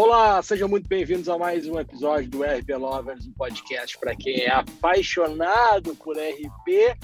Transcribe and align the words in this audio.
Olá, 0.00 0.40
sejam 0.44 0.68
muito 0.68 0.88
bem-vindos 0.88 1.28
a 1.28 1.36
mais 1.36 1.66
um 1.66 1.76
episódio 1.76 2.30
do 2.30 2.44
RP 2.44 2.68
Lovers, 2.78 3.26
um 3.26 3.32
podcast 3.32 3.98
para 3.98 4.14
quem 4.14 4.42
é 4.42 4.48
apaixonado 4.48 5.92
por 5.96 6.16
RP. 6.16 6.96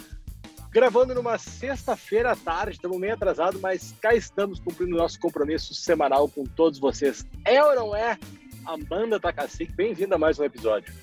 Gravando 0.70 1.12
numa 1.12 1.36
sexta-feira 1.36 2.30
à 2.30 2.36
tarde, 2.36 2.76
estamos 2.76 2.96
meio 3.00 3.14
atrasados, 3.14 3.60
mas 3.60 3.92
cá 4.00 4.14
estamos 4.14 4.60
cumprindo 4.60 4.96
nosso 4.96 5.18
compromisso 5.18 5.74
semanal 5.74 6.28
com 6.28 6.44
todos 6.44 6.78
vocês. 6.78 7.26
É 7.44 7.60
ou 7.64 7.74
não 7.74 7.96
é? 7.96 8.16
Amanda 8.64 9.18
Takacic, 9.18 9.72
bem-vinda 9.72 10.14
a 10.14 10.18
mais 10.18 10.38
um 10.38 10.44
episódio. 10.44 10.94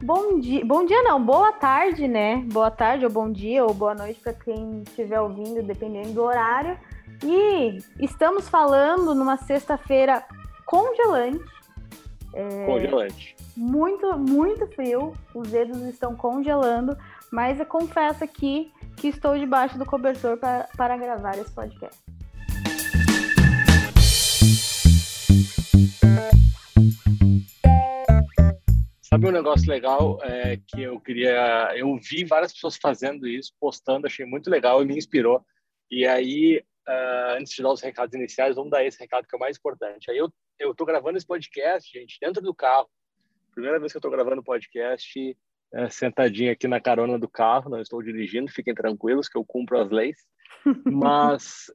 Bom 0.00 0.38
dia, 0.38 0.64
bom 0.64 0.86
dia 0.86 1.02
não, 1.02 1.20
boa 1.20 1.50
tarde, 1.50 2.06
né? 2.06 2.44
Boa 2.46 2.70
tarde 2.70 3.06
ou 3.06 3.10
bom 3.10 3.28
dia 3.28 3.64
ou 3.64 3.74
boa 3.74 3.92
noite 3.96 4.20
para 4.20 4.34
quem 4.34 4.84
estiver 4.86 5.20
ouvindo, 5.20 5.64
dependendo 5.64 6.12
do 6.12 6.22
horário. 6.22 6.78
E 7.24 7.78
estamos 7.98 8.48
falando 8.48 9.16
numa 9.16 9.36
sexta-feira 9.36 10.24
congelante. 10.66 11.44
É, 12.34 12.66
congelante. 12.66 13.36
Muito, 13.56 14.18
muito 14.18 14.66
frio. 14.68 15.12
Os 15.34 15.50
dedos 15.50 15.80
estão 15.82 16.16
congelando. 16.16 16.96
Mas 17.30 17.58
eu 17.58 17.66
confesso 17.66 18.22
aqui 18.22 18.72
que 18.96 19.08
estou 19.08 19.38
debaixo 19.38 19.78
do 19.78 19.84
cobertor 19.84 20.36
para, 20.36 20.68
para 20.76 20.96
gravar 20.96 21.36
esse 21.38 21.52
podcast. 21.52 21.98
Sabe 29.14 29.28
um 29.28 29.32
negócio 29.32 29.70
legal 29.70 30.18
é, 30.22 30.56
que 30.56 30.82
eu 30.82 30.98
queria. 30.98 31.72
Eu 31.76 31.96
vi 31.98 32.24
várias 32.24 32.52
pessoas 32.52 32.76
fazendo 32.76 33.28
isso, 33.28 33.52
postando, 33.60 34.08
achei 34.08 34.26
muito 34.26 34.50
legal 34.50 34.82
e 34.82 34.84
me 34.84 34.96
inspirou. 34.96 35.40
E 35.88 36.04
aí, 36.04 36.60
uh, 36.88 37.38
antes 37.38 37.54
de 37.54 37.62
dar 37.62 37.70
os 37.70 37.80
recados 37.80 38.12
iniciais, 38.12 38.56
vamos 38.56 38.72
dar 38.72 38.84
esse 38.84 38.98
recado 38.98 39.28
que 39.28 39.34
é 39.34 39.38
o 39.38 39.40
mais 39.40 39.56
importante. 39.56 40.10
Aí 40.10 40.18
eu 40.18 40.28
eu 40.58 40.72
estou 40.72 40.86
gravando 40.86 41.16
esse 41.16 41.26
podcast, 41.26 41.90
gente, 41.90 42.18
dentro 42.20 42.42
do 42.42 42.54
carro. 42.54 42.88
Primeira 43.52 43.78
vez 43.78 43.92
que 43.92 43.96
eu 43.96 44.00
estou 44.00 44.10
gravando 44.10 44.42
podcast 44.42 45.36
é, 45.72 45.90
sentadinho 45.90 46.52
aqui 46.52 46.68
na 46.68 46.80
carona 46.80 47.18
do 47.18 47.28
carro, 47.28 47.70
não 47.70 47.80
estou 47.80 48.02
dirigindo, 48.02 48.50
fiquem 48.50 48.74
tranquilos 48.74 49.28
que 49.28 49.36
eu 49.36 49.44
cumpro 49.44 49.78
as 49.78 49.90
leis. 49.90 50.16
Mas 50.86 51.66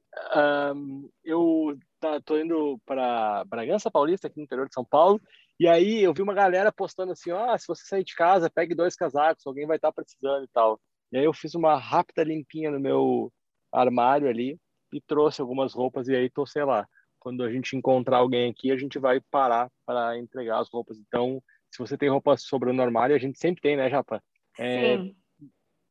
um, 0.74 1.08
eu 1.24 1.78
estou 2.02 2.36
tá, 2.36 2.40
indo 2.42 2.80
para 2.86 3.44
Bragança 3.44 3.90
Paulista, 3.90 4.26
aqui 4.26 4.38
no 4.38 4.44
interior 4.44 4.66
de 4.66 4.74
São 4.74 4.84
Paulo, 4.84 5.20
e 5.58 5.68
aí 5.68 6.02
eu 6.02 6.14
vi 6.14 6.22
uma 6.22 6.34
galera 6.34 6.72
postando 6.72 7.12
assim: 7.12 7.30
ah, 7.30 7.56
se 7.58 7.66
você 7.66 7.84
sair 7.84 8.04
de 8.04 8.14
casa, 8.14 8.50
pegue 8.50 8.74
dois 8.74 8.96
casacos, 8.96 9.46
alguém 9.46 9.66
vai 9.66 9.76
estar 9.76 9.88
tá 9.88 9.94
precisando 9.94 10.44
e 10.44 10.48
tal. 10.48 10.80
E 11.12 11.18
aí 11.18 11.24
eu 11.24 11.32
fiz 11.34 11.54
uma 11.54 11.76
rápida 11.76 12.24
limpinha 12.24 12.70
no 12.70 12.80
meu 12.80 13.30
armário 13.72 14.28
ali 14.28 14.58
e 14.92 15.00
trouxe 15.00 15.40
algumas 15.40 15.74
roupas, 15.74 16.08
e 16.08 16.16
aí 16.16 16.26
estou, 16.26 16.46
sei 16.46 16.64
lá, 16.64 16.88
quando 17.20 17.44
a 17.44 17.52
gente 17.52 17.76
encontrar 17.76 18.16
alguém 18.16 18.50
aqui, 18.50 18.72
a 18.72 18.76
gente 18.76 18.98
vai 18.98 19.20
parar 19.30 19.70
para 19.86 20.18
entregar 20.18 20.58
as 20.58 20.68
roupas. 20.70 20.98
Então, 20.98 21.40
se 21.70 21.78
você 21.78 21.96
tem 21.96 22.08
roupa 22.08 22.36
sobrando 22.36 22.78
no 22.78 22.82
armário, 22.82 23.14
a 23.14 23.18
gente 23.18 23.38
sempre 23.38 23.60
tem, 23.60 23.76
né, 23.76 23.88
Japa? 23.88 24.22
É, 24.58 24.96
Sim. 24.96 25.16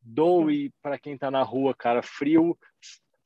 Doe 0.02 0.72
para 0.82 0.98
quem 0.98 1.14
está 1.14 1.30
na 1.30 1.42
rua, 1.42 1.74
cara. 1.74 2.02
Frio, 2.02 2.58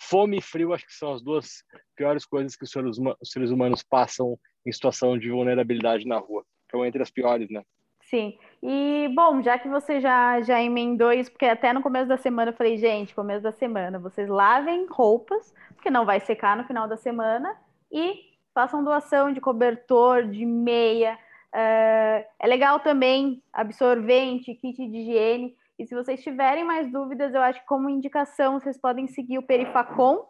fome 0.00 0.38
e 0.38 0.42
frio, 0.42 0.72
acho 0.72 0.86
que 0.86 0.92
são 0.92 1.12
as 1.12 1.22
duas 1.22 1.64
piores 1.96 2.26
coisas 2.26 2.56
que 2.56 2.64
os 2.64 2.70
seres, 2.70 2.98
os 2.98 3.30
seres 3.30 3.50
humanos 3.50 3.82
passam 3.82 4.38
em 4.66 4.72
situação 4.72 5.18
de 5.18 5.30
vulnerabilidade 5.30 6.06
na 6.06 6.18
rua. 6.18 6.44
Então, 6.66 6.84
entre 6.84 7.02
as 7.02 7.10
piores, 7.10 7.48
né? 7.50 7.62
Sim. 8.02 8.36
E, 8.62 9.08
bom, 9.14 9.42
já 9.42 9.58
que 9.58 9.68
você 9.68 10.00
já, 10.00 10.40
já 10.42 10.62
emendou 10.62 11.12
isso, 11.12 11.30
porque 11.30 11.46
até 11.46 11.72
no 11.72 11.82
começo 11.82 12.06
da 12.06 12.16
semana 12.16 12.50
eu 12.50 12.56
falei, 12.56 12.76
gente, 12.76 13.14
começo 13.14 13.42
da 13.42 13.52
semana, 13.52 13.98
vocês 13.98 14.28
lavem 14.28 14.86
roupas, 14.88 15.54
porque 15.74 15.90
não 15.90 16.04
vai 16.04 16.20
secar 16.20 16.56
no 16.56 16.64
final 16.64 16.86
da 16.86 16.96
semana, 16.96 17.56
e 17.90 18.34
façam 18.54 18.84
doação 18.84 19.32
de 19.32 19.40
cobertor, 19.40 20.28
de 20.28 20.46
meia. 20.46 21.18
Uh, 21.52 22.24
é 22.38 22.46
legal 22.46 22.80
também 22.80 23.42
absorvente, 23.52 24.54
kit 24.54 24.76
de 24.76 24.98
higiene. 24.98 25.56
E 25.78 25.86
se 25.86 25.94
vocês 25.94 26.22
tiverem 26.22 26.64
mais 26.64 26.90
dúvidas, 26.90 27.34
eu 27.34 27.40
acho 27.40 27.60
que 27.60 27.66
como 27.66 27.90
indicação 27.90 28.60
vocês 28.60 28.78
podem 28.78 29.06
seguir 29.08 29.38
o 29.38 29.42
Perifacom. 29.42 30.28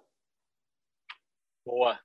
Boa. 1.67 1.99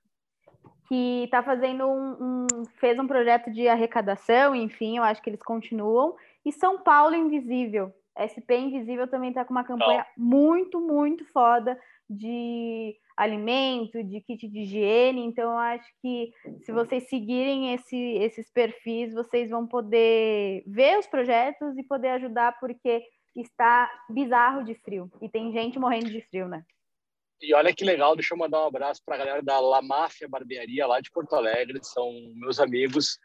Que 0.88 1.24
está 1.24 1.42
fazendo 1.42 1.86
um, 1.86 2.16
um, 2.20 2.46
fez 2.78 2.98
um 2.98 3.06
projeto 3.06 3.50
de 3.50 3.68
arrecadação, 3.68 4.54
enfim, 4.54 4.98
eu 4.98 5.04
acho 5.04 5.22
que 5.22 5.30
eles 5.30 5.42
continuam. 5.42 6.16
E 6.44 6.52
São 6.52 6.78
Paulo 6.82 7.14
Invisível. 7.14 7.94
SP 8.18 8.58
Invisível 8.58 9.08
também 9.08 9.30
está 9.30 9.44
com 9.44 9.52
uma 9.52 9.64
campanha 9.64 10.06
muito, 10.16 10.80
muito 10.80 11.24
foda 11.26 11.78
de 12.08 12.96
alimento, 13.20 14.02
de 14.02 14.20
kit 14.22 14.48
de 14.48 14.60
higiene. 14.60 15.22
Então, 15.22 15.52
eu 15.52 15.58
acho 15.58 15.86
que 16.00 16.32
se 16.64 16.72
vocês 16.72 17.06
seguirem 17.08 17.74
esse, 17.74 17.96
esses 17.96 18.50
perfis, 18.50 19.12
vocês 19.12 19.50
vão 19.50 19.66
poder 19.66 20.62
ver 20.66 20.98
os 20.98 21.06
projetos 21.06 21.76
e 21.76 21.82
poder 21.82 22.08
ajudar, 22.08 22.58
porque 22.58 23.02
está 23.36 23.90
bizarro 24.08 24.64
de 24.64 24.74
frio. 24.74 25.10
E 25.20 25.28
tem 25.28 25.52
gente 25.52 25.78
morrendo 25.78 26.08
de 26.08 26.22
frio, 26.22 26.48
né? 26.48 26.64
E 27.42 27.54
olha 27.54 27.74
que 27.74 27.84
legal, 27.84 28.16
deixa 28.16 28.34
eu 28.34 28.38
mandar 28.38 28.62
um 28.62 28.68
abraço 28.68 29.02
para 29.04 29.16
a 29.16 29.18
galera 29.18 29.42
da 29.42 29.60
La 29.60 29.82
Máfia 29.82 30.28
Barbearia, 30.28 30.86
lá 30.86 31.00
de 31.00 31.10
Porto 31.10 31.34
Alegre, 31.34 31.78
são 31.82 32.10
meus 32.36 32.58
amigos. 32.58 33.18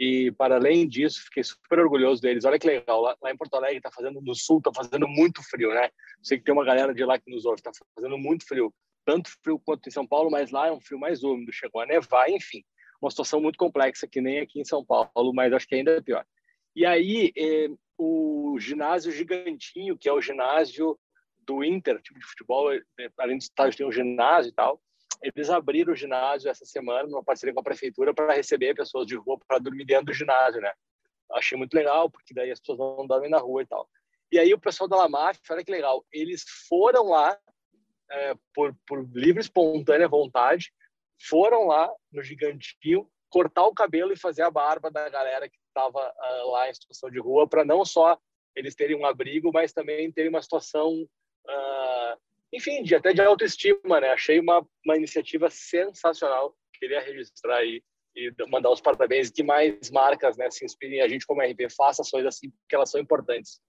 E, 0.00 0.32
para 0.32 0.56
além 0.56 0.88
disso, 0.88 1.22
fiquei 1.24 1.44
super 1.44 1.78
orgulhoso 1.78 2.20
deles. 2.20 2.44
Olha 2.44 2.58
que 2.58 2.66
legal, 2.66 3.00
lá, 3.00 3.16
lá 3.22 3.30
em 3.30 3.36
Porto 3.36 3.54
Alegre 3.54 3.76
está 3.76 3.90
fazendo, 3.92 4.20
no 4.20 4.34
sul 4.34 4.58
está 4.58 4.72
fazendo 4.74 5.06
muito 5.06 5.40
frio, 5.48 5.72
né? 5.72 5.88
Sei 6.20 6.38
que 6.38 6.44
tem 6.44 6.52
uma 6.52 6.64
galera 6.64 6.92
de 6.92 7.04
lá 7.04 7.16
que 7.18 7.30
nos 7.30 7.44
ouve, 7.44 7.60
está 7.60 7.70
fazendo 7.94 8.18
muito 8.18 8.44
frio 8.44 8.72
tanto 9.06 9.30
frio 9.42 9.58
quanto 9.64 9.88
em 9.88 9.92
São 9.92 10.06
Paulo, 10.06 10.30
mas 10.30 10.50
lá 10.50 10.66
é 10.66 10.72
um 10.72 10.80
frio 10.80 10.98
mais 10.98 11.22
úmido, 11.22 11.52
chegou 11.52 11.80
a 11.80 11.86
nevar, 11.86 12.28
enfim, 12.28 12.64
uma 13.00 13.10
situação 13.10 13.40
muito 13.40 13.56
complexa 13.56 14.06
que 14.06 14.20
nem 14.20 14.40
aqui 14.40 14.60
em 14.60 14.64
São 14.64 14.84
Paulo, 14.84 15.32
mas 15.32 15.52
acho 15.52 15.66
que 15.66 15.76
ainda 15.76 15.92
é 15.92 16.00
pior. 16.00 16.26
E 16.74 16.84
aí, 16.84 17.32
eh, 17.38 17.68
o 17.96 18.56
ginásio 18.58 19.12
gigantinho, 19.12 19.96
que 19.96 20.08
é 20.08 20.12
o 20.12 20.20
ginásio 20.20 20.98
do 21.38 21.62
Inter, 21.62 22.02
time 22.02 22.18
de 22.18 22.26
futebol, 22.26 22.72
eh, 22.74 22.82
além 23.18 23.38
do 23.38 23.42
estádio 23.42 23.78
tem 23.78 23.86
um 23.86 23.92
ginásio 23.92 24.50
e 24.50 24.52
tal, 24.52 24.82
eles 25.22 25.48
abriram 25.48 25.92
o 25.92 25.96
ginásio 25.96 26.50
essa 26.50 26.66
semana, 26.66 27.08
numa 27.08 27.24
parceria 27.24 27.54
com 27.54 27.60
a 27.60 27.64
prefeitura, 27.64 28.12
para 28.12 28.34
receber 28.34 28.74
pessoas 28.74 29.06
de 29.06 29.14
rua 29.14 29.38
para 29.46 29.58
dormir 29.58 29.84
dentro 29.84 30.06
do 30.06 30.12
ginásio, 30.12 30.60
né? 30.60 30.72
Achei 31.32 31.56
muito 31.56 31.74
legal, 31.74 32.10
porque 32.10 32.34
daí 32.34 32.50
as 32.50 32.60
pessoas 32.60 32.78
não 32.78 33.06
dormem 33.06 33.30
na 33.30 33.38
rua 33.38 33.62
e 33.62 33.66
tal. 33.66 33.88
E 34.32 34.38
aí 34.38 34.52
o 34.52 34.60
pessoal 34.60 34.88
da 34.88 34.96
Lamaf, 34.96 35.38
olha 35.50 35.64
que 35.64 35.70
legal, 35.70 36.04
eles 36.12 36.44
foram 36.68 37.04
lá 37.04 37.38
é, 38.10 38.34
por, 38.54 38.76
por 38.86 39.06
livre, 39.12 39.40
espontânea 39.40 40.08
vontade, 40.08 40.72
foram 41.28 41.66
lá 41.66 41.90
no 42.12 42.22
Gigantinho 42.22 43.08
cortar 43.28 43.66
o 43.66 43.74
cabelo 43.74 44.12
e 44.12 44.18
fazer 44.18 44.42
a 44.42 44.50
barba 44.50 44.90
da 44.90 45.08
galera 45.08 45.48
que 45.48 45.58
estava 45.68 45.98
uh, 45.98 46.14
ah, 46.18 46.44
lá 46.52 46.70
em 46.70 46.74
situação 46.74 47.10
de 47.10 47.18
rua, 47.18 47.46
para 47.46 47.64
não 47.64 47.84
só 47.84 48.18
eles 48.54 48.74
terem 48.74 48.96
um 48.96 49.04
abrigo, 49.04 49.50
mas 49.52 49.72
também 49.72 50.10
terem 50.10 50.30
uma 50.30 50.40
situação, 50.40 50.92
uh, 51.02 52.20
enfim, 52.52 52.82
de, 52.82 52.94
até 52.94 53.12
de 53.12 53.20
autoestima, 53.20 54.00
né? 54.00 54.10
Achei 54.10 54.40
uma, 54.40 54.66
uma 54.84 54.96
iniciativa 54.96 55.50
sensacional. 55.50 56.56
Queria 56.78 57.00
registrar 57.00 57.56
aí 57.56 57.82
e 58.14 58.32
mandar 58.48 58.70
os 58.70 58.80
parabéns 58.80 59.30
que 59.30 59.42
mais 59.42 59.90
marcas 59.90 60.38
né, 60.38 60.50
se 60.50 60.64
inspirem 60.64 61.02
a 61.02 61.08
gente 61.08 61.26
como 61.26 61.42
RP, 61.42 61.70
faça 61.76 62.00
ações 62.00 62.24
assim, 62.24 62.50
porque 62.50 62.74
elas 62.74 62.90
são 62.90 62.98
importantes. 62.98 63.60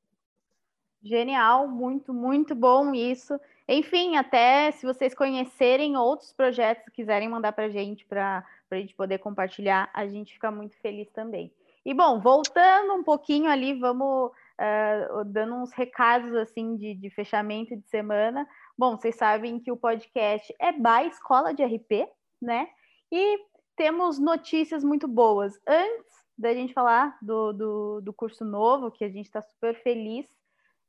Genial, 1.03 1.67
muito, 1.67 2.13
muito 2.13 2.55
bom 2.55 2.93
isso. 2.93 3.37
Enfim, 3.67 4.15
até 4.15 4.71
se 4.71 4.85
vocês 4.85 5.13
conhecerem 5.13 5.97
outros 5.97 6.31
projetos, 6.31 6.87
quiserem 6.93 7.27
mandar 7.27 7.51
para 7.51 7.65
a 7.65 7.69
gente, 7.69 8.05
para 8.05 8.45
a 8.71 8.75
gente 8.75 8.95
poder 8.95 9.17
compartilhar, 9.17 9.89
a 9.93 10.07
gente 10.07 10.33
fica 10.33 10.49
muito 10.49 10.77
feliz 10.77 11.09
também. 11.11 11.51
E 11.85 11.93
bom, 11.93 12.19
voltando 12.19 12.93
um 12.93 13.03
pouquinho 13.03 13.49
ali, 13.49 13.73
vamos 13.73 14.31
uh, 14.31 15.25
dando 15.25 15.55
uns 15.55 15.71
recados 15.71 16.33
assim 16.35 16.75
de, 16.75 16.93
de 16.95 17.09
fechamento 17.09 17.75
de 17.75 17.87
semana. 17.87 18.47
Bom, 18.77 18.97
vocês 18.97 19.15
sabem 19.15 19.59
que 19.59 19.71
o 19.71 19.77
podcast 19.77 20.53
é 20.59 20.71
by 20.71 21.07
Escola 21.09 21.53
de 21.53 21.63
RP, 21.63 22.07
né? 22.41 22.67
E 23.11 23.39
temos 23.75 24.19
notícias 24.19 24.83
muito 24.83 25.07
boas. 25.07 25.59
Antes 25.67 26.17
da 26.37 26.53
gente 26.53 26.73
falar 26.73 27.17
do, 27.21 27.53
do, 27.53 28.01
do 28.01 28.13
curso 28.13 28.45
novo, 28.45 28.91
que 28.91 29.03
a 29.03 29.09
gente 29.09 29.25
está 29.25 29.41
super 29.41 29.81
feliz, 29.81 30.27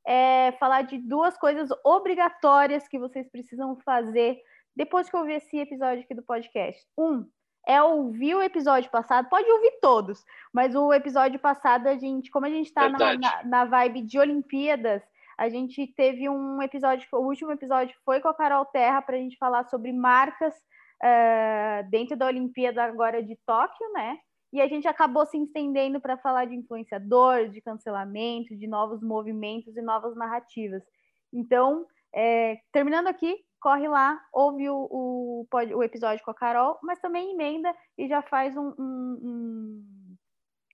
é, 0.09 0.53
falar 0.53 0.81
de 0.81 0.97
duas 0.97 1.37
coisas 1.37 1.69
obrigatórias 1.83 2.87
que 2.87 2.97
vocês 2.97 3.29
precisam 3.29 3.77
fazer 3.85 4.41
depois 4.75 5.07
que 5.07 5.15
ouvir 5.15 5.33
esse 5.33 5.55
episódio 5.59 6.03
aqui 6.03 6.15
do 6.15 6.23
podcast. 6.23 6.83
Um, 6.97 7.29
é 7.67 7.79
ouvir 7.79 8.33
o 8.33 8.41
episódio 8.41 8.89
passado, 8.89 9.29
pode 9.29 9.47
ouvir 9.51 9.77
todos, 9.79 10.25
mas 10.51 10.73
o 10.73 10.91
episódio 10.91 11.39
passado, 11.39 11.85
a 11.85 11.95
gente, 11.95 12.31
como 12.31 12.47
a 12.47 12.49
gente 12.49 12.65
está 12.65 12.89
na, 12.89 13.17
na, 13.17 13.43
na, 13.43 13.65
vibe 13.65 14.01
de 14.01 14.17
Olimpíadas, 14.17 15.03
a 15.37 15.47
gente 15.47 15.85
teve 15.85 16.27
um 16.27 16.59
episódio, 16.59 17.07
o 17.13 17.19
último 17.19 17.51
episódio 17.51 17.95
foi 18.03 18.19
com 18.19 18.29
a 18.29 18.33
Carol 18.33 18.65
Terra 18.65 19.03
para 19.03 19.15
a 19.15 19.19
gente 19.19 19.37
falar 19.37 19.65
sobre 19.65 19.93
marcas 19.93 20.55
uh, 20.55 21.87
dentro 21.91 22.17
da 22.17 22.25
Olimpíada 22.25 22.83
agora 22.83 23.21
de 23.21 23.37
Tóquio, 23.45 23.93
né? 23.93 24.17
E 24.51 24.61
a 24.61 24.67
gente 24.67 24.87
acabou 24.87 25.25
se 25.25 25.37
estendendo 25.37 26.01
para 26.01 26.17
falar 26.17 26.45
de 26.45 26.55
influenciador, 26.55 27.49
de 27.49 27.61
cancelamento, 27.61 28.55
de 28.55 28.67
novos 28.67 29.01
movimentos 29.01 29.75
e 29.77 29.81
novas 29.81 30.15
narrativas. 30.15 30.83
Então, 31.31 31.85
é, 32.13 32.57
terminando 32.71 33.07
aqui, 33.07 33.37
corre 33.59 33.87
lá, 33.87 34.19
ouve 34.33 34.69
o, 34.69 34.87
o, 34.89 35.47
o 35.51 35.83
episódio 35.83 36.23
com 36.23 36.31
a 36.31 36.35
Carol, 36.35 36.79
mas 36.81 36.99
também 36.99 37.31
emenda 37.31 37.73
e 37.97 38.07
já 38.07 38.21
faz 38.21 38.55
um, 38.57 38.73
um, 38.79 39.19
um 39.21 40.17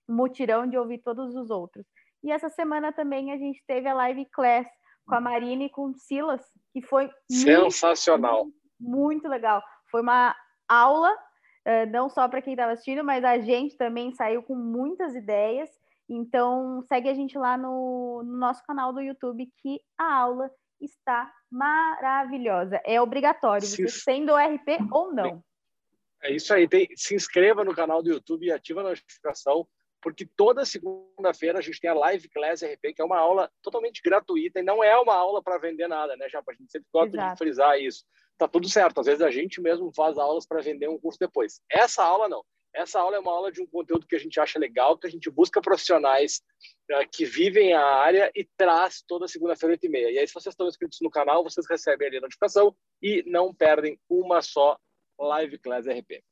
mutirão 0.08 0.66
de 0.66 0.78
ouvir 0.78 0.98
todos 0.98 1.34
os 1.34 1.50
outros. 1.50 1.84
E 2.22 2.30
essa 2.30 2.48
semana 2.48 2.92
também 2.92 3.32
a 3.32 3.36
gente 3.36 3.62
teve 3.66 3.88
a 3.88 3.94
live 3.94 4.24
class 4.26 4.66
com 5.06 5.14
a 5.14 5.20
Marina 5.20 5.64
e 5.64 5.70
com 5.70 5.90
o 5.90 5.94
Silas, 5.94 6.42
que 6.72 6.82
foi 6.82 7.10
sensacional. 7.30 8.44
Muito, 8.44 8.56
muito 8.80 9.28
legal. 9.28 9.62
Foi 9.90 10.00
uma 10.00 10.34
aula, 10.68 11.16
eh, 11.66 11.84
não 11.86 12.08
só 12.08 12.28
para 12.28 12.40
quem 12.40 12.52
estava 12.52 12.72
assistindo, 12.72 13.02
mas 13.02 13.24
a 13.24 13.38
gente 13.40 13.76
também 13.76 14.12
saiu 14.12 14.40
com 14.40 14.54
muitas 14.54 15.16
ideias. 15.16 15.68
Então, 16.08 16.80
segue 16.82 17.08
a 17.08 17.14
gente 17.14 17.36
lá 17.36 17.58
no, 17.58 18.22
no 18.24 18.38
nosso 18.38 18.62
canal 18.62 18.92
do 18.92 19.00
YouTube, 19.00 19.50
que 19.60 19.80
a 19.98 20.14
aula 20.14 20.48
está 20.80 21.28
maravilhosa. 21.50 22.80
É 22.84 23.00
obrigatório, 23.00 23.66
você 23.66 23.88
sendo 23.88 24.36
RP 24.36 24.78
ou 24.92 25.12
não. 25.12 25.42
É 26.22 26.30
isso 26.30 26.54
aí. 26.54 26.68
Tem, 26.68 26.88
se 26.94 27.16
inscreva 27.16 27.64
no 27.64 27.74
canal 27.74 28.00
do 28.00 28.10
YouTube 28.10 28.46
e 28.46 28.52
ativa 28.52 28.82
a 28.82 28.84
notificação, 28.84 29.66
porque 30.00 30.24
toda 30.36 30.64
segunda-feira 30.64 31.58
a 31.58 31.62
gente 31.62 31.80
tem 31.80 31.90
a 31.90 31.94
Live 31.94 32.28
Class 32.28 32.62
RP, 32.62 32.94
que 32.94 33.02
é 33.02 33.04
uma 33.04 33.18
aula 33.18 33.50
totalmente 33.60 34.00
gratuita 34.00 34.60
e 34.60 34.62
não 34.62 34.84
é 34.84 34.96
uma 34.96 35.16
aula 35.16 35.42
para 35.42 35.58
vender 35.58 35.88
nada, 35.88 36.16
né, 36.16 36.28
Japa? 36.28 36.52
A 36.52 36.54
gente 36.54 36.70
sempre 36.70 36.86
gosta 36.92 37.16
Exato. 37.16 37.32
de 37.32 37.38
frisar 37.38 37.80
isso. 37.80 38.04
Tá 38.38 38.46
tudo 38.46 38.68
certo. 38.68 39.00
Às 39.00 39.06
vezes 39.06 39.22
a 39.22 39.30
gente 39.30 39.60
mesmo 39.60 39.92
faz 39.94 40.18
aulas 40.18 40.46
para 40.46 40.60
vender 40.60 40.88
um 40.88 40.98
curso 40.98 41.18
depois. 41.18 41.60
Essa 41.70 42.04
aula 42.04 42.28
não. 42.28 42.44
Essa 42.74 43.00
aula 43.00 43.16
é 43.16 43.18
uma 43.18 43.32
aula 43.32 43.50
de 43.50 43.62
um 43.62 43.66
conteúdo 43.66 44.06
que 44.06 44.14
a 44.14 44.18
gente 44.18 44.38
acha 44.38 44.58
legal, 44.58 44.98
que 44.98 45.06
a 45.06 45.10
gente 45.10 45.30
busca 45.30 45.62
profissionais 45.62 46.42
uh, 46.90 47.08
que 47.10 47.24
vivem 47.24 47.72
a 47.72 47.82
área 47.82 48.30
e 48.34 48.46
traz 48.54 49.02
toda 49.08 49.26
segunda-feira, 49.26 49.72
8 49.72 49.86
e 49.86 49.88
meia. 49.88 50.10
E 50.10 50.18
aí, 50.18 50.28
se 50.28 50.34
vocês 50.34 50.52
estão 50.52 50.68
inscritos 50.68 50.98
no 51.00 51.08
canal, 51.08 51.42
vocês 51.42 51.66
recebem 51.66 52.06
ali 52.06 52.18
a 52.18 52.20
notificação 52.20 52.76
e 53.00 53.24
não 53.26 53.54
perdem 53.54 53.98
uma 54.10 54.42
só 54.42 54.78
Live 55.18 55.58
Class 55.58 55.86
RP. 55.86 56.22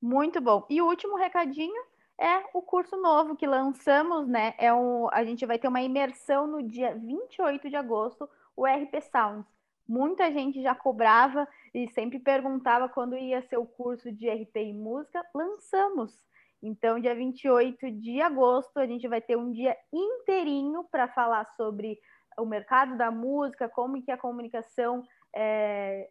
Muito 0.00 0.40
bom. 0.40 0.66
E 0.68 0.82
o 0.82 0.86
último 0.86 1.16
recadinho 1.16 1.80
é 2.18 2.42
o 2.52 2.60
curso 2.60 2.96
novo 2.96 3.36
que 3.36 3.46
lançamos, 3.46 4.26
né? 4.26 4.54
É 4.58 4.74
um, 4.74 5.08
a 5.12 5.22
gente 5.22 5.46
vai 5.46 5.56
ter 5.56 5.68
uma 5.68 5.82
imersão 5.82 6.48
no 6.48 6.62
dia 6.64 6.96
28 6.96 7.70
de 7.70 7.76
agosto, 7.76 8.28
o 8.56 8.66
RP 8.66 9.00
Sounds. 9.00 9.46
Muita 9.92 10.32
gente 10.32 10.62
já 10.62 10.74
cobrava 10.74 11.46
e 11.74 11.86
sempre 11.88 12.18
perguntava 12.18 12.88
quando 12.88 13.14
ia 13.14 13.42
ser 13.42 13.58
o 13.58 13.66
curso 13.66 14.10
de 14.10 14.26
RP 14.26 14.56
em 14.56 14.74
música, 14.74 15.22
lançamos. 15.34 16.16
Então, 16.62 16.98
dia 16.98 17.14
28 17.14 17.90
de 17.90 18.18
agosto, 18.22 18.78
a 18.78 18.86
gente 18.86 19.06
vai 19.06 19.20
ter 19.20 19.36
um 19.36 19.52
dia 19.52 19.76
inteirinho 19.92 20.82
para 20.90 21.08
falar 21.08 21.44
sobre 21.58 21.98
o 22.38 22.46
mercado 22.46 22.96
da 22.96 23.10
música, 23.10 23.68
como 23.68 24.02
que 24.02 24.10
a 24.10 24.16
comunicação 24.16 25.04
é, 25.36 26.08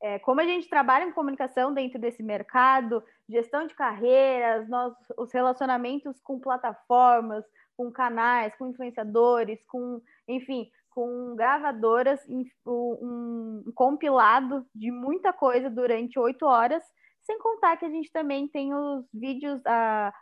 é, 0.00 0.18
como 0.20 0.40
a 0.40 0.44
gente 0.44 0.66
trabalha 0.66 1.04
em 1.04 1.12
comunicação 1.12 1.74
dentro 1.74 1.98
desse 1.98 2.22
mercado, 2.22 3.04
gestão 3.28 3.66
de 3.66 3.74
carreiras, 3.74 4.66
nós, 4.70 4.94
os 5.18 5.30
relacionamentos 5.34 6.18
com 6.22 6.40
plataformas, 6.40 7.44
com 7.76 7.92
canais, 7.92 8.56
com 8.56 8.68
influenciadores, 8.68 9.62
com, 9.66 10.00
enfim, 10.26 10.70
com 10.98 11.36
gravadoras, 11.36 12.20
um, 12.66 13.62
compilado 13.72 14.66
de 14.74 14.90
muita 14.90 15.32
coisa 15.32 15.70
durante 15.70 16.18
oito 16.18 16.44
horas, 16.44 16.82
sem 17.22 17.38
contar 17.38 17.76
que 17.76 17.84
a 17.84 17.88
gente 17.88 18.10
também 18.10 18.48
tem 18.48 18.74
os 18.74 19.06
vídeos, 19.14 19.62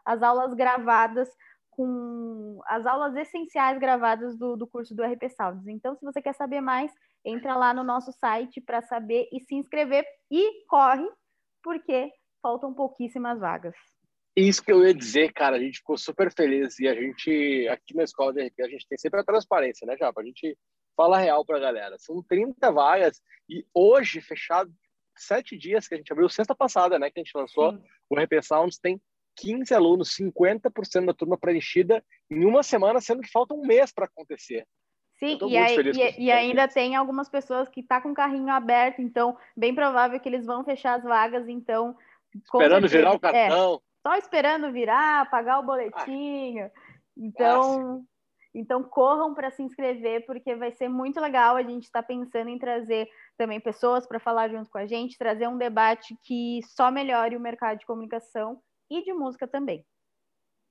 as 0.04 0.22
aulas 0.22 0.52
gravadas 0.52 1.30
com 1.70 2.60
as 2.66 2.84
aulas 2.84 3.16
essenciais 3.16 3.78
gravadas 3.78 4.36
do, 4.36 4.54
do 4.54 4.66
curso 4.66 4.94
do 4.94 5.02
RP 5.02 5.30
Sounds. 5.30 5.66
Então, 5.66 5.96
se 5.96 6.04
você 6.04 6.20
quer 6.20 6.34
saber 6.34 6.60
mais, 6.60 6.92
entra 7.24 7.56
lá 7.56 7.72
no 7.72 7.82
nosso 7.82 8.12
site 8.12 8.60
para 8.60 8.82
saber 8.82 9.30
e 9.32 9.40
se 9.40 9.54
inscrever 9.54 10.04
e 10.30 10.66
corre, 10.66 11.08
porque 11.62 12.12
faltam 12.42 12.74
pouquíssimas 12.74 13.40
vagas. 13.40 13.74
Isso 14.36 14.62
que 14.62 14.70
eu 14.70 14.86
ia 14.86 14.92
dizer, 14.92 15.32
cara, 15.32 15.56
a 15.56 15.58
gente 15.58 15.78
ficou 15.78 15.96
super 15.96 16.30
feliz 16.30 16.78
e 16.78 16.86
a 16.86 16.94
gente, 16.94 17.66
aqui 17.68 17.96
na 17.96 18.04
escola 18.04 18.34
de 18.34 18.46
RP, 18.46 18.60
a 18.60 18.68
gente 18.68 18.86
tem 18.86 18.98
sempre 18.98 19.20
a 19.20 19.24
transparência, 19.24 19.86
né, 19.86 19.96
Japa? 19.96 20.20
A 20.20 20.24
gente 20.24 20.56
fala 20.94 21.18
real 21.18 21.42
pra 21.42 21.58
galera. 21.58 21.96
São 21.98 22.22
30 22.22 22.70
vagas 22.70 23.22
e 23.48 23.64
hoje, 23.72 24.20
fechado, 24.20 24.70
sete 25.16 25.56
dias 25.56 25.88
que 25.88 25.94
a 25.94 25.96
gente 25.96 26.12
abriu, 26.12 26.28
sexta 26.28 26.54
passada, 26.54 26.98
né, 26.98 27.10
que 27.10 27.18
a 27.18 27.22
gente 27.22 27.34
lançou, 27.34 27.72
Sim. 27.72 27.82
o 28.10 28.20
RP 28.20 28.42
Sounds 28.42 28.78
tem 28.78 29.00
15 29.36 29.72
alunos, 29.74 30.14
50% 30.14 31.06
da 31.06 31.14
turma 31.14 31.38
preenchida 31.38 32.04
em 32.30 32.44
uma 32.44 32.62
semana, 32.62 33.00
sendo 33.00 33.22
que 33.22 33.30
falta 33.30 33.54
um 33.54 33.62
mês 33.62 33.90
para 33.90 34.04
acontecer. 34.04 34.66
Sim, 35.18 35.38
e, 35.48 35.56
aí, 35.56 35.76
e, 35.78 36.24
e 36.24 36.30
ainda 36.30 36.68
tem 36.68 36.94
algumas 36.94 37.30
pessoas 37.30 37.70
que 37.70 37.82
tá 37.82 38.02
com 38.02 38.10
o 38.10 38.14
carrinho 38.14 38.50
aberto, 38.50 39.00
então 39.00 39.34
bem 39.56 39.74
provável 39.74 40.20
que 40.20 40.28
eles 40.28 40.44
vão 40.44 40.62
fechar 40.62 40.98
as 40.98 41.04
vagas, 41.04 41.48
então... 41.48 41.96
Esperando 42.34 42.86
certeza, 42.86 42.98
virar 42.98 43.14
o 43.14 43.20
cartão. 43.20 43.82
Só 44.06 44.14
esperando 44.14 44.70
virar, 44.70 45.28
pagar 45.28 45.58
o 45.58 45.64
boletinho. 45.64 46.70
Então, 47.16 48.04
então 48.54 48.80
corram 48.84 49.34
para 49.34 49.50
se 49.50 49.64
inscrever, 49.64 50.24
porque 50.26 50.54
vai 50.54 50.70
ser 50.70 50.88
muito 50.88 51.20
legal. 51.20 51.56
A 51.56 51.62
gente 51.64 51.86
está 51.86 52.04
pensando 52.04 52.48
em 52.48 52.56
trazer 52.56 53.08
também 53.36 53.58
pessoas 53.60 54.06
para 54.06 54.20
falar 54.20 54.48
junto 54.48 54.70
com 54.70 54.78
a 54.78 54.86
gente, 54.86 55.18
trazer 55.18 55.48
um 55.48 55.58
debate 55.58 56.16
que 56.22 56.60
só 56.76 56.88
melhore 56.88 57.36
o 57.36 57.40
mercado 57.40 57.78
de 57.78 57.86
comunicação 57.86 58.60
e 58.88 59.02
de 59.02 59.12
música 59.12 59.48
também. 59.48 59.84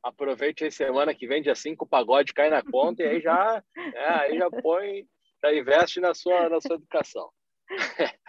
Aproveite 0.02 0.64
a 0.64 0.72
semana 0.72 1.14
que 1.14 1.28
vem, 1.28 1.42
dia 1.42 1.56
5, 1.56 1.84
o 1.84 1.88
pagode 1.90 2.34
cai 2.34 2.50
na 2.50 2.64
conta 2.64 3.04
e 3.04 3.08
aí 3.08 3.20
já, 3.20 3.62
é, 3.76 4.10
aí 4.12 4.38
já 4.38 4.50
põe, 4.50 5.06
já 5.44 5.54
investe 5.54 6.00
na 6.00 6.14
sua, 6.14 6.48
na 6.48 6.62
sua 6.62 6.76
educação. 6.76 7.30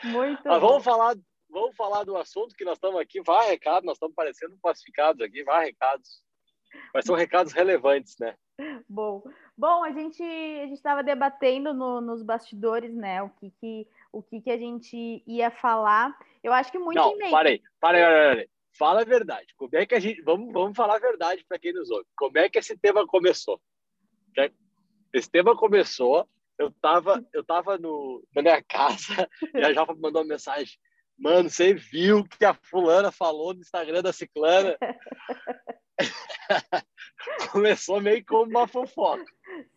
Muito 0.02 0.42
Mas 0.44 0.60
vamos 0.60 0.82
falar 0.82 1.14
vamos 1.48 1.76
falar 1.76 2.04
do 2.04 2.16
assunto 2.16 2.54
que 2.54 2.64
nós 2.64 2.76
estamos 2.76 3.00
aqui. 3.00 3.20
Vai 3.22 3.48
recado, 3.48 3.84
nós 3.84 3.96
estamos 3.96 4.14
parecendo 4.14 4.56
classificados 4.62 5.20
aqui, 5.20 5.42
vai 5.44 5.66
recados. 5.66 6.22
Mas 6.92 7.04
são 7.04 7.14
recados 7.14 7.52
relevantes, 7.52 8.16
né? 8.18 8.36
Bom, 8.88 9.22
bom, 9.56 9.84
a 9.84 9.92
gente 9.92 10.22
a 10.22 10.66
gente 10.66 10.74
estava 10.76 11.02
debatendo 11.02 11.74
no, 11.74 12.00
nos 12.00 12.22
bastidores, 12.22 12.94
né? 12.94 13.22
O 13.22 13.30
que 13.30 13.50
que 13.60 13.88
o 14.12 14.22
que 14.22 14.40
que 14.40 14.50
a 14.50 14.58
gente 14.58 15.22
ia 15.26 15.50
falar. 15.50 16.16
Eu 16.42 16.52
acho 16.52 16.72
que 16.72 16.78
muito. 16.78 16.96
Não, 16.96 17.16
parei, 17.30 17.62
parei, 17.80 18.02
parei, 18.02 18.48
Fala 18.78 19.00
a 19.00 19.04
verdade. 19.04 19.54
Como 19.56 19.74
é 19.74 19.86
que 19.86 19.94
a 19.94 20.00
gente 20.00 20.22
vamos 20.22 20.52
vamos 20.52 20.76
falar 20.76 20.96
a 20.96 21.00
verdade 21.00 21.44
para 21.48 21.58
quem 21.58 21.72
nos 21.72 21.90
ouve? 21.90 22.06
Como 22.16 22.38
é 22.38 22.48
que 22.48 22.58
esse 22.58 22.76
tema 22.76 23.06
começou? 23.06 23.60
Esse 25.12 25.30
tema 25.30 25.56
começou. 25.56 26.28
Eu 26.58 26.68
estava 26.68 27.24
eu 27.32 27.44
tava 27.44 27.78
no, 27.78 28.22
na 28.34 28.42
minha 28.42 28.62
casa 28.68 29.28
e 29.54 29.58
a 29.58 29.72
Java 29.72 29.94
mandou 29.94 30.22
uma 30.22 30.28
mensagem. 30.28 30.78
Mano, 31.18 31.48
você 31.48 31.72
viu 31.72 32.18
o 32.18 32.28
que 32.28 32.44
a 32.44 32.52
fulana 32.52 33.10
falou 33.10 33.54
no 33.54 33.60
Instagram 33.60 34.02
da 34.02 34.12
ciclana? 34.12 34.76
Começou 37.50 38.00
meio 38.00 38.24
como 38.24 38.50
uma 38.50 38.68
fofoca. 38.68 39.24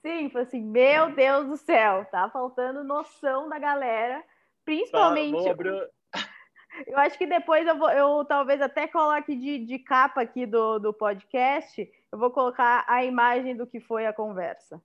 Sim, 0.01 0.29
foi 0.29 0.41
assim, 0.41 0.61
meu 0.61 1.15
Deus 1.15 1.47
do 1.47 1.57
céu, 1.57 2.05
tá 2.11 2.29
faltando 2.29 2.83
noção 2.83 3.47
da 3.47 3.57
galera, 3.57 4.23
principalmente... 4.65 5.43
Tá, 5.43 5.51
abrir... 5.51 5.89
Eu 6.87 6.97
acho 6.97 7.17
que 7.17 7.25
depois 7.25 7.67
eu, 7.67 7.77
vou, 7.77 7.89
eu 7.89 8.23
talvez 8.25 8.61
até 8.61 8.87
coloque 8.87 9.35
de, 9.35 9.65
de 9.65 9.79
capa 9.79 10.21
aqui 10.21 10.45
do, 10.45 10.79
do 10.79 10.93
podcast, 10.93 11.91
eu 12.11 12.17
vou 12.17 12.31
colocar 12.31 12.85
a 12.87 13.03
imagem 13.03 13.55
do 13.57 13.67
que 13.67 13.81
foi 13.81 14.05
a 14.05 14.13
conversa. 14.13 14.81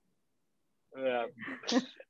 É. 0.96 1.30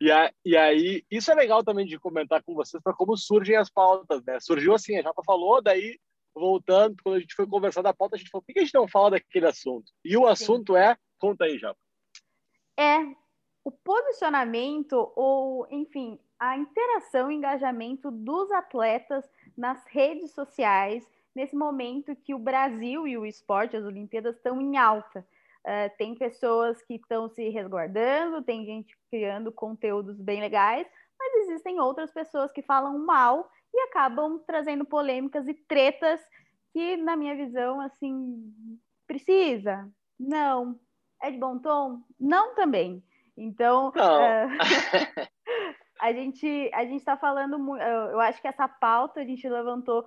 E, 0.00 0.10
a, 0.10 0.32
e 0.44 0.56
aí, 0.56 1.04
isso 1.10 1.30
é 1.30 1.34
legal 1.34 1.64
também 1.64 1.86
de 1.86 1.98
comentar 1.98 2.42
com 2.42 2.54
vocês 2.54 2.82
para 2.82 2.92
como 2.92 3.16
surgem 3.16 3.56
as 3.56 3.70
pautas, 3.70 4.22
né? 4.24 4.38
Surgiu 4.40 4.74
assim, 4.74 4.98
a 4.98 5.02
Japa 5.02 5.22
falou, 5.24 5.62
daí 5.62 5.98
voltando, 6.34 6.96
quando 7.02 7.16
a 7.16 7.20
gente 7.20 7.34
foi 7.34 7.46
conversar 7.46 7.80
da 7.80 7.94
pauta, 7.94 8.16
a 8.16 8.18
gente 8.18 8.30
falou, 8.30 8.42
por 8.42 8.52
que 8.52 8.58
a 8.58 8.62
gente 8.62 8.74
não 8.74 8.88
fala 8.88 9.12
daquele 9.12 9.46
assunto? 9.46 9.90
E 10.04 10.16
o 10.16 10.26
assunto 10.26 10.74
Sim. 10.74 10.78
é, 10.80 10.96
conta 11.18 11.44
aí, 11.44 11.58
Japa. 11.58 11.78
É 12.76 12.98
o 13.64 13.70
posicionamento 13.70 15.10
ou, 15.16 15.66
enfim, 15.70 16.18
a 16.38 16.56
interação 16.58 17.30
e 17.30 17.36
engajamento 17.36 18.10
dos 18.10 18.50
atletas 18.50 19.24
nas 19.56 19.82
redes 19.86 20.32
sociais 20.32 21.08
nesse 21.34 21.56
momento 21.56 22.14
que 22.14 22.34
o 22.34 22.38
Brasil 22.38 23.08
e 23.08 23.16
o 23.16 23.24
esporte, 23.24 23.76
as 23.76 23.84
Olimpíadas, 23.84 24.36
estão 24.36 24.60
em 24.60 24.76
alta. 24.76 25.26
Uh, 25.64 25.88
tem 25.97 26.14
pessoas 26.14 26.83
que 26.83 26.97
estão 26.97 27.28
se 27.28 27.49
resguardando, 27.49 28.42
tem 28.42 28.66
gente 28.66 28.94
criando 29.11 29.50
conteúdos 29.50 30.21
bem 30.21 30.40
legais, 30.40 30.87
mas 31.18 31.49
existem 31.49 31.80
outras 31.80 32.12
pessoas 32.12 32.52
que 32.52 32.61
falam 32.61 32.99
mal 32.99 33.49
e 33.73 33.80
acabam 33.88 34.38
trazendo 34.47 34.85
polêmicas 34.85 35.49
e 35.49 35.54
tretas 35.54 36.21
que, 36.73 36.97
na 36.99 37.16
minha 37.16 37.35
visão, 37.35 37.80
assim, 37.80 38.52
precisa? 39.06 39.88
Não. 40.18 40.78
É 41.23 41.30
de 41.30 41.38
bom 41.38 41.59
tom? 41.59 42.02
Não 42.21 42.54
também. 42.54 43.02
Então, 43.37 43.88
uh, 43.88 44.49
a 46.00 46.12
gente 46.12 46.71
a 46.73 46.85
gente 46.85 46.99
está 46.99 47.16
falando 47.16 47.59
muito. 47.59 47.83
Eu 47.83 48.21
acho 48.21 48.40
que 48.40 48.49
essa 48.49 48.68
pauta 48.68 49.21
a 49.21 49.25
gente 49.25 49.49
levantou 49.49 50.06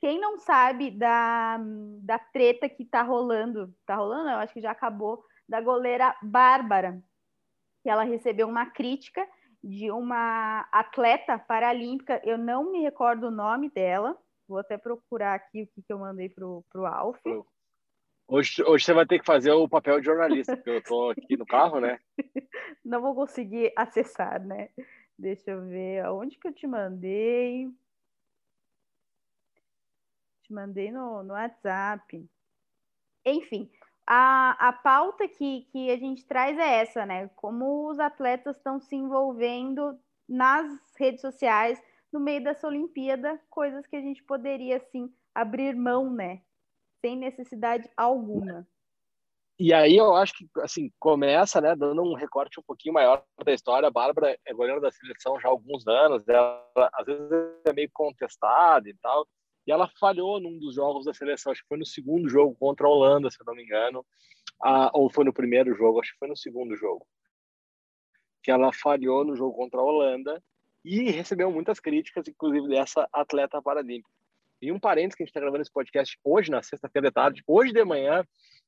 quem 0.00 0.20
não 0.20 0.38
sabe 0.38 0.90
da, 0.90 1.58
da 2.02 2.18
treta 2.18 2.68
que 2.68 2.84
tá 2.84 3.02
rolando, 3.02 3.74
tá 3.84 3.96
rolando, 3.96 4.30
eu 4.30 4.36
acho 4.36 4.52
que 4.52 4.60
já 4.60 4.70
acabou, 4.70 5.24
da 5.48 5.60
goleira 5.60 6.16
Bárbara, 6.22 7.02
que 7.82 7.88
ela 7.88 8.04
recebeu 8.04 8.48
uma 8.48 8.66
crítica 8.66 9.26
de 9.62 9.90
uma 9.90 10.60
atleta 10.72 11.38
paralímpica, 11.38 12.20
eu 12.24 12.38
não 12.38 12.70
me 12.70 12.82
recordo 12.82 13.28
o 13.28 13.30
nome 13.30 13.70
dela, 13.70 14.16
vou 14.48 14.58
até 14.58 14.76
procurar 14.76 15.34
aqui 15.34 15.62
o 15.62 15.66
que, 15.66 15.82
que 15.82 15.92
eu 15.92 15.98
mandei 15.98 16.28
para 16.28 16.46
o 16.46 16.86
Alf. 16.86 17.20
Hoje, 18.28 18.62
hoje 18.64 18.84
você 18.84 18.92
vai 18.92 19.06
ter 19.06 19.20
que 19.20 19.24
fazer 19.24 19.52
o 19.52 19.68
papel 19.68 20.00
de 20.00 20.06
jornalista, 20.06 20.56
porque 20.56 20.70
eu 20.70 20.78
estou 20.78 21.10
aqui 21.10 21.36
no 21.36 21.46
carro, 21.46 21.80
né? 21.80 21.98
Não 22.84 23.00
vou 23.00 23.14
conseguir 23.14 23.72
acessar, 23.76 24.44
né? 24.44 24.68
Deixa 25.16 25.52
eu 25.52 25.62
ver 25.62 26.04
aonde 26.04 26.36
que 26.36 26.48
eu 26.48 26.52
te 26.52 26.66
mandei. 26.66 27.68
Te 30.46 30.52
mandei 30.52 30.90
no, 30.90 31.22
no 31.22 31.34
WhatsApp. 31.34 32.24
Enfim, 33.24 33.70
a, 34.06 34.68
a 34.68 34.72
pauta 34.72 35.26
que, 35.28 35.62
que 35.72 35.90
a 35.90 35.96
gente 35.96 36.24
traz 36.24 36.56
é 36.58 36.80
essa, 36.80 37.04
né? 37.04 37.28
Como 37.36 37.90
os 37.90 37.98
atletas 37.98 38.56
estão 38.56 38.78
se 38.78 38.94
envolvendo 38.94 39.98
nas 40.28 40.66
redes 40.98 41.20
sociais 41.20 41.82
no 42.12 42.20
meio 42.20 42.42
dessa 42.42 42.66
Olimpíada, 42.66 43.40
coisas 43.50 43.86
que 43.86 43.96
a 43.96 44.00
gente 44.00 44.22
poderia, 44.22 44.76
assim, 44.76 45.12
abrir 45.34 45.74
mão, 45.74 46.10
né? 46.10 46.40
sem 47.06 47.16
necessidade 47.16 47.88
alguma. 47.96 48.66
E 49.58 49.72
aí 49.72 49.96
eu 49.96 50.14
acho 50.14 50.34
que 50.34 50.46
assim 50.60 50.90
começa, 50.98 51.60
né, 51.60 51.74
dando 51.74 52.02
um 52.02 52.14
recorte 52.14 52.60
um 52.60 52.62
pouquinho 52.62 52.92
maior 52.92 53.24
da 53.42 53.52
história. 53.52 53.88
A 53.88 53.92
Bárbara 53.92 54.36
é 54.44 54.52
goleira 54.52 54.80
da 54.80 54.90
seleção 54.90 55.40
já 55.40 55.48
há 55.48 55.50
alguns 55.50 55.86
anos, 55.86 56.28
ela 56.28 56.62
às 56.92 57.06
vezes 57.06 57.30
é 57.64 57.72
meio 57.72 57.88
contestada 57.92 58.88
e 58.88 58.94
tal. 58.94 59.26
E 59.66 59.72
ela 59.72 59.90
falhou 59.98 60.40
num 60.40 60.58
dos 60.58 60.74
jogos 60.74 61.04
da 61.04 61.12
seleção, 61.12 61.52
acho 61.52 61.62
que 61.62 61.68
foi 61.68 61.78
no 61.78 61.86
segundo 61.86 62.28
jogo 62.28 62.54
contra 62.54 62.86
a 62.86 62.90
Holanda, 62.90 63.30
se 63.30 63.36
eu 63.40 63.46
não 63.46 63.54
me 63.54 63.64
engano, 63.64 64.06
ou 64.92 65.10
foi 65.10 65.24
no 65.24 65.32
primeiro 65.32 65.74
jogo, 65.74 66.00
acho 66.00 66.12
que 66.12 66.18
foi 66.18 66.28
no 66.28 66.36
segundo 66.36 66.76
jogo, 66.76 67.06
que 68.42 68.50
ela 68.50 68.72
falhou 68.72 69.24
no 69.24 69.36
jogo 69.36 69.56
contra 69.56 69.80
a 69.80 69.82
Holanda 69.82 70.42
e 70.84 71.10
recebeu 71.10 71.50
muitas 71.50 71.80
críticas, 71.80 72.28
inclusive 72.28 72.68
dessa 72.68 73.08
atleta 73.12 73.60
paralímpica. 73.60 74.10
E 74.62 74.70
um 74.72 74.78
parênteses 74.78 75.16
que 75.16 75.22
a 75.22 75.26
gente 75.26 75.30
está 75.30 75.40
gravando 75.40 75.62
esse 75.62 75.72
podcast 75.72 76.18
hoje, 76.24 76.50
na 76.50 76.62
sexta-feira 76.62 77.08
de 77.08 77.14
tarde, 77.14 77.42
hoje 77.46 77.72
de 77.72 77.84
manhã, 77.84 78.24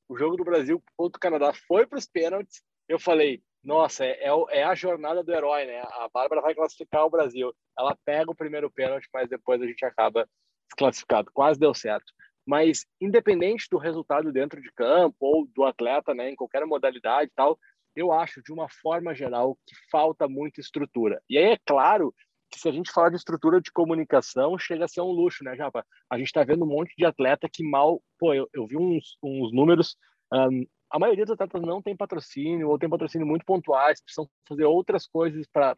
o 0.09 0.17
jogo 0.19 0.37
do 0.37 0.45
Brasil 0.45 0.83
contra 0.97 1.17
o 1.17 1.21
Canadá 1.21 1.53
foi 1.67 1.87
para 1.87 1.99
os 1.99 2.07
pênaltis. 2.07 2.63
Eu 2.89 2.99
falei, 2.99 3.43
nossa, 3.63 4.05
é, 4.05 4.25
é, 4.25 4.31
é, 4.51 4.65
a 4.65 4.75
jornada 4.75 5.23
do 5.23 5.33
herói, 5.33 5.65
né? 5.65 5.81
A 5.81 6.09
Bárbara 6.13 6.43
vai 6.43 6.55
classificar 6.55 7.05
o 7.05 7.11
Brasil. 7.11 7.55
Ela 7.79 7.97
pega 8.05 8.31
o 8.31 8.35
primeiro 8.35 8.71
pênalti, 8.71 9.09
mas 9.13 9.29
depois 9.29 9.63
a 9.63 9.67
gente 9.67 9.85
acaba 9.85 10.29
desclassificado. 10.69 11.31
Quase 11.33 11.59
deu 11.59 11.75
certo. 11.75 12.13
Mas, 12.47 12.87
independente 13.01 13.67
do 13.71 13.77
resultado 13.77 14.33
dentro 14.33 14.61
de 14.63 14.73
campo 14.73 15.17
ou 15.21 15.47
do 15.55 15.65
atleta, 15.65 16.15
né, 16.15 16.31
em 16.31 16.37
qualquer 16.37 16.65
modalidade 16.65 17.31
e 17.31 17.35
tal, 17.35 17.59
eu 17.95 18.13
acho, 18.13 18.43
de 18.43 18.53
uma 18.53 18.69
forma 18.69 19.15
geral, 19.15 19.57
que 19.67 19.75
falta 19.91 20.29
muita 20.29 20.61
estrutura. 20.61 21.21
E 21.29 21.37
aí, 21.37 21.53
é 21.53 21.59
claro 21.67 22.15
que 22.51 22.59
se 22.59 22.69
a 22.69 22.73
gente 22.73 22.91
falar 22.91 23.11
de 23.11 23.17
estrutura 23.17 23.61
de 23.61 23.71
comunicação, 23.71 24.59
chega 24.59 24.87
a 24.87 24.89
ser 24.89 25.03
um 25.03 25.11
luxo, 25.11 25.45
né, 25.45 25.55
Japa? 25.57 25.85
A 26.09 26.17
gente 26.17 26.29
está 26.29 26.43
vendo 26.43 26.65
um 26.65 26.69
monte 26.69 26.95
de 26.97 27.05
atleta 27.05 27.49
que 27.53 27.63
mal... 27.63 28.01
Pô, 28.19 28.33
eu, 28.33 28.49
eu 28.55 28.67
vi 28.67 28.77
uns, 28.77 29.19
uns 29.23 29.53
números... 29.53 29.97
Um, 30.33 30.67
a 30.91 30.99
maioria 30.99 31.27
dos 31.27 31.35
atletas 31.35 31.61
não 31.61 31.83
tem 31.83 31.95
patrocínio 31.95 32.71
ou 32.71 32.79
tem 32.79 32.89
patrocínio 32.89 33.27
muito 33.27 33.45
pontuais, 33.45 34.01
precisam 34.01 34.27
fazer 34.49 34.65
outras 34.65 35.07
coisas 35.07 35.47
para 35.53 35.77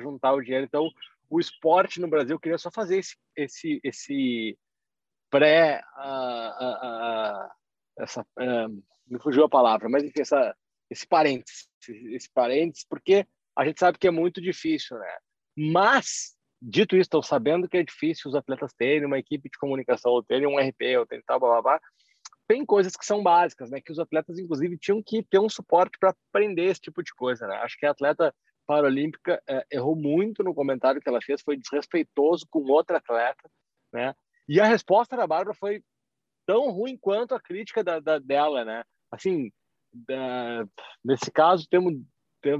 juntar 0.00 0.32
o 0.32 0.42
dinheiro. 0.42 0.66
Então, 0.66 0.90
o 1.34 1.40
esporte 1.40 2.00
no 2.00 2.08
Brasil 2.08 2.38
queria 2.38 2.58
só 2.58 2.70
fazer 2.70 2.98
esse 2.98 3.16
esse 3.36 3.80
esse 3.82 4.58
pré 5.28 5.82
uh, 5.96 6.64
uh, 6.64 7.46
uh, 7.46 7.50
essa 7.98 8.24
me 9.06 9.20
fugiu 9.20 9.44
a 9.44 9.48
palavra, 9.48 9.88
mas 9.88 10.04
enfim, 10.04 10.20
essa 10.20 10.54
esse 10.90 11.06
parênteses, 11.06 11.68
esse 12.12 12.30
parênteses, 12.32 12.86
porque 12.88 13.26
a 13.56 13.64
gente 13.64 13.80
sabe 13.80 13.98
que 13.98 14.06
é 14.06 14.10
muito 14.10 14.40
difícil, 14.40 14.98
né? 14.98 15.16
Mas, 15.56 16.36
dito 16.60 16.94
isso, 16.94 17.02
estou 17.02 17.22
sabendo 17.22 17.68
que 17.68 17.78
é 17.78 17.82
difícil 17.82 18.30
os 18.30 18.36
atletas 18.36 18.72
terem 18.74 19.06
uma 19.06 19.18
equipe 19.18 19.48
de 19.48 19.58
comunicação, 19.58 20.12
ou 20.12 20.22
terem 20.22 20.46
um 20.46 20.58
RP, 20.58 20.98
ou 20.98 21.06
terem 21.06 21.24
tal, 21.26 21.40
blá, 21.40 21.48
blá, 21.50 21.62
blá. 21.62 21.80
Tem 22.46 22.64
coisas 22.64 22.94
que 22.96 23.06
são 23.06 23.22
básicas, 23.22 23.70
né? 23.70 23.80
Que 23.80 23.92
os 23.92 23.98
atletas, 23.98 24.38
inclusive, 24.38 24.78
tinham 24.78 25.02
que 25.02 25.22
ter 25.22 25.38
um 25.38 25.48
suporte 25.48 25.98
para 25.98 26.14
aprender 26.30 26.64
esse 26.64 26.80
tipo 26.80 27.02
de 27.02 27.12
coisa, 27.14 27.46
né? 27.46 27.56
Acho 27.56 27.76
que 27.78 27.86
atleta 27.86 28.34
paralímpica 28.66 29.42
é, 29.48 29.66
errou 29.70 29.96
muito 29.96 30.42
no 30.42 30.54
comentário 30.54 31.00
que 31.00 31.08
ela 31.08 31.20
fez, 31.22 31.42
foi 31.42 31.56
desrespeitoso 31.56 32.46
com 32.50 32.62
outra 32.70 32.98
atleta, 32.98 33.50
né? 33.92 34.14
E 34.48 34.60
a 34.60 34.66
resposta 34.66 35.16
da 35.16 35.26
Bárbara 35.26 35.54
foi 35.54 35.82
tão 36.46 36.70
ruim 36.70 36.96
quanto 36.96 37.34
a 37.34 37.40
crítica 37.40 37.82
da, 37.82 38.00
da 38.00 38.18
dela, 38.18 38.64
né? 38.64 38.84
Assim, 39.10 39.50
da, 39.92 40.66
nesse 41.04 41.30
caso, 41.30 41.66
temos 41.68 41.94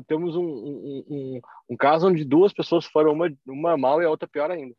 temos 0.07 0.35
um, 0.35 0.43
um, 0.43 1.05
um, 1.11 1.41
um, 1.69 1.77
caso 1.77 2.09
onde 2.09 2.25
duas 2.25 2.55
pessoas 2.55 2.87
foram 2.87 3.13
uma, 3.13 3.31
uma 3.47 3.77
mal 3.77 4.01
e 4.01 4.07
a 4.07 4.09
outra 4.09 4.27
pior 4.27 4.51
ainda. 4.51 4.75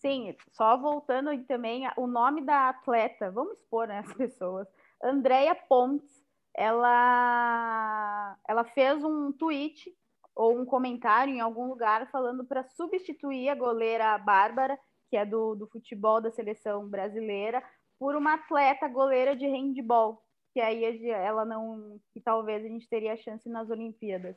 Sim, 0.00 0.34
só 0.50 0.76
voltando 0.76 1.30
também, 1.44 1.88
o 1.96 2.08
nome 2.08 2.44
da 2.44 2.70
atleta, 2.70 3.30
vamos 3.30 3.56
expor 3.56 3.86
né, 3.86 4.00
as 4.00 4.12
pessoas, 4.14 4.66
Andrea 5.00 5.54
Pontes, 5.54 6.24
ela, 6.56 8.36
ela 8.48 8.64
fez 8.64 9.02
um 9.04 9.30
tweet 9.30 9.94
ou 10.34 10.58
um 10.58 10.64
comentário 10.64 11.34
em 11.34 11.40
algum 11.40 11.68
lugar 11.68 12.10
falando 12.10 12.44
para 12.44 12.64
substituir 12.64 13.48
a 13.48 13.54
goleira 13.54 14.16
Bárbara, 14.18 14.78
que 15.10 15.16
é 15.16 15.26
do, 15.26 15.54
do 15.54 15.66
futebol 15.66 16.20
da 16.20 16.30
seleção 16.30 16.88
brasileira, 16.88 17.62
por 17.98 18.16
uma 18.16 18.34
atleta 18.34 18.88
goleira 18.88 19.36
de 19.36 19.46
handball, 19.46 20.22
que 20.52 20.60
aí 20.60 20.84
ela 21.10 21.44
não, 21.44 21.98
que 22.12 22.20
talvez 22.20 22.64
a 22.64 22.68
gente 22.68 22.88
teria 22.88 23.16
chance 23.16 23.48
nas 23.48 23.70
Olimpíadas. 23.70 24.36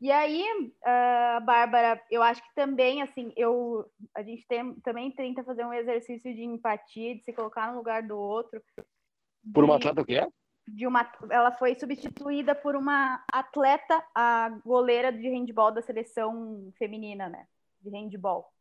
E 0.00 0.10
aí, 0.10 0.42
uh, 0.42 1.44
Bárbara, 1.44 2.02
eu 2.10 2.22
acho 2.22 2.42
que 2.42 2.54
também, 2.54 3.02
assim, 3.02 3.32
eu, 3.36 3.84
a 4.14 4.22
gente 4.22 4.46
tem, 4.48 4.74
também 4.80 5.10
tenta 5.10 5.44
fazer 5.44 5.64
um 5.64 5.74
exercício 5.74 6.34
de 6.34 6.42
empatia, 6.42 7.16
de 7.16 7.22
se 7.22 7.32
colocar 7.34 7.70
no 7.70 7.76
lugar 7.76 8.02
do 8.02 8.16
outro. 8.18 8.62
Por 9.52 9.62
uma 9.62 9.76
atleta 9.76 10.00
o 10.00 10.04
que 10.04 10.16
é? 10.16 10.26
De 10.74 10.86
uma, 10.86 11.10
ela 11.30 11.52
foi 11.52 11.74
substituída 11.78 12.54
por 12.54 12.76
uma 12.76 13.24
atleta, 13.32 14.04
a 14.14 14.50
goleira 14.64 15.12
de 15.12 15.28
handball 15.28 15.72
da 15.72 15.82
seleção 15.82 16.72
feminina, 16.78 17.28
né? 17.28 17.46
De 17.80 17.90
handball. 17.90 18.52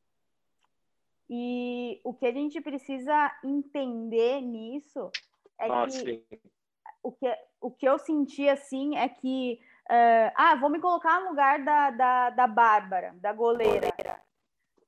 E 1.30 2.02
o 2.04 2.14
que 2.14 2.26
a 2.26 2.32
gente 2.32 2.60
precisa 2.62 3.32
entender 3.44 4.42
nisso 4.42 5.12
é 5.60 5.70
ah, 5.70 5.86
que 5.86 5.92
sim 5.92 6.24
o 7.04 7.12
que, 7.12 7.38
o 7.62 7.72
que 7.72 7.88
eu 7.88 7.98
senti 7.98 8.48
assim 8.48 8.98
é 8.98 9.08
que 9.08 9.60
uh, 9.90 10.32
ah, 10.36 10.56
vou 10.56 10.70
me 10.70 10.80
colocar 10.80 11.20
no 11.22 11.30
lugar 11.30 11.64
da, 11.64 11.92
da, 11.92 12.30
da 12.30 12.48
Bárbara, 12.48 13.16
da 13.18 13.34
goleira. 13.34 13.90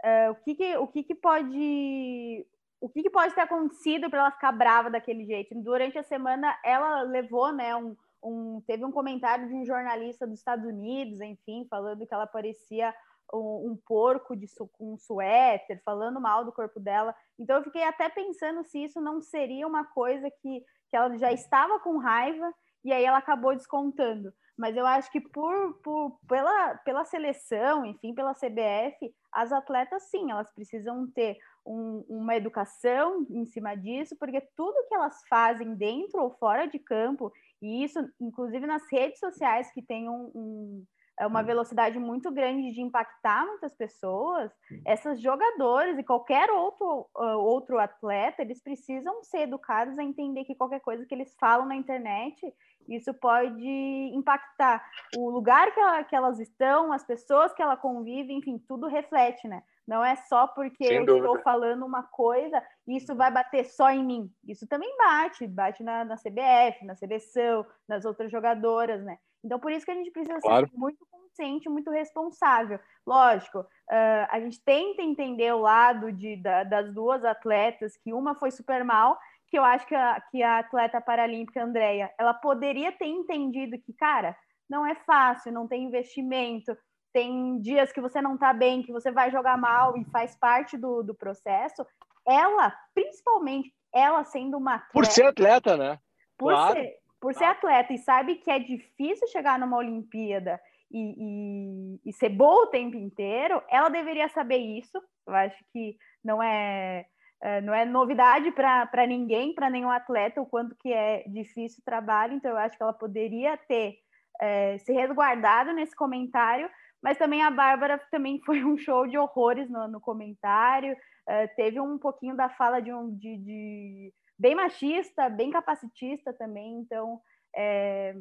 Uh, 0.03 0.31
o 0.31 0.35
que, 0.35 0.55
que, 0.55 0.77
o 0.77 0.87
que, 0.87 1.03
que 1.03 1.15
pode 1.15 2.45
o 2.81 2.89
que, 2.89 3.03
que 3.03 3.09
pode 3.09 3.33
ter 3.33 3.41
acontecido 3.41 4.09
para 4.09 4.19
ela 4.19 4.31
ficar 4.31 4.51
brava 4.51 4.89
daquele 4.89 5.23
jeito? 5.25 5.55
Durante 5.61 5.97
a 5.97 6.03
semana 6.03 6.57
ela 6.65 7.03
levou, 7.03 7.53
né, 7.53 7.75
um, 7.75 7.95
um, 8.23 8.61
teve 8.67 8.83
um 8.83 8.91
comentário 8.91 9.47
de 9.47 9.53
um 9.53 9.65
jornalista 9.65 10.27
dos 10.27 10.39
Estados 10.39 10.65
Unidos, 10.65 11.21
enfim, 11.21 11.65
falando 11.69 12.05
que 12.05 12.13
ela 12.13 12.27
parecia 12.27 12.93
um, 13.33 13.71
um 13.71 13.79
porco 13.85 14.35
de 14.35 14.47
su, 14.47 14.69
um 14.79 14.97
suéter, 14.97 15.81
falando 15.85 16.19
mal 16.19 16.43
do 16.43 16.51
corpo 16.51 16.79
dela. 16.79 17.15
Então 17.39 17.57
eu 17.57 17.63
fiquei 17.63 17.83
até 17.83 18.09
pensando 18.09 18.63
se 18.65 18.83
isso 18.83 18.99
não 18.99 19.21
seria 19.21 19.67
uma 19.67 19.85
coisa 19.85 20.29
que 20.41 20.65
que 20.91 20.97
ela 20.97 21.17
já 21.17 21.31
estava 21.31 21.79
com 21.79 21.97
raiva 21.97 22.53
e 22.83 22.91
aí 22.91 23.05
ela 23.05 23.17
acabou 23.17 23.55
descontando. 23.55 24.33
Mas 24.57 24.75
eu 24.75 24.85
acho 24.85 25.09
que 25.09 25.21
por, 25.21 25.73
por, 25.81 26.19
pela, 26.27 26.75
pela 26.79 27.05
seleção, 27.05 27.85
enfim, 27.85 28.13
pela 28.13 28.35
CBF, 28.35 29.15
as 29.31 29.51
atletas 29.51 30.03
sim, 30.09 30.29
elas 30.29 30.51
precisam 30.53 31.09
ter 31.09 31.37
um, 31.65 32.05
uma 32.09 32.35
educação 32.35 33.25
em 33.29 33.45
cima 33.45 33.75
disso, 33.75 34.15
porque 34.17 34.41
tudo 34.55 34.87
que 34.87 34.95
elas 34.95 35.21
fazem 35.29 35.75
dentro 35.75 36.21
ou 36.21 36.31
fora 36.31 36.65
de 36.65 36.79
campo, 36.79 37.31
e 37.61 37.83
isso, 37.83 37.99
inclusive 38.19 38.65
nas 38.65 38.83
redes 38.91 39.19
sociais, 39.19 39.71
que 39.71 39.81
tem 39.81 40.09
um, 40.09 40.31
um 40.33 40.85
é 41.21 41.27
uma 41.27 41.43
velocidade 41.43 41.99
muito 41.99 42.31
grande 42.31 42.71
de 42.71 42.81
impactar 42.81 43.45
muitas 43.45 43.75
pessoas, 43.75 44.51
essas 44.83 45.21
jogadores 45.21 45.97
e 45.99 46.03
qualquer 46.03 46.49
outro, 46.49 47.07
uh, 47.15 47.37
outro 47.37 47.77
atleta, 47.77 48.41
eles 48.41 48.59
precisam 48.59 49.23
ser 49.23 49.41
educados 49.41 49.99
a 49.99 50.03
entender 50.03 50.45
que 50.45 50.55
qualquer 50.55 50.79
coisa 50.79 51.05
que 51.05 51.13
eles 51.13 51.35
falam 51.39 51.67
na 51.67 51.75
internet, 51.75 52.41
isso 52.89 53.13
pode 53.13 54.11
impactar 54.15 54.83
o 55.15 55.29
lugar 55.29 55.71
que, 55.73 55.79
ela, 55.79 56.03
que 56.03 56.15
elas 56.15 56.39
estão, 56.39 56.91
as 56.91 57.05
pessoas 57.05 57.53
que 57.53 57.61
ela 57.61 57.77
convive, 57.77 58.33
enfim, 58.33 58.57
tudo 58.67 58.87
reflete, 58.87 59.47
né? 59.47 59.61
Não 59.87 60.03
é 60.03 60.15
só 60.15 60.47
porque 60.47 60.85
Sem 60.85 60.97
eu 60.97 61.05
dúvida. 61.05 61.27
estou 61.27 61.43
falando 61.43 61.85
uma 61.85 62.03
coisa, 62.03 62.63
isso 62.87 63.15
vai 63.15 63.31
bater 63.31 63.65
só 63.65 63.89
em 63.89 64.03
mim. 64.03 64.31
Isso 64.47 64.67
também 64.67 64.95
bate, 64.97 65.47
bate 65.47 65.83
na, 65.83 66.05
na 66.05 66.15
CBF, 66.15 66.85
na 66.85 66.95
seleção, 66.95 67.65
nas 67.87 68.05
outras 68.05 68.31
jogadoras, 68.31 69.03
né? 69.03 69.17
Então, 69.43 69.59
por 69.59 69.71
isso 69.71 69.85
que 69.85 69.91
a 69.91 69.95
gente 69.95 70.11
precisa 70.11 70.39
claro. 70.39 70.67
ser 70.67 70.77
muito 70.77 71.05
consciente, 71.09 71.69
muito 71.69 71.89
responsável. 71.89 72.79
Lógico, 73.05 73.59
uh, 73.59 74.27
a 74.29 74.39
gente 74.39 74.63
tenta 74.63 75.01
entender 75.01 75.51
o 75.53 75.61
lado 75.61 76.11
de, 76.11 76.35
da, 76.35 76.63
das 76.63 76.93
duas 76.93 77.25
atletas, 77.25 77.97
que 77.97 78.13
uma 78.13 78.35
foi 78.35 78.51
super 78.51 78.83
mal, 78.83 79.17
que 79.47 79.57
eu 79.57 79.63
acho 79.63 79.85
que 79.87 79.95
a, 79.95 80.21
que 80.31 80.43
a 80.43 80.59
atleta 80.59 81.01
paralímpica 81.01 81.63
Andrea, 81.63 82.09
ela 82.17 82.33
poderia 82.33 82.91
ter 82.91 83.07
entendido 83.07 83.77
que, 83.79 83.93
cara, 83.93 84.37
não 84.69 84.85
é 84.85 84.95
fácil, 84.95 85.51
não 85.51 85.67
tem 85.67 85.83
investimento, 85.83 86.77
tem 87.13 87.59
dias 87.59 87.91
que 87.91 88.01
você 88.01 88.21
não 88.21 88.37
tá 88.37 88.53
bem, 88.53 88.83
que 88.83 88.91
você 88.91 89.11
vai 89.11 89.31
jogar 89.31 89.57
mal 89.57 89.97
e 89.97 90.05
faz 90.05 90.35
parte 90.35 90.77
do, 90.77 91.03
do 91.03 91.13
processo. 91.13 91.85
Ela, 92.27 92.73
principalmente, 92.93 93.73
ela 93.93 94.23
sendo 94.23 94.57
uma 94.57 94.75
atleta, 94.75 94.93
Por 94.93 95.05
ser 95.05 95.25
atleta, 95.25 95.77
né? 95.77 95.99
Por, 96.37 96.53
claro. 96.53 96.79
ser, 96.79 96.97
por 97.19 97.33
ser 97.33 97.45
atleta 97.45 97.93
e 97.93 97.97
sabe 97.97 98.35
que 98.35 98.49
é 98.49 98.59
difícil 98.59 99.27
chegar 99.27 99.59
numa 99.59 99.77
Olimpíada 99.77 100.59
e, 100.91 101.15
e, 101.17 102.09
e 102.09 102.13
ser 102.13 102.29
boa 102.29 102.63
o 102.63 102.67
tempo 102.67 102.97
inteiro, 102.97 103.61
ela 103.69 103.89
deveria 103.89 104.29
saber 104.29 104.57
isso. 104.57 105.01
Eu 105.27 105.35
acho 105.35 105.63
que 105.71 105.97
não 106.23 106.41
é 106.41 107.05
é, 107.41 107.59
não 107.59 107.73
é 107.73 107.83
novidade 107.83 108.51
para 108.51 109.07
ninguém, 109.07 109.53
para 109.53 109.69
nenhum 109.69 109.89
atleta, 109.89 110.39
o 110.39 110.45
quanto 110.45 110.75
que 110.75 110.93
é 110.93 111.23
difícil 111.27 111.79
o 111.81 111.85
trabalho, 111.85 112.33
então 112.33 112.51
eu 112.51 112.57
acho 112.57 112.77
que 112.77 112.83
ela 112.83 112.93
poderia 112.93 113.57
ter 113.57 113.95
é, 114.39 114.77
se 114.77 114.93
resguardado 114.93 115.73
nesse 115.73 115.95
comentário, 115.95 116.69
mas 117.01 117.17
também 117.17 117.41
a 117.41 117.51
Bárbara 117.51 117.97
também 118.11 118.41
foi 118.45 118.63
um 118.63 118.77
show 118.77 119.07
de 119.07 119.17
horrores 119.17 119.69
no, 119.69 119.87
no 119.87 120.01
comentário, 120.01 120.95
é, 121.27 121.47
teve 121.47 121.79
um 121.79 121.97
pouquinho 121.97 122.35
da 122.35 122.49
fala 122.49 122.79
de 122.79 122.93
um 122.93 123.15
de, 123.15 123.37
de, 123.37 124.13
bem 124.37 124.55
machista, 124.55 125.29
bem 125.29 125.51
capacitista 125.51 126.33
também, 126.33 126.79
então 126.79 127.21
é, 127.55 128.15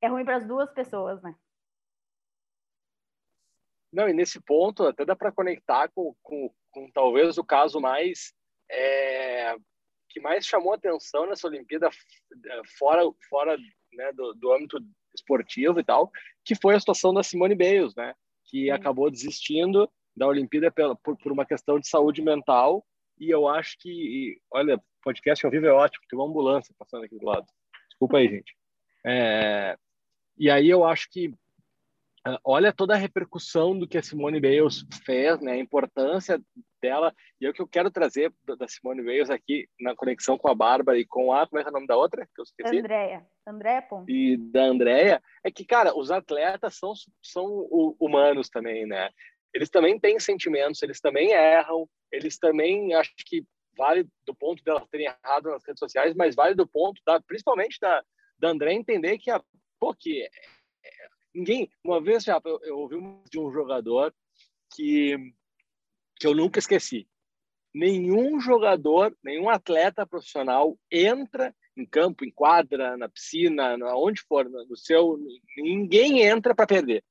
é 0.00 0.08
ruim 0.08 0.24
para 0.24 0.36
as 0.36 0.46
duas 0.46 0.70
pessoas, 0.72 1.22
né? 1.22 1.34
Não, 3.92 4.08
e 4.08 4.12
nesse 4.14 4.40
ponto 4.40 4.84
até 4.84 5.04
dá 5.04 5.14
para 5.14 5.30
conectar 5.30 5.88
com, 5.88 6.14
com, 6.22 6.50
com, 6.70 6.90
talvez 6.92 7.36
o 7.36 7.44
caso 7.44 7.78
mais 7.78 8.32
é, 8.70 9.54
que 10.08 10.18
mais 10.18 10.46
chamou 10.46 10.72
atenção 10.72 11.26
nessa 11.26 11.46
Olimpíada 11.46 11.90
fora 12.78 13.02
fora 13.28 13.56
né, 13.92 14.12
do, 14.12 14.32
do 14.34 14.52
âmbito 14.52 14.78
esportivo 15.14 15.80
e 15.80 15.84
tal, 15.84 16.10
que 16.44 16.54
foi 16.54 16.74
a 16.74 16.80
situação 16.80 17.12
da 17.12 17.22
Simone 17.22 17.54
Biles, 17.54 17.94
né, 17.94 18.14
que 18.46 18.70
acabou 18.70 19.10
desistindo 19.10 19.90
da 20.16 20.26
Olimpíada 20.26 20.70
pela, 20.70 20.94
por, 20.96 21.16
por 21.16 21.32
uma 21.32 21.46
questão 21.46 21.78
de 21.78 21.88
saúde 21.88 22.22
mental 22.22 22.84
e 23.18 23.30
eu 23.30 23.48
acho 23.48 23.76
que, 23.78 24.38
olha, 24.50 24.82
podcast 25.02 25.44
ao 25.44 25.52
vivo 25.52 25.66
é 25.66 25.72
ótimo, 25.72 26.04
tem 26.08 26.18
uma 26.18 26.28
ambulância 26.28 26.74
passando 26.78 27.04
aqui 27.04 27.18
do 27.18 27.26
lado. 27.26 27.46
Desculpa 27.88 28.18
aí, 28.18 28.28
gente. 28.28 28.56
É, 29.04 29.76
e 30.38 30.50
aí 30.50 30.68
eu 30.68 30.84
acho 30.84 31.08
que 31.10 31.34
Uh, 32.24 32.38
olha 32.44 32.72
toda 32.72 32.94
a 32.94 32.96
repercussão 32.96 33.76
do 33.76 33.86
que 33.86 33.98
a 33.98 34.02
Simone 34.02 34.38
Biles 34.38 34.84
fez, 35.04 35.40
né? 35.40 35.52
A 35.52 35.58
importância 35.58 36.40
dela. 36.82 37.14
E 37.40 37.46
é 37.46 37.50
o 37.50 37.54
que 37.54 37.62
eu 37.62 37.68
quero 37.68 37.90
trazer 37.90 38.32
da 38.58 38.68
Simone 38.68 39.02
Biles 39.02 39.30
aqui 39.30 39.66
na 39.80 39.94
conexão 39.94 40.36
com 40.36 40.50
a 40.50 40.54
Bárbara 40.54 40.98
e 40.98 41.06
com 41.06 41.32
a 41.32 41.46
como 41.46 41.60
é, 41.60 41.64
é 41.64 41.68
o 41.68 41.72
nome 41.72 41.86
da 41.86 41.96
outra 41.96 42.26
que 42.26 42.40
eu 42.40 42.42
esqueci? 42.42 42.78
Andréia. 42.78 43.26
Andréia 43.46 43.82
Ponte. 43.82 44.12
E 44.12 44.36
da 44.36 44.64
Andréia 44.64 45.22
é 45.44 45.50
que 45.50 45.64
cara, 45.64 45.96
os 45.96 46.10
atletas 46.10 46.76
são 46.76 46.92
são 47.22 47.46
humanos 47.98 48.50
também, 48.50 48.84
né? 48.86 49.08
Eles 49.54 49.70
também 49.70 49.98
têm 49.98 50.18
sentimentos, 50.18 50.82
eles 50.82 51.00
também 51.00 51.32
erram, 51.32 51.88
eles 52.10 52.38
também 52.38 52.94
acho 52.94 53.12
que 53.24 53.44
vale 53.76 54.06
do 54.26 54.34
ponto 54.34 54.62
dela 54.64 54.86
terem 54.90 55.06
errado 55.06 55.50
nas 55.50 55.64
redes 55.64 55.78
sociais, 55.78 56.14
mas 56.14 56.34
vale 56.34 56.54
do 56.54 56.66
ponto 56.66 57.00
da 57.06 57.20
principalmente 57.20 57.78
da 57.80 58.02
da 58.38 58.48
André 58.48 58.72
entender 58.72 59.18
que 59.18 59.30
a 59.30 59.40
pô, 59.78 59.94
que 59.94 60.28
Ninguém, 61.34 61.70
uma 61.82 62.00
vez 62.00 62.24
já 62.24 62.40
eu, 62.44 62.60
eu 62.62 62.78
ouvi 62.78 62.96
de 63.30 63.40
um 63.40 63.50
jogador 63.50 64.14
que 64.74 65.16
que 66.22 66.26
eu 66.28 66.36
nunca 66.36 66.60
esqueci. 66.60 67.08
Nenhum 67.74 68.38
jogador, 68.38 69.12
nenhum 69.24 69.48
atleta 69.48 70.06
profissional 70.06 70.78
entra 70.88 71.52
em 71.76 71.84
campo, 71.84 72.24
em 72.24 72.30
quadra, 72.30 72.96
na 72.96 73.08
piscina, 73.08 73.76
onde 73.96 74.20
for, 74.20 74.48
no 74.48 74.76
seu, 74.76 75.18
ninguém 75.56 76.22
entra 76.22 76.54
para 76.54 76.64
perder. 76.64 77.02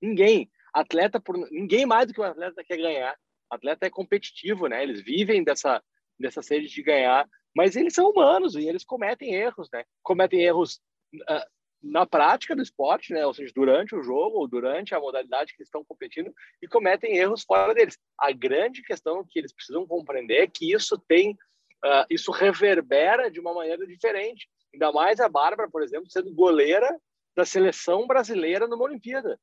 Ninguém. 0.00 0.50
Atleta 0.72 1.20
por 1.20 1.36
ninguém 1.50 1.84
mais 1.84 2.06
do 2.06 2.14
que 2.14 2.20
o 2.20 2.24
atleta 2.24 2.64
quer 2.64 2.78
ganhar. 2.78 3.14
Atleta 3.50 3.86
é 3.86 3.90
competitivo, 3.90 4.68
né? 4.68 4.82
Eles 4.82 5.02
vivem 5.02 5.44
dessa 5.44 5.82
dessa 6.18 6.40
sede 6.40 6.66
de 6.68 6.82
ganhar, 6.82 7.28
mas 7.54 7.76
eles 7.76 7.92
são 7.92 8.08
humanos 8.08 8.54
e 8.54 8.66
eles 8.66 8.82
cometem 8.84 9.34
erros, 9.34 9.68
né? 9.70 9.84
Cometem 10.02 10.40
erros 10.40 10.80
uh, 11.14 11.46
na 11.82 12.06
prática 12.06 12.56
do 12.56 12.62
esporte, 12.62 13.12
né? 13.12 13.24
ou 13.26 13.34
seja, 13.34 13.52
durante 13.54 13.94
o 13.94 14.02
jogo 14.02 14.38
ou 14.38 14.48
durante 14.48 14.94
a 14.94 15.00
modalidade 15.00 15.52
que 15.52 15.60
eles 15.60 15.68
estão 15.68 15.84
competindo 15.84 16.32
e 16.60 16.66
cometem 16.66 17.16
erros 17.16 17.42
fora 17.42 17.74
deles. 17.74 17.98
A 18.18 18.32
grande 18.32 18.82
questão 18.82 19.24
que 19.24 19.38
eles 19.38 19.52
precisam 19.52 19.86
compreender 19.86 20.42
é 20.42 20.46
que 20.46 20.72
isso 20.72 20.98
tem, 21.06 21.32
uh, 21.32 22.06
isso 22.10 22.32
reverbera 22.32 23.30
de 23.30 23.40
uma 23.40 23.54
maneira 23.54 23.86
diferente. 23.86 24.48
Ainda 24.72 24.92
mais 24.92 25.20
a 25.20 25.28
Bárbara, 25.28 25.70
por 25.70 25.82
exemplo, 25.82 26.10
sendo 26.10 26.34
goleira 26.34 26.88
da 27.36 27.44
seleção 27.44 28.06
brasileira 28.06 28.66
numa 28.66 28.84
Olimpíada. 28.84 29.38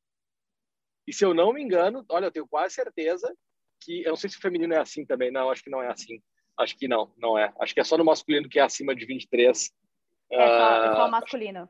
E 1.08 1.13
se 1.13 1.24
eu 1.24 1.34
não 1.34 1.54
me 1.54 1.62
engano, 1.62 2.06
olha, 2.10 2.26
eu 2.26 2.32
tenho 2.32 2.48
quase 2.48 2.76
certeza 2.76 3.34
que, 3.82 4.04
eu 4.04 4.10
não 4.10 4.15
sei 4.15 4.30
se 4.30 4.38
o 4.38 4.41
feminino 4.41 4.74
é 4.74 4.78
assim 4.78 5.06
também, 5.06 5.32
não, 5.32 5.50
acho 5.50 5.63
que 5.63 5.69
não 5.69 5.82
é 5.82 5.89
assim. 5.89 6.22
Acho 6.58 6.78
que 6.78 6.88
não, 6.88 7.12
não 7.17 7.38
é. 7.38 7.54
Acho 7.60 7.74
que 7.74 7.80
é 7.80 7.84
só 7.84 7.98
no 7.98 8.06
masculino 8.06 8.48
que 8.48 8.60
é 8.60 8.62
acima 8.62 8.96
de 8.96 9.06
23. 9.06 9.72
É 10.32 10.38
só, 10.38 10.43
é 10.43 10.96
só 10.96 11.02
o 11.02 11.06
ah, 11.06 11.10
masculino. 11.10 11.69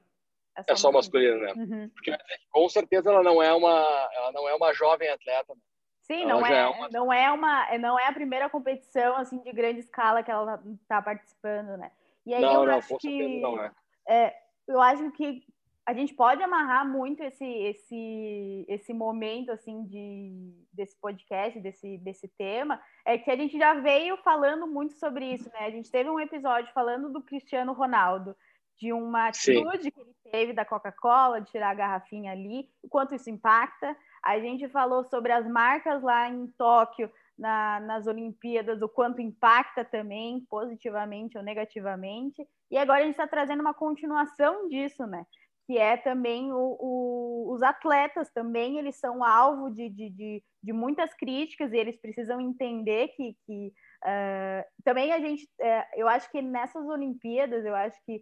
É 0.55 0.63
só, 0.63 0.73
é 0.73 0.75
só 0.75 0.91
masculino, 0.91 1.39
né? 1.39 1.53
Uhum. 1.55 1.89
Porque 1.89 2.15
com 2.51 2.69
certeza 2.69 3.09
ela 3.09 3.23
não 3.23 3.41
é 3.41 3.51
uma, 3.53 4.09
ela 4.13 4.31
não 4.31 4.47
é 4.47 4.53
uma 4.53 4.73
jovem 4.73 5.09
atleta. 5.09 5.53
Né? 5.53 5.61
Sim, 6.03 6.25
não 6.25 6.45
é, 6.45 6.57
é 6.57 6.67
uma... 6.67 6.89
não 6.89 7.13
é 7.13 7.31
uma, 7.31 7.77
não 7.77 7.99
é 7.99 8.07
a 8.07 8.13
primeira 8.13 8.49
competição 8.49 9.15
assim 9.15 9.39
de 9.39 9.51
grande 9.51 9.79
escala 9.79 10.21
que 10.21 10.29
ela 10.29 10.61
está 10.81 11.01
participando, 11.01 11.77
né? 11.77 11.91
E 12.25 12.33
aí 12.33 12.41
não, 12.41 12.53
eu 12.53 12.65
não, 12.65 12.77
acho 12.77 12.97
que 12.97 13.41
não 13.41 13.61
é. 13.61 13.71
é. 14.07 14.35
eu 14.67 14.81
acho 14.81 15.11
que 15.11 15.43
a 15.85 15.93
gente 15.93 16.13
pode 16.13 16.41
amarrar 16.41 16.87
muito 16.87 17.21
esse 17.21 17.45
esse 17.45 18.65
esse 18.69 18.93
momento 18.93 19.51
assim 19.51 19.83
de 19.85 20.53
desse 20.71 20.97
podcast, 20.99 21.59
desse 21.59 21.97
desse 21.97 22.27
tema, 22.27 22.81
é 23.05 23.17
que 23.17 23.31
a 23.31 23.35
gente 23.35 23.57
já 23.57 23.73
veio 23.75 24.17
falando 24.17 24.67
muito 24.67 24.93
sobre 24.95 25.25
isso, 25.25 25.49
né? 25.53 25.65
A 25.65 25.71
gente 25.71 25.89
teve 25.89 26.09
um 26.09 26.19
episódio 26.19 26.71
falando 26.73 27.09
do 27.09 27.21
Cristiano 27.21 27.73
Ronaldo 27.73 28.35
de 28.79 28.91
uma 28.91 29.27
atitude 29.27 29.83
Sim. 29.83 29.91
que 29.91 29.99
ele 29.99 30.15
teve 30.31 30.53
da 30.53 30.65
Coca-Cola, 30.65 31.41
de 31.41 31.51
tirar 31.51 31.69
a 31.69 31.75
garrafinha 31.75 32.31
ali, 32.31 32.67
o 32.81 32.89
quanto 32.89 33.15
isso 33.15 33.29
impacta. 33.29 33.95
A 34.23 34.39
gente 34.39 34.67
falou 34.69 35.03
sobre 35.03 35.31
as 35.31 35.47
marcas 35.47 36.01
lá 36.01 36.29
em 36.29 36.47
Tóquio, 36.57 37.11
na, 37.37 37.79
nas 37.79 38.07
Olimpíadas, 38.07 38.81
o 38.81 38.89
quanto 38.89 39.21
impacta 39.21 39.83
também, 39.83 40.45
positivamente 40.49 41.37
ou 41.37 41.43
negativamente. 41.43 42.47
E 42.69 42.77
agora 42.77 43.01
a 43.01 43.03
gente 43.03 43.13
está 43.13 43.27
trazendo 43.27 43.61
uma 43.61 43.73
continuação 43.73 44.67
disso, 44.67 45.05
né? 45.05 45.25
Que 45.65 45.77
é 45.77 45.95
também 45.95 46.51
o, 46.51 46.77
o, 46.79 47.53
os 47.53 47.61
atletas 47.61 48.29
também, 48.31 48.77
eles 48.77 48.97
são 48.97 49.23
alvo 49.23 49.69
de, 49.69 49.89
de, 49.89 50.09
de, 50.09 50.43
de, 50.61 50.73
muitas 50.73 51.13
críticas 51.13 51.71
e 51.71 51.77
eles 51.77 51.97
precisam 51.99 52.41
entender 52.41 53.09
que, 53.09 53.37
que 53.45 53.73
uh, 54.03 54.65
também 54.83 55.13
a 55.13 55.19
gente, 55.19 55.43
uh, 55.61 55.85
eu 55.95 56.07
acho 56.07 56.29
que 56.29 56.41
nessas 56.41 56.85
Olimpíadas, 56.85 57.63
eu 57.65 57.75
acho 57.75 57.97
que 58.05 58.21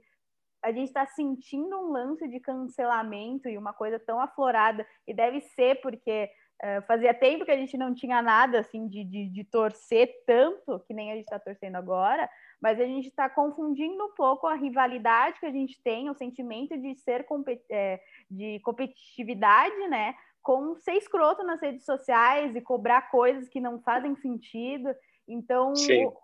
a 0.63 0.71
gente 0.71 0.87
está 0.87 1.05
sentindo 1.07 1.75
um 1.75 1.91
lance 1.91 2.27
de 2.27 2.39
cancelamento 2.39 3.49
e 3.49 3.57
uma 3.57 3.73
coisa 3.73 3.99
tão 3.99 4.19
aflorada, 4.19 4.85
e 5.07 5.13
deve 5.13 5.41
ser 5.41 5.81
porque 5.81 6.29
uh, 6.63 6.81
fazia 6.85 7.13
tempo 7.13 7.45
que 7.45 7.51
a 7.51 7.57
gente 7.57 7.77
não 7.77 7.93
tinha 7.93 8.21
nada 8.21 8.59
assim 8.59 8.87
de, 8.87 9.03
de, 9.03 9.29
de 9.29 9.43
torcer 9.43 10.13
tanto, 10.25 10.79
que 10.87 10.93
nem 10.93 11.11
a 11.11 11.15
gente 11.15 11.25
está 11.25 11.39
torcendo 11.39 11.75
agora, 11.75 12.29
mas 12.61 12.79
a 12.79 12.85
gente 12.85 13.07
está 13.07 13.27
confundindo 13.27 14.05
um 14.05 14.13
pouco 14.13 14.45
a 14.45 14.53
rivalidade 14.53 15.39
que 15.39 15.47
a 15.47 15.51
gente 15.51 15.81
tem, 15.83 16.09
o 16.09 16.15
sentimento 16.15 16.77
de 16.77 16.95
ser 16.95 17.25
é, 17.69 17.99
de 18.29 18.59
competitividade, 18.59 19.87
né? 19.87 20.13
Com 20.43 20.75
ser 20.75 20.93
escroto 20.93 21.43
nas 21.43 21.61
redes 21.61 21.85
sociais 21.85 22.55
e 22.55 22.61
cobrar 22.61 23.09
coisas 23.09 23.49
que 23.49 23.59
não 23.59 23.81
fazem 23.81 24.15
sentido. 24.15 24.93
Então, 25.27 25.73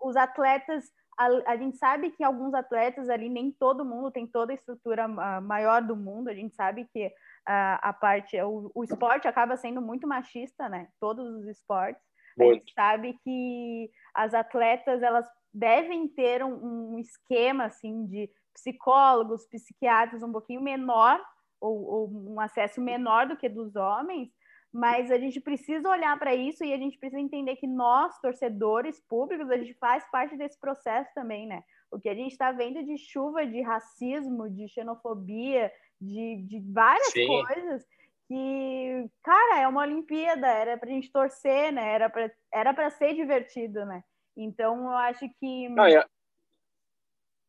os 0.02 0.16
atletas 0.16 0.84
a, 1.18 1.52
a, 1.52 1.56
gente 1.56 1.76
sabe 1.76 2.12
que 2.12 2.22
alguns 2.22 2.54
atletas 2.54 3.08
ali, 3.08 3.28
nem 3.28 3.50
todo 3.50 3.84
mundo 3.84 4.10
tem 4.10 4.24
toda 4.24 4.52
a 4.52 4.54
estrutura 4.54 5.06
uh, 5.06 5.42
maior 5.42 5.82
do 5.82 5.96
mundo, 5.96 6.28
a 6.28 6.34
gente 6.34 6.54
sabe 6.54 6.86
que 6.92 7.06
uh, 7.08 7.78
a 7.82 7.92
parte, 7.92 8.40
o, 8.40 8.70
o, 8.72 8.84
esporte 8.84 9.26
acaba 9.26 9.56
sendo 9.56 9.82
muito 9.82 10.06
machista, 10.06 10.68
né? 10.68 10.88
Todos 11.00 11.28
os 11.34 11.48
esportes. 11.48 12.00
Muito. 12.36 12.50
A 12.50 12.54
gente 12.54 12.72
sabe 12.72 13.18
que 13.24 13.90
as 14.14 14.32
atletas, 14.32 15.02
elas 15.02 15.26
devem 15.52 16.06
ter 16.06 16.44
um, 16.44 16.94
um 16.94 16.98
esquema, 17.00 17.64
assim, 17.64 18.06
de 18.06 18.30
psicólogos, 18.54 19.46
psiquiatras 19.48 20.22
um 20.22 20.30
pouquinho 20.30 20.60
menor, 20.60 21.20
ou, 21.60 21.84
ou 21.84 22.32
um 22.32 22.40
acesso 22.40 22.80
menor 22.80 23.26
do 23.26 23.36
que 23.36 23.48
dos 23.48 23.74
homens, 23.74 24.30
mas 24.72 25.10
a 25.10 25.18
gente 25.18 25.40
precisa 25.40 25.88
olhar 25.88 26.18
para 26.18 26.34
isso 26.34 26.64
e 26.64 26.72
a 26.72 26.76
gente 26.76 26.98
precisa 26.98 27.20
entender 27.20 27.56
que 27.56 27.66
nós, 27.66 28.18
torcedores 28.20 29.00
públicos, 29.00 29.50
a 29.50 29.56
gente 29.56 29.74
faz 29.74 30.04
parte 30.10 30.36
desse 30.36 30.58
processo 30.58 31.10
também, 31.14 31.46
né? 31.46 31.62
O 31.90 31.98
que 31.98 32.08
a 32.08 32.14
gente 32.14 32.32
está 32.32 32.52
vendo 32.52 32.82
de 32.84 32.98
chuva 32.98 33.46
de 33.46 33.62
racismo, 33.62 34.48
de 34.50 34.68
xenofobia, 34.68 35.72
de, 36.00 36.42
de 36.42 36.60
várias 36.70 37.12
Sim. 37.12 37.26
coisas 37.26 37.86
que, 38.28 39.10
cara, 39.22 39.60
é 39.60 39.66
uma 39.66 39.80
Olimpíada, 39.80 40.46
era 40.46 40.76
para 40.76 40.90
a 40.90 40.92
gente 40.92 41.10
torcer, 41.10 41.72
né? 41.72 41.94
Era 41.94 42.10
para 42.10 42.30
era 42.52 42.90
ser 42.90 43.14
divertido, 43.14 43.86
né? 43.86 44.04
Então, 44.36 44.84
eu 44.84 44.96
acho 44.98 45.28
que. 45.40 45.68
é... 45.94 46.04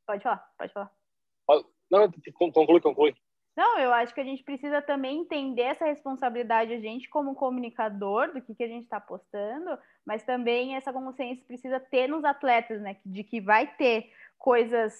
Pode 0.07 0.23
falar, 0.23 0.49
pode 0.57 0.73
falar. 0.73 0.91
Não, 1.91 2.11
conclui, 2.53 2.79
conclui. 2.79 3.15
Não, 3.59 3.77
eu 3.77 3.91
acho 3.91 4.13
que 4.13 4.21
a 4.21 4.23
gente 4.23 4.41
precisa 4.41 4.81
também 4.81 5.19
entender 5.19 5.63
essa 5.63 5.83
responsabilidade, 5.83 6.71
a 6.71 6.79
gente 6.79 7.09
como 7.09 7.35
comunicador, 7.35 8.31
do 8.31 8.41
que, 8.41 8.55
que 8.55 8.63
a 8.63 8.67
gente 8.69 8.85
está 8.85 9.01
postando, 9.01 9.77
mas 10.05 10.23
também 10.23 10.77
essa 10.77 10.93
consciência 10.93 11.43
precisa 11.45 11.77
ter 11.77 12.07
nos 12.07 12.23
atletas, 12.23 12.79
né? 12.79 12.95
De 13.05 13.21
que 13.21 13.41
vai 13.41 13.67
ter 13.67 14.13
coisas 14.37 14.93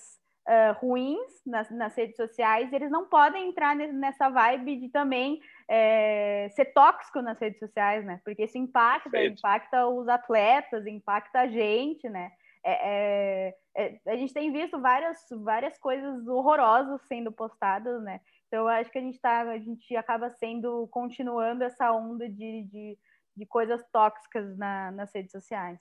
uh, 0.46 0.78
ruins 0.78 1.42
nas, 1.46 1.72
nas, 1.72 1.96
redes 1.96 2.18
sociais, 2.18 2.74
eles 2.74 2.92
não 2.92 3.06
podem 3.06 3.48
entrar 3.48 3.74
nessa 3.78 4.28
vibe 4.28 4.76
de 4.76 4.90
também 4.90 5.40
é, 5.66 6.50
ser 6.54 6.66
tóxico 6.74 7.22
nas 7.22 7.40
redes 7.40 7.60
sociais, 7.60 8.04
né? 8.04 8.20
Porque 8.26 8.44
isso 8.44 8.58
impacta, 8.58 9.10
Feito. 9.10 9.40
impacta 9.40 9.88
os 9.88 10.10
atletas, 10.10 10.86
impacta 10.86 11.40
a 11.40 11.48
gente, 11.48 12.10
né? 12.10 12.30
É, 12.62 13.54
é, 13.78 13.96
é, 14.06 14.12
a 14.12 14.18
gente 14.18 14.34
tem 14.34 14.52
visto 14.52 14.82
várias, 14.82 15.18
várias 15.32 15.78
coisas 15.78 16.28
horrorosas 16.28 17.00
sendo 17.08 17.32
postadas, 17.32 18.04
né? 18.04 18.20
Então, 18.50 18.64
eu 18.64 18.68
acho 18.68 18.92
que 18.92 18.98
a 18.98 19.02
gente, 19.02 19.20
tá, 19.20 19.42
a 19.42 19.60
gente 19.60 19.96
acaba 19.96 20.28
sendo, 20.32 20.88
continuando 20.88 21.64
essa 21.64 21.92
onda 21.92 22.28
de, 22.28 22.64
de, 22.64 22.98
de 23.38 23.46
coisas 23.46 23.80
tóxicas 23.92 24.58
na, 24.58 24.92
nas 24.92 25.14
redes 25.14 25.32
sociais. 25.32 25.80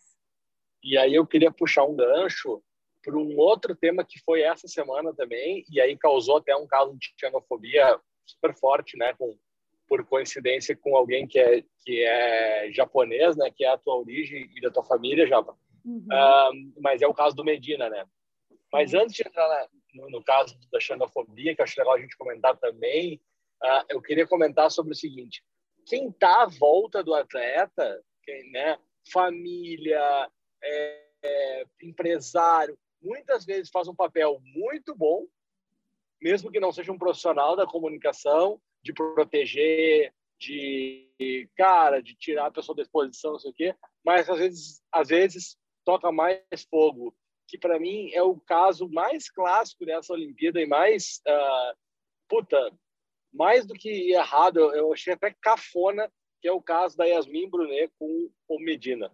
E 0.85 0.99
aí 0.99 1.15
eu 1.15 1.27
queria 1.27 1.51
puxar 1.51 1.85
um 1.85 1.97
gancho 1.97 2.63
para 3.03 3.17
um 3.17 3.39
outro 3.39 3.75
tema 3.75 4.05
que 4.05 4.21
foi 4.21 4.43
essa 4.43 4.69
semana 4.69 5.15
também, 5.15 5.65
e 5.71 5.81
aí 5.81 5.97
causou 5.97 6.37
até 6.37 6.55
um 6.55 6.67
caso 6.67 6.95
de 6.99 7.15
xenofobia 7.19 7.99
super 8.27 8.55
forte, 8.55 8.99
né, 8.99 9.15
com, 9.15 9.35
por 9.89 10.05
coincidência 10.05 10.77
com 10.77 10.95
alguém 10.95 11.27
que 11.27 11.39
é, 11.39 11.63
que 11.83 12.05
é 12.05 12.71
japonês, 12.71 13.35
né, 13.35 13.51
que 13.51 13.65
é 13.65 13.69
a 13.71 13.79
tua 13.79 13.97
origem 13.97 14.47
e 14.55 14.61
da 14.61 14.71
tua 14.71 14.85
família, 14.85 15.27
Japa. 15.27 15.57
Uhum. 15.87 16.05
Uh, 16.05 16.81
mas 16.83 17.01
é 17.01 17.07
o 17.07 17.15
caso 17.15 17.35
do 17.35 17.45
Medina, 17.45 17.89
né? 17.89 18.05
Mas 18.71 18.93
antes 18.93 19.15
de 19.15 19.27
entrar 19.27 19.49
na, 19.49 19.69
no, 19.99 20.09
no, 20.09 20.23
caso 20.23 20.57
da 20.73 20.81
xenofobia, 20.81 21.55
que 21.55 21.63
acho 21.63 21.79
legal 21.79 21.95
a 21.95 22.01
gente 22.01 22.17
comentar 22.17 22.57
também, 22.57 23.21
uh, 23.63 23.85
eu 23.89 24.01
queria 24.01 24.27
comentar 24.27 24.71
sobre 24.71 24.93
o 24.93 24.97
seguinte: 24.97 25.45
quem 25.87 26.09
está 26.09 26.43
à 26.43 26.47
volta 26.47 27.03
do 27.03 27.15
atleta, 27.15 28.03
quem, 28.23 28.51
né, 28.51 28.79
família, 29.13 30.31
é, 30.63 31.05
é, 31.23 31.65
empresário, 31.83 32.79
muitas 33.03 33.45
vezes 33.45 33.71
faz 33.71 33.89
um 33.89 33.95
papel 33.95 34.41
muito 34.55 34.95
bom, 34.95 35.27
mesmo 36.21 36.51
que 36.51 36.61
não 36.61 36.73
seja 36.73 36.93
um 36.93 36.99
profissional 36.99 37.57
da 37.57 37.67
comunicação, 37.67 38.61
de 38.83 38.93
proteger, 38.93 40.13
de 40.39 41.49
cara, 41.57 42.01
de 42.01 42.15
tirar 42.15 42.47
a 42.47 42.51
pessoa 42.51 42.77
da 42.77 42.83
exposição, 42.83 43.33
não 43.33 43.39
sei 43.39 43.51
o 43.51 43.55
quê, 43.55 43.75
mas 44.05 44.29
às 44.29 44.39
vezes, 44.39 44.83
às 44.93 45.09
vezes 45.09 45.57
toca 45.85 46.13
mais 46.13 46.41
fogo 46.71 47.15
que 47.49 47.59
para 47.59 47.81
mim 47.81 48.11
é 48.13 48.23
o 48.23 48.39
caso 48.39 48.89
mais 48.89 49.31
clássico 49.31 49.85
dessa 49.87 50.13
Olimpíada 50.13 50.61
e 50.61 50.67
mais 50.67 51.21
uh, 51.27 51.77
puta, 52.29 52.71
mais 53.33 53.67
do 53.67 53.75
que 53.75 54.13
errado, 54.13 54.59
eu 54.75 54.93
achei 54.93 55.15
até 55.15 55.35
cafona, 55.41 56.13
que 56.41 56.47
é 56.47 56.53
o 56.53 56.63
caso 56.63 56.97
da 56.97 57.07
Yasmin 57.07 57.49
Brunet 57.49 57.91
com 57.99 58.31
o 58.49 58.61
Medina. 58.61 59.11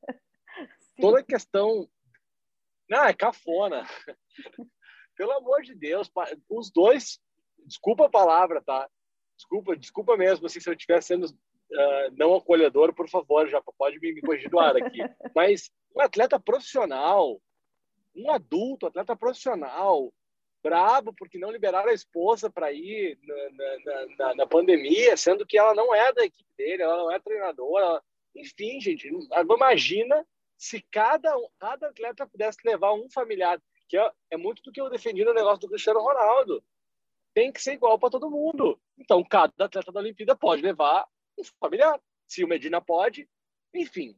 Sim. 0.00 0.96
Toda 1.00 1.20
a 1.20 1.24
questão 1.24 1.88
não, 2.88 3.04
é 3.04 3.12
cafona. 3.12 3.86
Pelo 5.14 5.32
amor 5.32 5.62
de 5.62 5.74
Deus, 5.74 6.10
os 6.48 6.70
dois, 6.70 7.20
desculpa 7.66 8.06
a 8.06 8.10
palavra, 8.10 8.62
tá? 8.62 8.88
Desculpa, 9.36 9.76
desculpa 9.76 10.16
mesmo, 10.16 10.46
assim, 10.46 10.58
se 10.58 10.68
eu 10.68 10.74
estiver 10.74 11.02
sendo 11.02 11.26
uh, 11.70 12.14
não 12.16 12.34
acolhedor, 12.34 12.94
por 12.94 13.08
favor, 13.08 13.48
já 13.48 13.60
pode 13.76 13.98
me, 14.00 14.12
me 14.12 14.20
corrigir 14.20 14.50
do 14.50 14.58
ar 14.58 14.76
aqui. 14.76 14.98
Mas 15.34 15.70
um 15.94 16.00
atleta 16.00 16.38
profissional, 16.38 17.40
um 18.14 18.30
adulto, 18.30 18.86
atleta 18.86 19.16
profissional, 19.16 20.12
brabo 20.62 21.12
porque 21.14 21.38
não 21.38 21.50
liberaram 21.50 21.90
a 21.90 21.94
esposa 21.94 22.50
para 22.50 22.72
ir 22.72 23.18
na, 23.22 23.36
na, 23.50 24.06
na, 24.16 24.34
na, 24.34 24.46
pandemia, 24.46 25.16
sendo 25.16 25.46
que 25.46 25.58
ela 25.58 25.74
não 25.74 25.94
é 25.94 26.12
da 26.12 26.24
equipe 26.24 26.50
dele, 26.56 26.82
ela 26.82 26.96
não 26.96 27.12
é 27.12 27.18
treinadora. 27.18 27.84
Ela... 27.84 28.02
Enfim, 28.34 28.80
gente, 28.80 29.08
imagina 29.08 30.26
se 30.56 30.84
cada, 30.90 31.32
cada 31.58 31.88
atleta 31.88 32.26
pudesse 32.26 32.58
levar 32.64 32.92
um 32.92 33.08
familiar, 33.10 33.60
que 33.88 33.96
é, 33.96 34.10
é 34.32 34.36
muito 34.36 34.62
do 34.62 34.72
que 34.72 34.80
eu 34.80 34.90
defendi 34.90 35.24
no 35.24 35.32
negócio 35.32 35.60
do 35.60 35.68
Cristiano 35.68 36.00
Ronaldo. 36.00 36.62
Tem 37.32 37.52
que 37.52 37.62
ser 37.62 37.74
igual 37.74 37.98
para 37.98 38.10
todo 38.10 38.30
mundo. 38.30 38.80
Então, 38.98 39.22
cada 39.22 39.64
atleta 39.64 39.92
da 39.92 40.00
Olimpíada 40.00 40.36
pode 40.36 40.60
levar 40.60 41.06
um 41.38 41.44
familiar. 41.60 42.00
Se 42.26 42.44
o 42.44 42.48
Medina 42.48 42.80
pode, 42.80 43.28
enfim. 43.74 44.16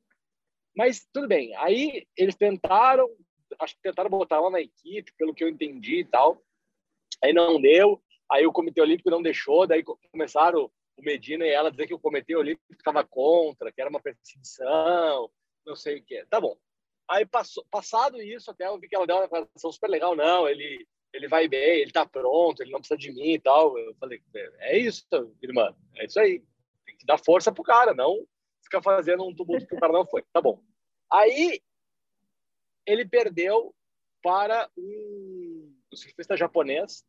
Mas 0.77 1.07
tudo 1.13 1.29
bem. 1.29 1.55
Aí 1.57 2.07
eles 2.17 2.35
tentaram, 2.35 3.09
acho 3.61 3.75
que 3.75 3.83
tentaram 3.83 4.11
botar 4.11 4.37
ela 4.37 4.51
na 4.51 4.61
equipe, 4.61 5.13
pelo 5.17 5.35
que 5.35 5.45
eu 5.45 5.49
entendi 5.49 6.01
e 6.01 6.05
tal. 6.05 6.43
Aí 7.23 7.33
não 7.33 7.61
deu. 7.61 8.03
Aí 8.31 8.47
o 8.47 8.53
Comitê 8.53 8.81
Olímpico 8.81 9.11
não 9.11 9.23
deixou. 9.23 9.67
Daí 9.67 9.83
começaram 10.11 10.71
o 10.97 11.03
Medina 11.03 11.45
e 11.45 11.51
ela 11.51 11.71
dizer 11.71 11.87
que 11.87 11.95
o 11.95 11.99
Comitê 11.99 12.37
Olímpico 12.37 12.73
estava 12.73 13.05
contra, 13.05 13.73
que 13.73 13.81
era 13.81 13.91
uma 13.91 14.01
perseguição, 14.01 15.31
não 15.67 15.75
sei 15.75 15.99
o 15.99 16.05
que 16.05 16.17
é. 16.17 16.27
Tá 16.27 16.41
bom. 16.41 16.57
Aí 17.09 17.27
passou, 17.27 17.65
passado 17.71 18.23
isso, 18.23 18.51
até 18.51 18.69
eu 18.69 18.79
vi 18.79 18.89
que 18.89 18.95
ela 18.95 19.07
deu 19.07 19.17
uma 19.17 19.23
declaração 19.23 19.73
super 19.73 19.91
legal. 19.91 20.15
Não, 20.15 20.49
ele 20.49 20.87
ele 21.13 21.27
vai 21.27 21.49
bem, 21.49 21.81
ele 21.81 21.91
tá 21.91 22.07
pronto, 22.07 22.63
ele 22.63 22.71
não 22.71 22.79
precisa 22.79 22.97
de 22.97 23.11
mim 23.11 23.33
e 23.33 23.41
tal. 23.41 23.77
Eu 23.77 23.93
falei, 23.97 24.23
é 24.61 24.79
isso, 24.79 25.05
irmã, 25.43 25.75
é 25.97 26.07
isso 26.07 26.21
aí 26.21 26.41
que 27.01 27.07
dar 27.07 27.19
força 27.19 27.51
pro 27.51 27.65
cara, 27.65 27.95
não 27.95 28.25
ficar 28.63 28.83
fazendo 28.83 29.27
um 29.27 29.35
tumulto 29.35 29.67
que 29.67 29.75
o 29.75 29.81
cara 29.81 29.93
não 29.93 30.07
foi. 30.07 30.23
Tá 30.33 30.41
bom. 30.41 30.63
Aí 31.11 31.61
ele 32.87 33.09
perdeu 33.09 33.75
para 34.23 34.71
um, 34.77 35.75
surfista 35.93 36.37
japonês, 36.37 37.05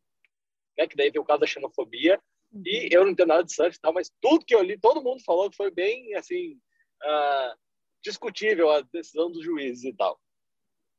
né, 0.76 0.86
que 0.86 0.96
daí 0.96 1.10
veio 1.10 1.22
o 1.22 1.26
caso 1.26 1.40
da 1.40 1.46
xenofobia, 1.46 2.20
uhum. 2.52 2.62
e 2.64 2.88
eu 2.90 3.04
não 3.04 3.10
entendo 3.12 3.28
nada 3.28 3.44
de 3.44 3.54
surf, 3.54 3.78
tal, 3.80 3.92
mas 3.92 4.10
tudo 4.20 4.44
que 4.44 4.54
eu 4.54 4.62
li, 4.62 4.78
todo 4.78 5.02
mundo 5.02 5.22
falou 5.24 5.50
que 5.50 5.56
foi 5.56 5.70
bem, 5.70 6.14
assim, 6.14 6.54
uh, 7.02 7.58
discutível 8.02 8.70
a 8.70 8.80
decisão 8.80 9.30
dos 9.30 9.44
juízes 9.44 9.84
e 9.84 9.94
tal. 9.94 10.18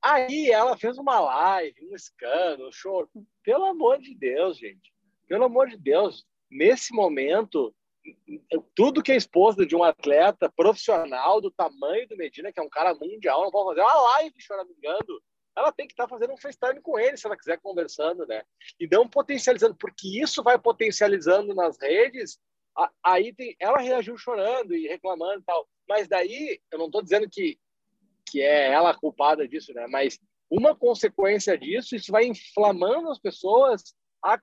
Aí 0.01 0.49
ela 0.49 0.77
fez 0.77 0.97
uma 0.97 1.19
live, 1.19 1.89
um 1.89 1.95
escândalo, 1.95 2.71
show. 2.73 3.10
Pelo 3.41 3.65
amor 3.65 3.99
de 3.99 4.13
Deus, 4.13 4.58
gente. 4.58 4.93
Pelo 5.27 5.45
amor 5.45 5.69
de 5.69 5.77
Deus. 5.77 6.25
Nesse 6.51 6.93
momento, 6.93 7.73
tudo 8.76 9.02
que 9.02 9.12
é 9.12 9.16
esposa 9.16 9.66
de 9.66 9.76
um 9.76 9.84
atleta 9.84 10.52
profissional 10.56 11.39
do 11.39 11.52
tamanho 11.52 12.08
do 12.08 12.18
Medina, 12.18 12.52
que 12.52 12.60
é 12.60 12.63
um 12.63 12.70
cara 12.70 12.94
mundial, 12.94 13.44
não 13.44 13.52
pode 13.52 13.70
fazer 13.70 13.82
uma 13.82 14.02
live 14.13 14.36
choramingando. 14.39 15.24
Ela 15.56 15.72
tem 15.72 15.88
que 15.88 15.94
estar 15.94 16.06
tá 16.06 16.10
fazendo 16.10 16.34
um 16.34 16.38
FaceTime 16.38 16.82
com 16.82 16.98
ele, 16.98 17.16
se 17.16 17.26
ela 17.26 17.38
quiser 17.38 17.60
conversando, 17.60 18.26
né? 18.26 18.44
E 18.80 18.88
não 18.88 19.08
potencializando, 19.08 19.76
porque 19.76 20.22
isso 20.22 20.42
vai 20.42 20.58
potencializando 20.58 21.54
nas 21.54 21.80
redes. 21.80 22.39
Aí 23.04 23.34
tem, 23.34 23.56
ela 23.60 23.78
reagiu 23.78 24.18
chorando 24.18 24.76
e 24.76 24.88
reclamando 24.88 25.42
e 25.42 25.44
tal. 25.44 25.68
Mas 25.88 26.08
daí, 26.08 26.60
eu 26.72 26.80
não 26.80 26.88
estou 26.88 27.04
dizendo 27.04 27.30
que, 27.30 27.60
que 28.28 28.42
é 28.42 28.72
ela 28.72 28.98
culpada 28.98 29.48
disso, 29.48 29.74
né? 29.74 29.86
Mas 29.88 30.20
uma 30.50 30.76
consequência 30.76 31.58
disso, 31.58 31.96
isso 31.96 32.12
vai 32.12 32.26
inflamando 32.26 33.10
as 33.10 33.20
pessoas 33.20 33.96
a 34.24 34.39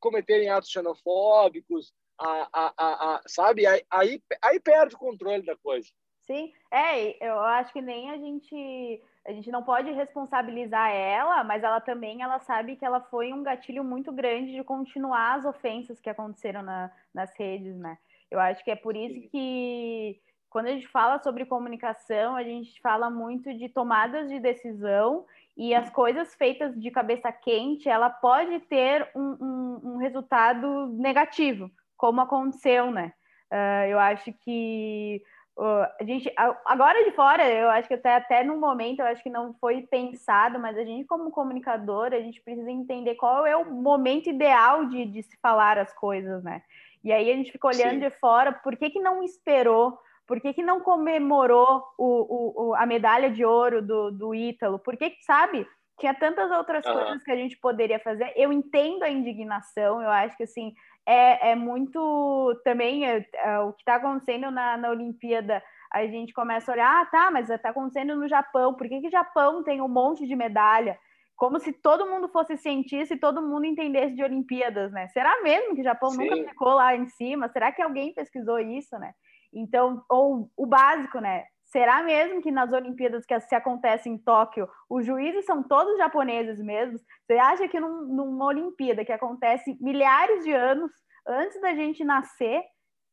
cometerem 0.00 0.48
atos 0.48 0.70
xenofóbicos, 0.70 1.92
a, 2.18 2.48
a, 2.52 2.72
a, 2.76 3.14
a 3.14 3.22
sabe? 3.26 3.66
Aí, 3.66 3.82
aí, 3.90 4.22
aí 4.42 4.60
perde 4.60 4.94
o 4.94 4.98
controle 4.98 5.42
da 5.42 5.56
coisa. 5.56 5.88
Sim, 6.28 6.52
é, 6.70 7.26
eu 7.26 7.40
acho 7.40 7.72
que 7.72 7.80
nem 7.80 8.10
a 8.10 8.18
gente 8.18 9.02
a 9.26 9.32
gente 9.32 9.50
não 9.50 9.62
pode 9.62 9.90
responsabilizar 9.90 10.90
ela, 10.90 11.44
mas 11.44 11.62
ela 11.62 11.80
também 11.80 12.22
ela 12.22 12.38
sabe 12.40 12.76
que 12.76 12.84
ela 12.84 13.00
foi 13.00 13.32
um 13.32 13.42
gatilho 13.42 13.84
muito 13.84 14.10
grande 14.10 14.52
de 14.52 14.64
continuar 14.64 15.34
as 15.34 15.44
ofensas 15.44 16.00
que 16.00 16.08
aconteceram 16.08 16.62
na, 16.62 16.90
nas 17.12 17.34
redes, 17.36 17.76
né? 17.76 17.98
Eu 18.30 18.40
acho 18.40 18.64
que 18.64 18.70
é 18.70 18.76
por 18.76 18.96
isso 18.96 19.28
que 19.30 20.18
quando 20.48 20.66
a 20.66 20.70
gente 20.70 20.88
fala 20.88 21.18
sobre 21.18 21.44
comunicação, 21.44 22.36
a 22.36 22.42
gente 22.42 22.80
fala 22.80 23.10
muito 23.10 23.52
de 23.52 23.68
tomadas 23.68 24.28
de 24.28 24.40
decisão 24.40 25.26
e 25.56 25.74
as 25.74 25.90
coisas 25.90 26.34
feitas 26.34 26.74
de 26.80 26.90
cabeça 26.90 27.30
quente, 27.30 27.88
ela 27.88 28.08
pode 28.08 28.60
ter 28.60 29.10
um, 29.14 29.36
um, 29.40 29.80
um 29.84 29.96
resultado 29.98 30.86
negativo 30.88 31.70
como 31.98 32.22
aconteceu, 32.22 32.90
né? 32.90 33.12
Uh, 33.52 33.84
eu 33.88 33.98
acho 33.98 34.32
que 34.44 35.20
uh, 35.58 35.86
a 36.00 36.04
gente 36.04 36.32
agora 36.64 37.04
de 37.04 37.10
fora, 37.12 37.46
eu 37.50 37.68
acho 37.70 37.88
que 37.88 37.94
até, 37.94 38.14
até 38.14 38.44
no 38.44 38.56
momento 38.56 39.00
eu 39.00 39.06
acho 39.06 39.22
que 39.22 39.30
não 39.30 39.54
foi 39.60 39.82
pensado, 39.82 40.58
mas 40.58 40.78
a 40.78 40.84
gente 40.84 41.06
como 41.06 41.30
comunicador, 41.30 42.12
a 42.12 42.20
gente 42.20 42.40
precisa 42.42 42.70
entender 42.70 43.16
qual 43.16 43.44
é 43.44 43.56
o 43.56 43.70
momento 43.70 44.30
ideal 44.30 44.86
de, 44.86 45.04
de 45.04 45.22
se 45.22 45.36
falar 45.42 45.78
as 45.78 45.92
coisas, 45.92 46.42
né? 46.42 46.62
E 47.02 47.12
aí 47.12 47.30
a 47.30 47.36
gente 47.36 47.52
fica 47.52 47.66
olhando 47.66 47.94
Sim. 47.94 47.98
de 48.00 48.10
fora, 48.10 48.52
por 48.52 48.76
que, 48.76 48.90
que 48.90 49.00
não 49.00 49.22
esperou? 49.22 49.98
Por 50.26 50.40
que, 50.40 50.52
que 50.52 50.62
não 50.62 50.80
comemorou 50.80 51.82
o, 51.96 52.68
o, 52.68 52.74
a 52.74 52.84
medalha 52.84 53.30
de 53.30 53.44
ouro 53.44 53.80
do, 53.80 54.10
do 54.10 54.34
Ítalo? 54.34 54.78
Por 54.78 54.94
que, 54.96 55.16
sabe? 55.22 55.66
Tinha 55.98 56.12
tantas 56.12 56.50
outras 56.50 56.84
uhum. 56.84 56.92
coisas 56.92 57.22
que 57.22 57.30
a 57.30 57.36
gente 57.36 57.56
poderia 57.56 57.98
fazer. 57.98 58.32
Eu 58.36 58.52
entendo 58.52 59.02
a 59.04 59.08
indignação, 59.08 60.02
eu 60.02 60.10
acho 60.10 60.36
que 60.36 60.42
assim, 60.42 60.74
é, 61.08 61.52
é 61.52 61.54
muito 61.54 62.60
também 62.64 63.06
é, 63.06 63.26
é, 63.34 63.58
o 63.60 63.72
que 63.72 63.80
está 63.80 63.94
acontecendo 63.94 64.50
na, 64.50 64.76
na 64.76 64.90
Olimpíada. 64.90 65.62
A 65.90 66.06
gente 66.06 66.34
começa 66.34 66.70
a 66.70 66.74
olhar, 66.74 67.02
ah, 67.02 67.06
tá, 67.06 67.30
mas 67.30 67.48
está 67.48 67.70
acontecendo 67.70 68.14
no 68.14 68.28
Japão. 68.28 68.74
Por 68.74 68.86
que, 68.86 69.00
que 69.00 69.08
o 69.08 69.10
Japão 69.10 69.62
tem 69.62 69.80
um 69.80 69.88
monte 69.88 70.26
de 70.26 70.36
medalha? 70.36 70.98
como 71.38 71.60
se 71.60 71.72
todo 71.72 72.10
mundo 72.10 72.28
fosse 72.28 72.56
cientista 72.56 73.14
e 73.14 73.18
todo 73.18 73.40
mundo 73.40 73.64
entendesse 73.64 74.12
de 74.12 74.24
Olimpíadas, 74.24 74.90
né? 74.90 75.06
Será 75.08 75.40
mesmo 75.40 75.76
que 75.76 75.82
o 75.82 75.84
Japão 75.84 76.10
Sim. 76.10 76.28
nunca 76.28 76.50
ficou 76.50 76.74
lá 76.74 76.96
em 76.96 77.06
cima? 77.06 77.48
Será 77.48 77.70
que 77.70 77.80
alguém 77.80 78.12
pesquisou 78.12 78.58
isso, 78.58 78.98
né? 78.98 79.12
Então, 79.54 80.02
ou 80.10 80.50
o 80.56 80.66
básico, 80.66 81.20
né? 81.20 81.44
Será 81.70 82.02
mesmo 82.02 82.40
que 82.40 82.50
nas 82.50 82.72
Olimpíadas 82.72 83.26
que 83.26 83.38
se 83.40 83.54
acontece 83.54 84.08
em 84.08 84.16
Tóquio, 84.16 84.68
os 84.88 85.04
juízes 85.04 85.44
são 85.44 85.62
todos 85.62 85.98
japoneses 85.98 86.58
mesmo? 86.60 86.98
Você 87.26 87.34
acha 87.34 87.68
que 87.68 87.78
num, 87.78 88.06
numa 88.06 88.46
Olimpíada 88.46 89.04
que 89.04 89.12
acontece 89.12 89.76
milhares 89.80 90.44
de 90.44 90.52
anos 90.52 90.90
antes 91.26 91.60
da 91.60 91.74
gente 91.74 92.02
nascer, 92.04 92.60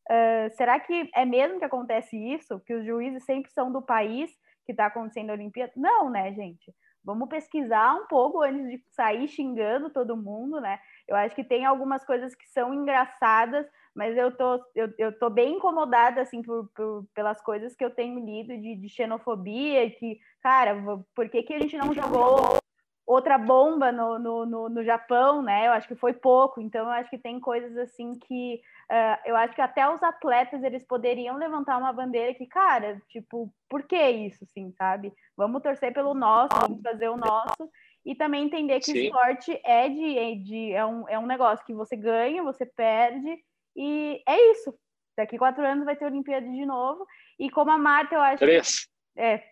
uh, 0.09 0.49
será 0.55 0.79
que 0.79 1.09
é 1.13 1.25
mesmo 1.25 1.59
que 1.59 1.65
acontece 1.65 2.17
isso? 2.17 2.61
Que 2.65 2.75
os 2.75 2.85
juízes 2.85 3.25
sempre 3.25 3.51
são 3.51 3.71
do 3.71 3.81
país 3.81 4.31
que 4.65 4.71
está 4.71 4.85
acontecendo 4.85 5.31
a 5.31 5.33
Olimpíada? 5.33 5.73
Não, 5.75 6.09
né, 6.09 6.31
gente? 6.33 6.73
Vamos 7.03 7.27
pesquisar 7.27 7.93
um 7.93 8.07
pouco 8.07 8.41
antes 8.41 8.67
de 8.69 8.83
sair 8.89 9.27
xingando 9.27 9.91
todo 9.91 10.17
mundo, 10.17 10.61
né? 10.61 10.79
Eu 11.07 11.15
acho 11.17 11.35
que 11.35 11.43
tem 11.43 11.65
algumas 11.65 12.03
coisas 12.05 12.33
que 12.33 12.47
são 12.47 12.73
engraçadas, 12.73 13.67
mas 13.95 14.17
eu 14.17 14.31
tô, 14.35 14.61
eu, 14.75 14.93
eu 14.97 15.17
tô 15.17 15.29
bem 15.29 15.55
incomodada, 15.55 16.21
assim, 16.21 16.41
por, 16.41 16.69
por 16.75 17.05
pelas 17.13 17.41
coisas 17.41 17.73
que 17.75 17.83
eu 17.83 17.89
tenho 17.89 18.19
lido 18.19 18.57
de, 18.57 18.75
de 18.75 18.89
xenofobia, 18.89 19.89
que, 19.89 20.19
cara, 20.41 20.75
por 21.15 21.29
que, 21.29 21.43
que 21.43 21.53
a 21.53 21.59
gente 21.59 21.77
não 21.77 21.93
jogou 21.93 22.59
outra 23.07 23.37
bomba 23.37 23.91
no, 23.91 24.19
no, 24.19 24.45
no, 24.45 24.69
no, 24.69 24.83
Japão, 24.83 25.41
né? 25.41 25.67
Eu 25.67 25.71
acho 25.71 25.87
que 25.87 25.95
foi 25.95 26.11
pouco, 26.11 26.59
então 26.59 26.85
eu 26.85 26.91
acho 26.91 27.09
que 27.09 27.17
tem 27.17 27.39
coisas 27.39 27.77
assim 27.77 28.17
que 28.19 28.59
uh, 28.91 29.17
eu 29.25 29.35
acho 29.35 29.55
que 29.55 29.61
até 29.61 29.87
os 29.87 30.01
atletas 30.01 30.63
eles 30.63 30.83
poderiam 30.83 31.37
levantar 31.37 31.77
uma 31.77 31.93
bandeira 31.93 32.33
que, 32.33 32.47
cara, 32.47 33.01
tipo, 33.07 33.53
por 33.69 33.83
que 33.83 34.09
isso, 34.09 34.45
sim, 34.47 34.73
sabe? 34.77 35.13
Vamos 35.37 35.61
torcer 35.61 35.93
pelo 35.93 36.13
nosso, 36.13 36.49
vamos 36.59 36.81
fazer 36.81 37.09
o 37.09 37.17
nosso 37.17 37.69
e 38.05 38.13
também 38.13 38.45
entender 38.45 38.79
que 38.79 38.91
Sim. 38.91 39.05
esporte 39.05 39.59
é 39.63 39.87
de, 39.87 40.17
é 40.17 40.35
de 40.35 40.71
é, 40.73 40.85
um, 40.85 41.09
é 41.09 41.17
um 41.17 41.25
negócio 41.25 41.65
que 41.65 41.73
você 41.73 41.95
ganha, 41.95 42.43
você 42.43 42.65
perde 42.65 43.37
e 43.75 44.21
é 44.27 44.51
isso. 44.51 44.73
Daqui 45.17 45.37
quatro 45.37 45.65
anos 45.65 45.85
vai 45.85 45.95
ter 45.95 46.05
Olimpíada 46.05 46.45
de 46.45 46.65
novo 46.65 47.05
e 47.39 47.49
como 47.49 47.71
a 47.71 47.77
Marta 47.77 48.15
eu 48.15 48.21
acho 48.21 48.37
três 48.37 48.85
que, 48.85 49.21
é 49.21 49.43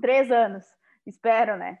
três 0.00 0.30
anos 0.30 0.64
espero, 1.06 1.56
né? 1.56 1.78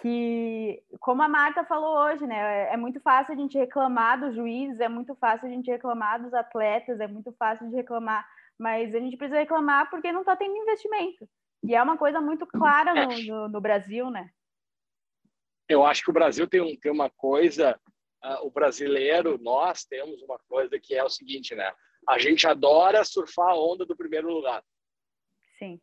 Que, 0.00 0.82
como 1.00 1.22
a 1.22 1.28
Marta 1.28 1.64
falou 1.64 1.96
hoje, 1.96 2.26
né? 2.26 2.72
É 2.72 2.76
muito 2.76 3.00
fácil 3.00 3.32
a 3.32 3.36
gente 3.36 3.56
reclamar 3.56 4.20
dos 4.20 4.34
juízes, 4.34 4.80
é 4.80 4.88
muito 4.88 5.14
fácil 5.14 5.46
a 5.46 5.50
gente 5.50 5.70
reclamar 5.70 6.22
dos 6.22 6.34
atletas, 6.34 7.00
é 7.00 7.06
muito 7.06 7.32
fácil 7.32 7.68
de 7.68 7.76
reclamar, 7.76 8.26
mas 8.58 8.94
a 8.94 8.98
gente 8.98 9.16
precisa 9.16 9.38
reclamar 9.38 9.88
porque 9.90 10.12
não 10.12 10.20
está 10.20 10.36
tendo 10.36 10.56
investimento. 10.56 11.28
E 11.62 11.74
é 11.74 11.82
uma 11.82 11.96
coisa 11.96 12.20
muito 12.20 12.46
clara 12.46 12.92
no, 12.94 13.12
é. 13.12 13.22
no, 13.24 13.48
no, 13.48 13.60
Brasil, 13.60 14.10
né? 14.10 14.28
Eu 15.68 15.86
acho 15.86 16.02
que 16.02 16.10
o 16.10 16.14
Brasil 16.14 16.46
tem, 16.46 16.60
um, 16.60 16.76
tem 16.76 16.92
uma 16.92 17.08
coisa, 17.08 17.80
uh, 18.24 18.46
o 18.46 18.50
brasileiro, 18.50 19.38
nós 19.42 19.84
temos 19.84 20.20
uma 20.22 20.38
coisa 20.48 20.78
que 20.80 20.94
é 20.94 21.04
o 21.04 21.10
seguinte, 21.10 21.54
né? 21.54 21.72
A 22.08 22.18
gente 22.18 22.46
adora 22.46 23.04
surfar 23.04 23.50
a 23.50 23.58
onda 23.58 23.84
do 23.84 23.96
primeiro 23.96 24.32
lugar. 24.32 24.62
Sim. 25.58 25.80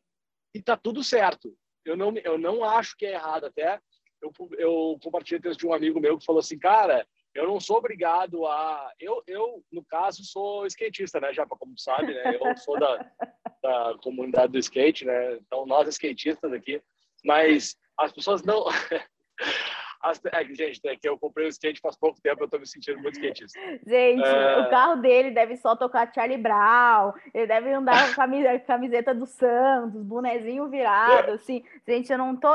E 0.54 0.62
tá 0.62 0.76
tudo 0.76 1.04
certo 1.04 1.56
eu 1.86 1.98
não, 1.98 2.14
eu 2.24 2.38
não 2.38 2.64
acho 2.64 2.96
que 2.96 3.06
é 3.06 3.14
errado 3.14 3.46
até. 3.46 3.80
Eu, 4.22 4.32
eu 4.58 5.00
compartilhei 5.02 5.42
texto 5.42 5.62
de 5.62 5.68
um 5.68 5.74
amigo 5.74 6.00
meu 6.00 6.18
que 6.18 6.26
falou 6.26 6.40
assim, 6.40 6.58
cara, 6.58 7.08
eu 7.34 7.48
não 7.48 7.60
sou 7.60 7.78
obrigado 7.78 8.46
a... 8.46 8.92
Eu, 9.00 9.24
eu 9.26 9.64
no 9.72 9.84
caso, 9.84 10.24
sou 10.24 10.66
skatista, 10.68 11.20
né, 11.20 11.34
já 11.34 11.46
como 11.46 11.78
sabe, 11.78 12.14
né? 12.14 12.38
Eu 12.40 12.58
sou 12.58 12.80
da, 12.80 13.12
da 13.64 13.98
comunidade 14.04 14.52
do 14.52 14.60
skate, 14.60 15.06
né? 15.06 15.36
Então, 15.36 15.66
nós 15.66 15.88
skatistas 15.88 16.54
aqui. 16.54 16.82
Mas 17.24 17.76
as 17.98 18.12
pessoas 18.12 18.44
não... 18.44 18.66
As, 20.02 20.20
é, 20.26 20.44
gente, 20.46 20.80
é 20.86 20.96
que 20.96 21.08
eu 21.08 21.18
comprei 21.18 21.46
o 21.46 21.50
skate 21.50 21.80
faz 21.80 21.96
pouco 21.96 22.20
tempo, 22.22 22.44
eu 22.44 22.50
tô 22.50 22.58
me 22.58 22.66
sentindo 22.66 23.00
muito 23.00 23.16
skatista. 23.16 23.60
Gente, 23.86 24.24
é... 24.24 24.58
o 24.60 24.70
carro 24.70 24.96
dele 25.02 25.32
deve 25.32 25.56
só 25.58 25.76
tocar 25.76 26.12
Charlie 26.14 26.38
Brown, 26.38 27.14
ele 27.34 27.46
deve 27.46 27.72
andar 27.72 28.16
com 28.16 28.22
a 28.22 28.26
camiseta 28.66 29.14
do 29.14 29.28
Santos, 29.28 30.02
bonezinho 30.02 30.68
virado, 30.70 31.32
é. 31.32 31.34
assim. 31.34 31.64
Gente, 31.88 32.12
eu 32.12 32.18
não 32.18 32.36
tô 32.36 32.50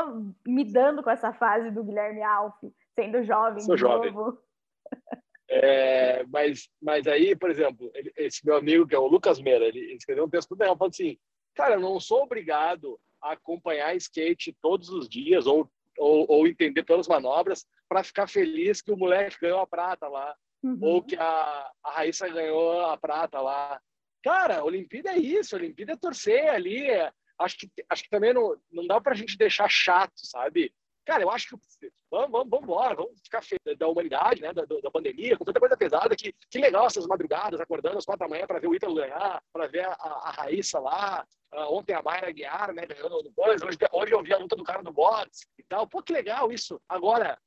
me 0.46 0.64
dando 0.64 1.02
com 1.02 1.10
essa 1.10 1.32
fase 1.32 1.70
do 1.70 1.84
Guilherme 1.84 2.22
Alf, 2.22 2.56
sendo 2.94 3.22
jovem 3.22 3.62
Sou 3.62 3.76
jovem. 3.76 4.12
Novo. 4.12 4.38
É, 5.48 6.24
mas, 6.24 6.68
mas 6.82 7.06
aí, 7.06 7.36
por 7.36 7.48
exemplo, 7.48 7.88
ele, 7.94 8.12
esse 8.16 8.44
meu 8.44 8.56
amigo, 8.56 8.84
que 8.84 8.96
é 8.96 8.98
o 8.98 9.06
Lucas 9.06 9.40
Meira, 9.40 9.64
ele 9.64 9.94
escreveu 9.94 10.24
um 10.24 10.28
texto 10.28 10.56
bem, 10.56 10.66
falando 10.76 10.90
assim, 10.90 11.16
cara, 11.54 11.74
eu 11.74 11.80
não 11.80 12.00
sou 12.00 12.24
obrigado 12.24 12.98
a 13.22 13.32
acompanhar 13.32 13.94
skate 13.94 14.56
todos 14.60 14.88
os 14.88 15.08
dias 15.08 15.46
ou 15.46 15.70
ou, 15.98 16.26
ou 16.28 16.46
entender 16.46 16.82
pelas 16.82 17.08
manobras 17.08 17.66
para 17.88 18.04
ficar 18.04 18.28
feliz 18.28 18.80
que 18.82 18.92
o 18.92 18.96
moleque 18.96 19.38
ganhou 19.40 19.60
a 19.60 19.66
prata 19.66 20.08
lá, 20.08 20.34
uhum. 20.62 20.78
ou 20.80 21.02
que 21.02 21.16
a, 21.16 21.70
a 21.84 21.90
Raíssa 21.90 22.28
ganhou 22.28 22.80
a 22.86 22.96
prata 22.96 23.40
lá. 23.40 23.80
Cara, 24.22 24.64
Olimpíada 24.64 25.10
é 25.10 25.18
isso, 25.18 25.56
Olimpíada 25.56 25.92
é 25.92 25.96
torcer 25.96 26.48
ali. 26.48 26.90
É, 26.90 27.12
acho, 27.38 27.58
que, 27.58 27.70
acho 27.88 28.02
que 28.02 28.10
também 28.10 28.32
não, 28.32 28.56
não 28.70 28.86
dá 28.86 29.00
para 29.00 29.12
a 29.12 29.16
gente 29.16 29.38
deixar 29.38 29.68
chato, 29.68 30.14
sabe? 30.16 30.72
Cara, 31.06 31.22
eu 31.22 31.30
acho 31.30 31.48
que 31.48 31.88
vamos, 32.10 32.32
vamos, 32.32 32.50
vamos 32.50 32.64
embora, 32.64 32.96
vamos 32.96 33.20
ficar 33.22 33.40
da 33.78 33.86
humanidade, 33.86 34.42
né, 34.42 34.52
da, 34.52 34.64
da 34.64 34.90
pandemia, 34.90 35.36
com 35.36 35.44
tanta 35.44 35.60
coisa 35.60 35.76
pesada, 35.76 36.16
que, 36.16 36.34
que 36.50 36.58
legal 36.58 36.86
essas 36.86 37.06
madrugadas, 37.06 37.60
acordando 37.60 37.96
às 37.96 38.04
quatro 38.04 38.26
da 38.26 38.28
manhã 38.28 38.44
para 38.44 38.58
ver 38.58 38.66
o 38.66 38.74
Ítalo 38.74 38.96
ganhar, 38.96 39.40
para 39.52 39.68
ver 39.68 39.86
a, 39.86 39.92
a, 39.92 40.30
Raíssa 40.32 40.80
lá, 40.80 41.24
uh, 41.56 41.74
ontem 41.74 41.94
a 41.94 42.02
Mayra 42.02 42.30
Guiar, 42.30 42.72
né, 42.72 42.86
ganhando 42.86 43.22
no 43.22 43.30
boxe, 43.30 43.64
hoje, 43.64 43.78
hoje 43.92 44.12
eu 44.12 44.22
vi 44.22 44.32
a 44.34 44.38
luta 44.38 44.54
do 44.54 44.64
cara 44.64 44.82
do 44.82 44.92
boxe 44.92 45.46
e 45.58 45.62
tal. 45.62 45.86
Pô, 45.86 46.02
que 46.02 46.12
legal 46.12 46.52
isso. 46.52 46.80
Agora, 46.88 47.38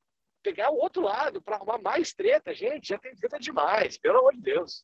pegar 0.41 0.71
o 0.71 0.77
outro 0.77 1.03
lado 1.03 1.41
para 1.41 1.55
arrumar 1.55 1.79
mais 1.79 2.13
treta, 2.13 2.53
gente, 2.53 2.89
já 2.89 2.97
tem 2.97 3.15
treta 3.15 3.39
demais, 3.39 3.97
pelo 3.97 4.19
amor 4.19 4.33
de 4.33 4.41
Deus. 4.41 4.83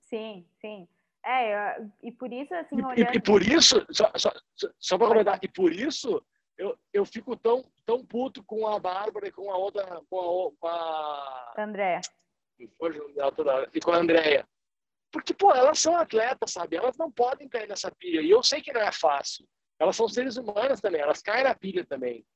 Sim, 0.00 0.46
sim. 0.60 0.88
É, 1.26 1.76
e 2.02 2.12
por 2.12 2.32
isso, 2.32 2.54
assim, 2.54 2.76
olhando... 2.76 2.98
e, 2.98 3.16
e, 3.16 3.20
por 3.20 3.42
isso, 3.42 3.84
só, 3.90 4.12
só, 4.14 4.30
só 4.78 4.98
para 4.98 5.08
comentar, 5.08 5.38
e 5.42 5.48
por 5.48 5.72
isso 5.72 6.22
eu, 6.58 6.78
eu 6.92 7.04
fico 7.06 7.34
tão, 7.34 7.64
tão 7.86 8.04
puto 8.04 8.44
com 8.44 8.66
a 8.66 8.78
Bárbara 8.78 9.26
e 9.26 9.32
com 9.32 9.50
a 9.50 9.56
outra, 9.56 10.02
com 10.08 10.18
a, 10.18 10.60
com 10.60 10.68
a... 10.68 11.54
Andréia. 11.56 12.00
E 13.74 13.80
com 13.80 13.90
a 13.90 13.96
Andréia. 13.96 14.46
Porque, 15.14 15.32
pô, 15.32 15.52
elas 15.52 15.78
são 15.78 15.96
atletas, 15.96 16.50
sabe? 16.50 16.74
Elas 16.74 16.98
não 16.98 17.08
podem 17.08 17.48
cair 17.48 17.68
nessa 17.68 17.88
pilha. 17.88 18.20
E 18.20 18.28
eu 18.28 18.42
sei 18.42 18.60
que 18.60 18.72
não 18.72 18.80
é 18.80 18.90
fácil. 18.90 19.46
Elas 19.78 19.94
são 19.94 20.08
seres 20.08 20.36
humanos 20.36 20.80
também, 20.80 21.00
elas 21.00 21.22
caem 21.22 21.44
na 21.44 21.54
pilha 21.54 21.86
também. 21.86 22.26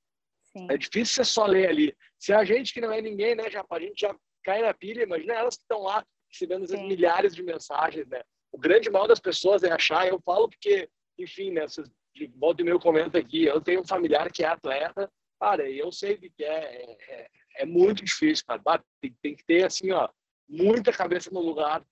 Sim. 0.45 0.69
É 0.71 0.77
difícil 0.77 1.17
você 1.17 1.25
só 1.25 1.45
ler 1.45 1.69
ali. 1.69 1.97
Se 2.21 2.33
a 2.33 2.45
gente 2.45 2.73
que 2.73 2.81
não 2.81 2.93
é 2.93 3.03
ninguém, 3.03 3.35
né, 3.35 3.51
já, 3.51 3.65
a 3.69 3.81
gente 3.81 4.01
já 4.01 4.15
cai 4.45 4.63
na 4.63 4.73
pilha, 4.73 5.03
imagina 5.03 5.35
elas 5.35 5.57
que 5.57 5.63
estão 5.63 5.83
lá 5.83 6.07
recebendo 6.31 6.63
as 6.63 6.71
milhares 6.71 7.35
de 7.35 7.43
mensagens, 7.43 8.07
né? 8.07 8.23
O 8.53 8.59
grande 8.59 8.89
mal 8.91 9.09
das 9.09 9.19
pessoas 9.19 9.65
é 9.65 9.73
achar, 9.73 10.07
eu 10.07 10.21
falo 10.21 10.49
porque, 10.49 10.89
enfim, 11.19 11.51
né, 11.51 11.67
vocês 11.67 11.91
volta 12.37 12.63
e 12.63 12.65
meio 12.65 12.79
comento 12.79 13.19
aqui, 13.19 13.45
eu 13.45 13.61
tenho 13.61 13.81
um 13.81 13.87
familiar 13.87 14.31
que 14.31 14.45
é 14.45 14.47
atleta, 14.47 15.11
cara, 15.41 15.69
eu 15.69 15.91
sei 15.91 16.17
que 16.17 16.45
é, 16.45 16.97
é, 17.09 17.29
é 17.57 17.67
muito 17.67 18.05
difícil, 18.05 18.45
cara. 18.47 18.63
Tem, 19.01 19.17
tem, 19.21 19.35
que 19.35 19.45
ter, 19.45 19.65
assim, 19.65 19.91
ó, 19.91 20.09
muita 20.49 20.93
cabeça 20.93 21.29
no 21.31 21.41
lugar. 21.41 21.85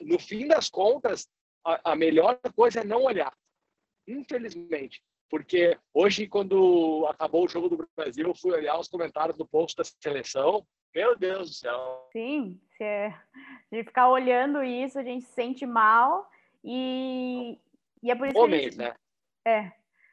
No 0.00 0.18
fim 0.18 0.46
das 0.46 0.68
contas, 0.68 1.28
a, 1.64 1.92
a 1.92 1.96
melhor 1.96 2.38
coisa 2.54 2.80
é 2.80 2.84
não 2.84 3.02
olhar, 3.02 3.32
infelizmente. 4.06 5.02
Porque 5.28 5.76
hoje, 5.92 6.28
quando 6.28 7.06
acabou 7.08 7.44
o 7.44 7.48
jogo 7.48 7.68
do 7.68 7.88
Brasil, 7.96 8.28
eu 8.28 8.34
fui 8.34 8.52
olhar 8.52 8.78
os 8.78 8.88
comentários 8.88 9.36
do 9.36 9.46
post 9.46 9.76
da 9.76 9.84
seleção. 9.84 10.64
Meu 10.94 11.18
Deus 11.18 11.50
do 11.50 11.54
céu. 11.54 12.08
Sim, 12.12 12.60
se 12.76 12.84
é... 12.84 13.14
de 13.70 13.82
ficar 13.82 14.08
olhando 14.08 14.62
isso, 14.62 14.98
a 14.98 15.02
gente 15.02 15.24
se 15.24 15.32
sente 15.32 15.66
mal. 15.66 16.30
E, 16.62 17.58
e 18.02 18.10
é 18.10 18.14
por 18.14 18.28
isso 18.28 18.38
Homens, 18.38 18.64
que. 18.64 18.70
Gente... 18.70 18.78
né? 18.78 18.94
É. 19.44 19.72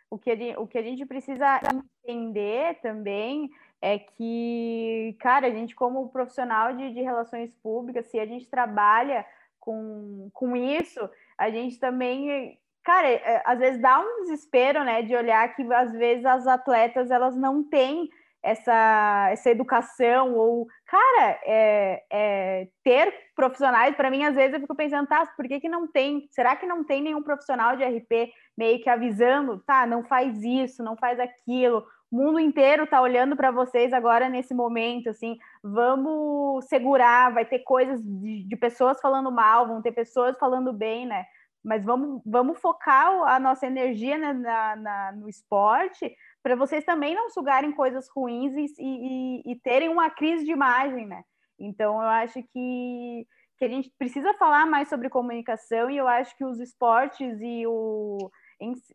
O 0.09 0.17
que, 0.17 0.35
gente, 0.35 0.57
o 0.57 0.67
que 0.67 0.77
a 0.77 0.83
gente 0.83 1.05
precisa 1.05 1.59
entender 2.03 2.79
também 2.81 3.49
é 3.83 3.99
que, 3.99 5.13
cara, 5.19 5.47
a 5.47 5.49
gente, 5.49 5.75
como 5.75 6.07
profissional 6.07 6.73
de, 6.73 6.93
de 6.93 7.01
relações 7.01 7.51
públicas, 7.61 8.07
se 8.07 8.17
a 8.17 8.25
gente 8.25 8.49
trabalha 8.49 9.25
com, 9.59 10.29
com 10.33 10.55
isso, 10.55 11.01
a 11.37 11.49
gente 11.49 11.77
também 11.77 12.57
cara, 12.81 13.09
é, 13.09 13.41
às 13.45 13.59
vezes 13.59 13.81
dá 13.81 13.99
um 13.99 14.23
desespero, 14.23 14.85
né, 14.85 15.01
de 15.01 15.13
olhar 15.13 15.53
que 15.53 15.61
às 15.73 15.91
vezes 15.91 16.25
as 16.25 16.47
atletas 16.47 17.11
elas 17.11 17.35
não 17.35 17.61
têm 17.63 18.09
essa, 18.41 19.29
essa 19.31 19.49
educação 19.49 20.33
ou, 20.33 20.67
cara, 20.85 21.39
é, 21.45 22.03
é, 22.09 22.67
ter 22.83 23.13
profissionais, 23.35 23.95
para 23.95 24.11
mim, 24.11 24.23
às 24.23 24.35
vezes 24.35 24.53
eu 24.53 24.61
fico 24.61 24.75
pensando, 24.75 25.07
tá, 25.07 25.25
por 25.35 25.45
que, 25.45 25.59
que 25.59 25.69
não 25.69 25.87
tem? 25.87 26.27
Será 26.31 26.55
que 26.55 26.65
não 26.65 26.83
tem 26.83 27.01
nenhum 27.01 27.23
profissional 27.23 27.75
de 27.75 27.83
RP 27.83 28.31
meio 28.57 28.81
que 28.81 28.89
avisando, 28.89 29.59
tá, 29.65 29.85
não 29.85 30.03
faz 30.03 30.41
isso, 30.41 30.83
não 30.83 30.95
faz 30.95 31.19
aquilo, 31.19 31.85
mundo 32.15 32.39
inteiro 32.39 32.87
tá 32.87 33.01
olhando 33.01 33.35
para 33.35 33.51
vocês 33.51 33.91
agora 33.91 34.29
nesse 34.29 34.53
momento, 34.53 35.09
assim, 35.09 35.37
vamos 35.63 36.65
segurar, 36.65 37.33
vai 37.33 37.45
ter 37.45 37.59
coisas 37.59 38.01
de, 38.03 38.43
de 38.43 38.55
pessoas 38.55 39.01
falando 39.01 39.31
mal, 39.31 39.67
vão 39.67 39.81
ter 39.81 39.91
pessoas 39.91 40.37
falando 40.37 40.71
bem, 40.71 41.05
né? 41.05 41.25
mas 41.63 41.83
vamos, 41.83 42.21
vamos 42.25 42.59
focar 42.59 43.09
a 43.23 43.39
nossa 43.39 43.65
energia 43.65 44.17
né, 44.17 44.33
na, 44.33 44.75
na, 44.75 45.11
no 45.13 45.29
esporte 45.29 46.13
para 46.43 46.55
vocês 46.55 46.83
também 46.83 47.15
não 47.15 47.29
sugarem 47.29 47.71
coisas 47.71 48.09
ruins 48.09 48.53
e, 48.53 48.65
e, 48.77 49.51
e, 49.51 49.55
terem 49.61 49.87
uma 49.87 50.09
crise 50.09 50.43
de 50.43 50.51
imagem, 50.51 51.07
né? 51.07 51.23
Então, 51.57 52.01
eu 52.01 52.09
acho 52.09 52.43
que, 52.51 53.25
que 53.57 53.63
a 53.63 53.69
gente 53.69 53.89
precisa 53.97 54.33
falar 54.33 54.65
mais 54.65 54.89
sobre 54.89 55.07
comunicação 55.07 55.89
e 55.89 55.95
eu 55.95 56.05
acho 56.05 56.35
que 56.35 56.43
os 56.43 56.59
esportes 56.59 57.39
e 57.39 57.65
o, 57.65 58.29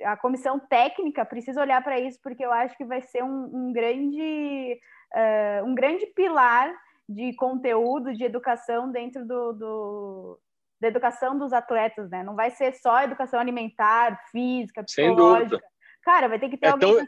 a 0.05 0.17
comissão 0.17 0.59
técnica 0.59 1.25
precisa 1.25 1.61
olhar 1.61 1.83
para 1.83 1.99
isso, 1.99 2.19
porque 2.23 2.45
eu 2.45 2.53
acho 2.53 2.77
que 2.77 2.85
vai 2.85 3.03
ser 3.03 3.23
um, 3.23 3.51
um 3.53 3.73
grande, 3.73 4.81
uh, 5.15 5.65
um 5.65 5.75
grande 5.75 6.07
pilar 6.07 6.75
de 7.09 7.35
conteúdo, 7.35 8.15
de 8.15 8.25
educação 8.25 8.91
dentro 8.91 9.27
do, 9.27 9.53
do, 9.53 10.41
da 10.81 10.89
educação 10.89 11.39
dos 11.39 11.53
atletas, 11.53 12.11
né? 12.11 12.23
Não 12.23 12.35
vai 12.35 12.51
ser 12.51 12.75
só 12.75 13.03
educação 13.03 13.41
alimentar, 13.41 14.23
física, 14.31 14.85
psicológica. 14.85 15.63
Cara, 16.03 16.29
vai 16.29 16.39
ter 16.39 16.49
que 16.49 16.57
ter 16.57 16.69
é 16.69 16.79
tão, 16.79 17.07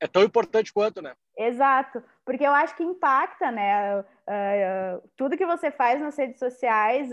é 0.00 0.06
tão 0.06 0.22
importante 0.22 0.72
quanto, 0.72 1.02
né? 1.02 1.14
Exato, 1.36 2.02
porque 2.24 2.44
eu 2.44 2.52
acho 2.52 2.74
que 2.74 2.82
impacta, 2.82 3.50
né? 3.50 4.00
Uh, 4.00 4.02
uh, 4.02 5.10
tudo 5.16 5.36
que 5.36 5.46
você 5.46 5.70
faz 5.70 6.00
nas 6.00 6.16
redes 6.16 6.38
sociais, 6.38 7.10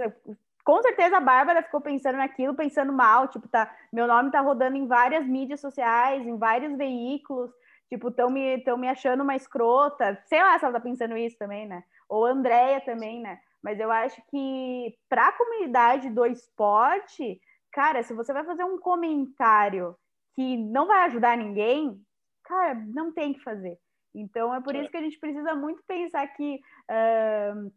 com 0.67 0.81
certeza 0.81 1.15
a 1.15 1.21
Bárbara 1.21 1.63
ficou 1.63 1.79
pensando 1.79 2.17
naquilo, 2.17 2.53
pensando 2.53 2.91
mal, 2.91 3.29
tipo, 3.29 3.47
tá, 3.47 3.73
meu 3.89 4.05
nome 4.05 4.31
tá 4.31 4.41
rodando 4.41 4.75
em 4.75 4.85
várias 4.85 5.25
mídias 5.25 5.61
sociais, 5.61 6.27
em 6.27 6.37
vários 6.37 6.75
veículos, 6.77 7.49
tipo, 7.87 8.09
estão 8.09 8.29
me, 8.29 8.57
tão 8.65 8.77
me 8.77 8.89
achando 8.89 9.23
uma 9.23 9.37
escrota, 9.37 10.21
sei 10.25 10.43
lá 10.43 10.59
se 10.59 10.65
ela 10.65 10.73
tá 10.73 10.81
pensando 10.81 11.15
isso 11.15 11.37
também, 11.37 11.65
né? 11.65 11.85
Ou 12.09 12.25
a 12.25 12.31
Andrea 12.31 12.81
também, 12.81 13.21
né? 13.21 13.39
Mas 13.63 13.79
eu 13.79 13.89
acho 13.89 14.21
que 14.29 14.93
para 15.07 15.29
a 15.29 15.31
comunidade 15.31 16.09
do 16.09 16.25
esporte, 16.25 17.39
cara, 17.71 18.03
se 18.03 18.13
você 18.13 18.33
vai 18.33 18.43
fazer 18.43 18.65
um 18.65 18.77
comentário 18.77 19.95
que 20.35 20.57
não 20.57 20.85
vai 20.85 21.05
ajudar 21.05 21.37
ninguém, 21.37 21.97
cara, 22.43 22.75
não 22.75 23.13
tem 23.13 23.31
que 23.31 23.39
fazer. 23.39 23.77
Então 24.13 24.53
é 24.53 24.59
por 24.59 24.75
isso 24.75 24.91
que 24.91 24.97
a 24.97 25.01
gente 25.01 25.17
precisa 25.17 25.55
muito 25.55 25.81
pensar 25.87 26.27
que 26.27 26.59
uh, 26.91 27.71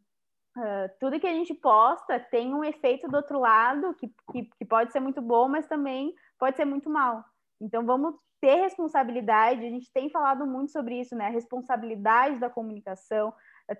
Uh, 0.60 0.90
tudo 0.98 1.18
que 1.18 1.26
a 1.26 1.32
gente 1.32 1.54
posta 1.54 2.20
tem 2.20 2.52
um 2.52 2.62
efeito 2.62 3.08
do 3.08 3.16
outro 3.16 3.40
lado 3.40 3.94
que, 3.94 4.12
que, 4.30 4.42
que, 4.58 4.64
pode 4.66 4.92
ser 4.92 5.00
muito 5.00 5.22
bom, 5.22 5.48
mas 5.48 5.66
também 5.66 6.14
pode 6.38 6.54
ser 6.54 6.66
muito 6.66 6.90
mal. 6.90 7.24
Então 7.58 7.86
vamos 7.86 8.14
ter 8.42 8.56
responsabilidade. 8.56 9.64
A 9.64 9.70
gente 9.70 9.90
tem 9.90 10.10
falado 10.10 10.46
muito 10.46 10.70
sobre 10.70 11.00
isso, 11.00 11.16
né? 11.16 11.28
A 11.28 11.30
responsabilidade 11.30 12.38
da 12.38 12.50
comunicação, 12.50 13.32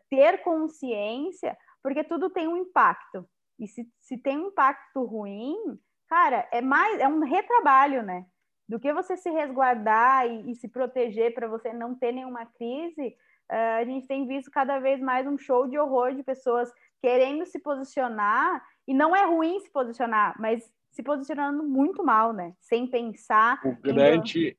ter 0.09 0.43
consciência, 0.43 1.55
porque 1.83 2.03
tudo 2.03 2.31
tem 2.31 2.49
um 2.49 2.57
impacto. 2.57 3.29
E 3.59 3.69
se, 3.69 3.87
se 4.01 4.17
tem 4.17 4.39
um 4.39 4.47
impacto 4.47 5.05
ruim, 5.05 5.79
cara, 6.09 6.49
é 6.51 6.63
mais 6.63 6.99
é 6.99 7.07
um 7.07 7.21
retrabalho, 7.21 8.03
né? 8.03 8.25
Do 8.67 8.81
que 8.81 8.91
você 8.91 9.19
se 9.19 9.29
resguardar 9.29 10.27
e, 10.27 10.53
e 10.53 10.55
se 10.55 10.67
proteger 10.67 11.35
para 11.35 11.47
você 11.47 11.75
não 11.75 11.95
ter 11.95 12.11
nenhuma 12.13 12.47
crise, 12.47 13.15
a 13.57 13.85
gente 13.85 14.07
tem 14.07 14.27
visto 14.27 14.51
cada 14.51 14.79
vez 14.79 15.01
mais 15.01 15.27
um 15.27 15.37
show 15.37 15.67
de 15.67 15.79
horror 15.79 16.15
de 16.15 16.23
pessoas 16.23 16.73
querendo 17.01 17.47
se 17.47 17.59
posicionar, 17.59 18.63
e 18.87 18.95
não 18.95 19.15
é 19.15 19.25
ruim 19.25 19.59
se 19.61 19.71
posicionar, 19.71 20.35
mas 20.39 20.71
se 20.91 21.03
posicionando 21.03 21.63
muito 21.63 22.05
mal, 22.05 22.33
né? 22.33 22.55
Sem 22.61 22.87
pensar. 22.87 23.61
O 23.65 23.75
grande. 23.77 24.57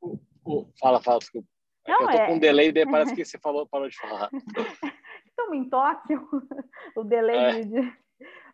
O, 0.00 0.18
o... 0.44 0.66
Fala, 0.80 1.00
fala, 1.00 1.18
desculpa. 1.18 1.46
É 1.86 1.92
não, 1.92 2.00
eu 2.00 2.06
tô 2.06 2.12
é... 2.12 2.26
com 2.26 2.34
um 2.34 2.38
delay, 2.38 2.72
parece 2.86 3.14
que 3.14 3.24
você 3.24 3.38
falou, 3.38 3.66
parou 3.66 3.88
de 3.88 3.96
falar. 3.96 4.30
Estamos 5.26 5.56
em 5.56 5.68
Tóquio, 5.68 6.26
o 6.96 7.04
delay 7.04 7.60
é. 7.60 7.60
de 7.62 8.04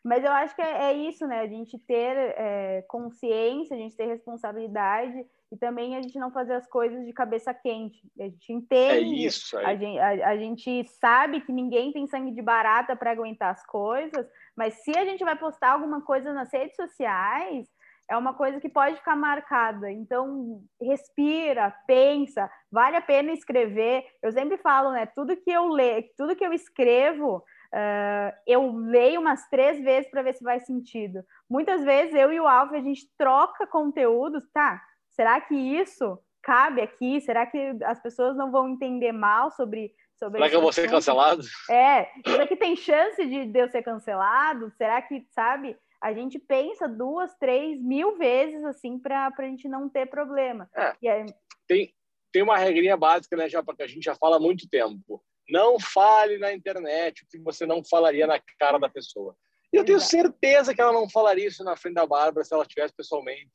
mas 0.02 0.24
eu 0.24 0.32
acho 0.32 0.56
que 0.56 0.62
é, 0.62 0.84
é 0.84 0.92
isso, 0.94 1.26
né? 1.26 1.40
A 1.40 1.46
gente 1.46 1.78
ter 1.78 2.16
é, 2.16 2.82
consciência, 2.88 3.76
a 3.76 3.78
gente 3.78 3.94
ter 3.94 4.06
responsabilidade 4.06 5.26
e 5.52 5.56
também 5.56 5.96
a 5.96 6.02
gente 6.02 6.18
não 6.18 6.30
fazer 6.30 6.54
as 6.54 6.66
coisas 6.66 7.04
de 7.04 7.12
cabeça 7.12 7.52
quente. 7.52 8.00
A 8.18 8.24
gente 8.24 8.52
entende. 8.52 9.14
É 9.14 9.26
isso. 9.26 9.58
A, 9.58 9.74
gente, 9.74 9.98
a, 9.98 10.28
a 10.28 10.36
gente 10.36 10.84
sabe 11.00 11.40
que 11.40 11.52
ninguém 11.52 11.92
tem 11.92 12.06
sangue 12.06 12.32
de 12.32 12.40
barata 12.40 12.94
para 12.94 13.10
aguentar 13.10 13.50
as 13.50 13.64
coisas, 13.66 14.26
mas 14.56 14.74
se 14.84 14.96
a 14.96 15.04
gente 15.04 15.24
vai 15.24 15.36
postar 15.36 15.72
alguma 15.72 16.00
coisa 16.02 16.32
nas 16.32 16.52
redes 16.52 16.76
sociais, 16.76 17.68
é 18.08 18.16
uma 18.16 18.34
coisa 18.34 18.60
que 18.60 18.68
pode 18.68 18.96
ficar 18.96 19.16
marcada. 19.16 19.90
Então, 19.90 20.62
respira, 20.80 21.74
pensa, 21.86 22.50
vale 22.70 22.96
a 22.96 23.00
pena 23.00 23.32
escrever. 23.32 24.04
Eu 24.22 24.32
sempre 24.32 24.56
falo, 24.58 24.92
né? 24.92 25.06
Tudo 25.06 25.36
que 25.36 25.50
eu 25.50 25.68
leio, 25.68 26.04
tudo 26.16 26.36
que 26.36 26.44
eu 26.44 26.52
escrevo, 26.52 27.44
Uh, 27.72 28.34
eu 28.48 28.72
leio 28.72 29.20
umas 29.20 29.48
três 29.48 29.80
vezes 29.80 30.10
para 30.10 30.22
ver 30.22 30.34
se 30.34 30.42
faz 30.42 30.66
sentido. 30.66 31.24
Muitas 31.48 31.84
vezes 31.84 32.12
eu 32.16 32.32
e 32.32 32.40
o 32.40 32.48
Alfa 32.48 32.74
a 32.74 32.80
gente 32.80 33.08
troca 33.16 33.64
conteúdos, 33.64 34.44
tá? 34.52 34.82
Será 35.20 35.38
que 35.38 35.54
isso 35.54 36.18
cabe 36.42 36.80
aqui? 36.80 37.20
Será 37.20 37.44
que 37.44 37.58
as 37.84 38.00
pessoas 38.00 38.34
não 38.34 38.50
vão 38.50 38.70
entender 38.70 39.12
mal 39.12 39.50
sobre 39.50 39.92
sobre 40.18 40.38
Será 40.38 40.48
que 40.48 40.56
eu 40.56 40.62
vou 40.62 40.72
ser 40.72 40.88
cancelado? 40.88 41.42
É, 41.70 42.08
isso 42.26 42.40
aqui 42.40 42.56
tem 42.56 42.74
chance 42.74 43.26
de, 43.26 43.44
de 43.44 43.58
eu 43.58 43.68
ser 43.68 43.82
cancelado? 43.82 44.72
Será 44.78 45.02
que, 45.02 45.26
sabe? 45.30 45.76
A 46.02 46.14
gente 46.14 46.38
pensa 46.38 46.88
duas, 46.88 47.34
três, 47.36 47.78
mil 47.82 48.16
vezes 48.16 48.64
assim 48.64 48.98
para 48.98 49.30
a 49.36 49.42
gente 49.42 49.68
não 49.68 49.90
ter 49.90 50.06
problema. 50.06 50.66
É, 50.74 50.96
aí... 51.10 51.26
tem, 51.68 51.94
tem 52.32 52.42
uma 52.42 52.56
regrinha 52.56 52.96
básica, 52.96 53.36
né, 53.36 53.46
já, 53.46 53.62
que 53.62 53.82
a 53.82 53.86
gente 53.86 54.04
já 54.04 54.14
fala 54.14 54.36
há 54.36 54.40
muito 54.40 54.66
tempo 54.70 55.22
não 55.50 55.78
fale 55.78 56.38
na 56.38 56.52
internet 56.54 57.24
o 57.24 57.26
que 57.28 57.38
você 57.40 57.66
não 57.66 57.82
falaria 57.84 58.26
na 58.26 58.40
cara 58.58 58.78
da 58.78 58.88
pessoa. 58.88 59.36
E 59.72 59.76
eu 59.76 59.84
tenho 59.84 60.00
certeza 60.00 60.74
que 60.74 60.80
ela 60.80 60.92
não 60.92 61.10
falaria 61.10 61.46
isso 61.46 61.62
na 61.62 61.76
frente 61.76 61.94
da 61.94 62.06
Bárbara 62.06 62.44
se 62.44 62.54
ela 62.54 62.62
estivesse 62.62 62.94
pessoalmente. 62.94 63.50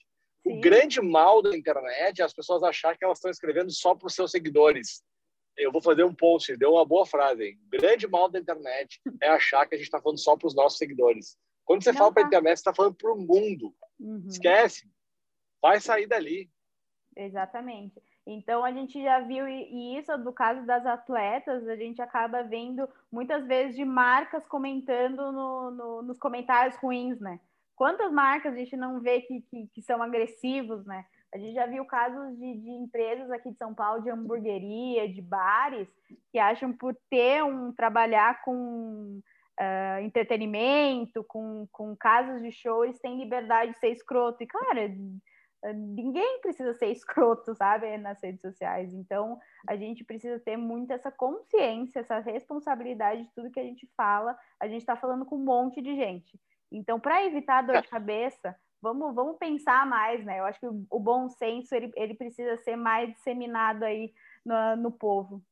Sim. 0.45 0.57
O 0.57 0.61
grande 0.61 1.01
mal 1.01 1.41
da 1.41 1.57
internet 1.57 2.21
é 2.21 2.23
as 2.23 2.33
pessoas 2.33 2.61
achar 2.61 2.95
que 2.95 3.03
elas 3.03 3.17
estão 3.17 3.31
escrevendo 3.31 3.71
só 3.71 3.95
para 3.95 4.07
os 4.07 4.13
seus 4.13 4.29
seguidores. 4.29 5.03
Eu 5.57 5.71
vou 5.71 5.81
fazer 5.81 6.03
um 6.03 6.13
post, 6.13 6.55
deu 6.55 6.73
uma 6.73 6.85
boa 6.85 7.05
frase. 7.05 7.43
Hein? 7.43 7.59
O 7.65 7.69
grande 7.69 8.07
mal 8.07 8.29
da 8.29 8.39
internet 8.39 9.01
é 9.21 9.29
achar 9.29 9.65
que 9.65 9.73
a 9.73 9.77
gente 9.77 9.87
está 9.87 10.01
falando 10.01 10.19
só 10.19 10.37
para 10.37 10.47
os 10.47 10.55
nossos 10.55 10.77
seguidores. 10.77 11.37
Quando 11.63 11.83
você 11.83 11.91
não 11.91 11.97
fala 11.97 12.09
tá. 12.09 12.13
para 12.13 12.23
a 12.23 12.27
internet, 12.27 12.57
você 12.57 12.61
está 12.61 12.73
falando 12.73 12.95
para 12.95 13.11
o 13.11 13.17
mundo. 13.17 13.73
Uhum. 13.99 14.27
Esquece. 14.27 14.87
Vai 15.61 15.79
sair 15.79 16.05
dali. 16.05 16.51
Exatamente. 17.15 17.99
Então 18.27 18.63
a 18.65 18.71
gente 18.71 19.01
já 19.01 19.21
viu 19.21 19.47
e 19.47 19.97
isso 19.97 20.15
do 20.17 20.33
caso 20.33 20.65
das 20.65 20.85
atletas, 20.85 21.67
a 21.67 21.75
gente 21.75 22.01
acaba 22.01 22.43
vendo 22.43 22.87
muitas 23.11 23.45
vezes 23.47 23.75
de 23.75 23.85
marcas 23.85 24.45
comentando 24.47 25.31
no, 25.31 25.71
no, 25.71 26.01
nos 26.01 26.19
comentários 26.19 26.75
ruins, 26.77 27.19
né? 27.19 27.39
Quantas 27.75 28.11
marcas 28.11 28.53
a 28.53 28.57
gente 28.57 28.77
não 28.77 28.99
vê 28.99 29.21
que, 29.21 29.41
que, 29.41 29.67
que 29.73 29.81
são 29.81 30.01
agressivos, 30.01 30.85
né? 30.85 31.05
A 31.33 31.37
gente 31.37 31.53
já 31.53 31.65
viu 31.65 31.83
casos 31.83 32.37
de, 32.37 32.57
de, 32.61 32.69
empresas 32.69 33.29
aqui 33.29 33.51
de 33.51 33.57
São 33.57 33.73
Paulo, 33.73 34.01
de 34.01 34.09
hamburgueria, 34.09 35.11
de 35.11 35.21
bares, 35.21 35.89
que 36.31 36.39
acham 36.39 36.71
por 36.71 36.95
ter 37.09 37.43
um 37.43 37.73
trabalhar 37.73 38.41
com 38.43 39.19
uh, 39.59 39.99
entretenimento, 40.01 41.25
com, 41.25 41.67
com 41.73 41.95
casos 41.95 42.41
de 42.41 42.51
show, 42.51 42.85
eles 42.85 42.99
têm 42.99 43.19
liberdade 43.19 43.73
de 43.73 43.79
ser 43.79 43.89
escroto. 43.89 44.43
E, 44.43 44.47
cara, 44.47 44.89
ninguém 45.73 46.39
precisa 46.41 46.73
ser 46.73 46.87
escroto, 46.91 47.55
sabe, 47.55 47.97
nas 47.97 48.21
redes 48.21 48.41
sociais. 48.41 48.93
Então, 48.93 49.39
a 49.67 49.75
gente 49.75 50.03
precisa 50.03 50.39
ter 50.39 50.57
muito 50.57 50.91
essa 50.91 51.11
consciência, 51.11 51.99
essa 51.99 52.19
responsabilidade 52.19 53.23
de 53.23 53.33
tudo 53.33 53.51
que 53.51 53.59
a 53.59 53.63
gente 53.63 53.89
fala. 53.97 54.37
A 54.59 54.67
gente 54.67 54.81
está 54.81 54.95
falando 54.95 55.25
com 55.25 55.35
um 55.35 55.43
monte 55.43 55.81
de 55.81 55.95
gente. 55.95 56.39
Então, 56.71 56.99
para 56.99 57.25
evitar 57.25 57.61
dor 57.61 57.81
de 57.81 57.87
cabeça, 57.87 58.55
vamos, 58.81 59.13
vamos 59.13 59.37
pensar 59.37 59.85
mais, 59.85 60.23
né? 60.25 60.39
Eu 60.39 60.45
acho 60.45 60.59
que 60.59 60.67
o, 60.67 60.85
o 60.89 60.99
bom 60.99 61.29
senso 61.29 61.73
ele, 61.73 61.91
ele 61.95 62.13
precisa 62.13 62.57
ser 62.57 62.75
mais 62.75 63.13
disseminado 63.13 63.83
aí 63.83 64.13
no, 64.45 64.75
no 64.77 64.91
povo. 64.91 65.43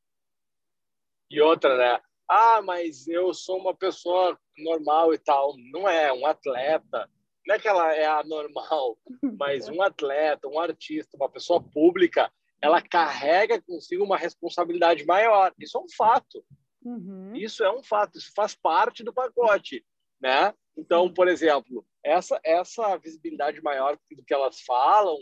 E 1.30 1.40
outra, 1.40 1.76
né? 1.76 2.00
Ah, 2.28 2.62
mas 2.62 3.06
eu 3.08 3.32
sou 3.34 3.58
uma 3.58 3.74
pessoa 3.74 4.38
normal 4.58 5.12
e 5.12 5.18
tal. 5.18 5.54
Não 5.72 5.88
é, 5.88 6.12
um 6.12 6.26
atleta 6.26 7.08
não 7.46 7.54
é 7.54 7.58
que 7.58 7.68
ela 7.68 7.94
é 7.94 8.06
anormal, 8.06 8.98
mas 9.38 9.68
um 9.68 9.82
atleta, 9.82 10.48
um 10.48 10.58
artista, 10.58 11.16
uma 11.16 11.28
pessoa 11.28 11.62
pública, 11.62 12.32
ela 12.60 12.80
carrega 12.80 13.60
consigo 13.60 14.04
uma 14.04 14.16
responsabilidade 14.16 15.04
maior. 15.04 15.52
Isso 15.58 15.76
é 15.76 15.80
um 15.80 15.88
fato. 15.94 16.44
Uhum. 16.82 17.34
Isso 17.34 17.62
é 17.62 17.70
um 17.70 17.82
fato. 17.82 18.16
Isso 18.16 18.32
faz 18.34 18.54
parte 18.54 19.04
do 19.04 19.12
pacote, 19.12 19.84
né? 20.20 20.54
Então, 20.76 21.12
por 21.12 21.28
exemplo, 21.28 21.86
essa 22.02 22.40
essa 22.44 22.96
visibilidade 22.96 23.62
maior 23.62 23.98
do 24.10 24.24
que 24.24 24.34
elas 24.34 24.60
falam, 24.62 25.16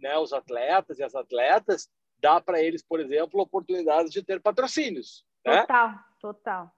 né? 0.00 0.18
Os 0.18 0.32
atletas 0.32 0.98
e 0.98 1.02
as 1.02 1.14
atletas 1.14 1.88
dá 2.18 2.40
para 2.40 2.62
eles, 2.62 2.82
por 2.82 3.00
exemplo, 3.00 3.40
oportunidades 3.40 4.10
de 4.10 4.22
ter 4.22 4.40
patrocínios. 4.40 5.24
Né? 5.44 5.60
Total, 5.60 5.94
total. 6.20 6.72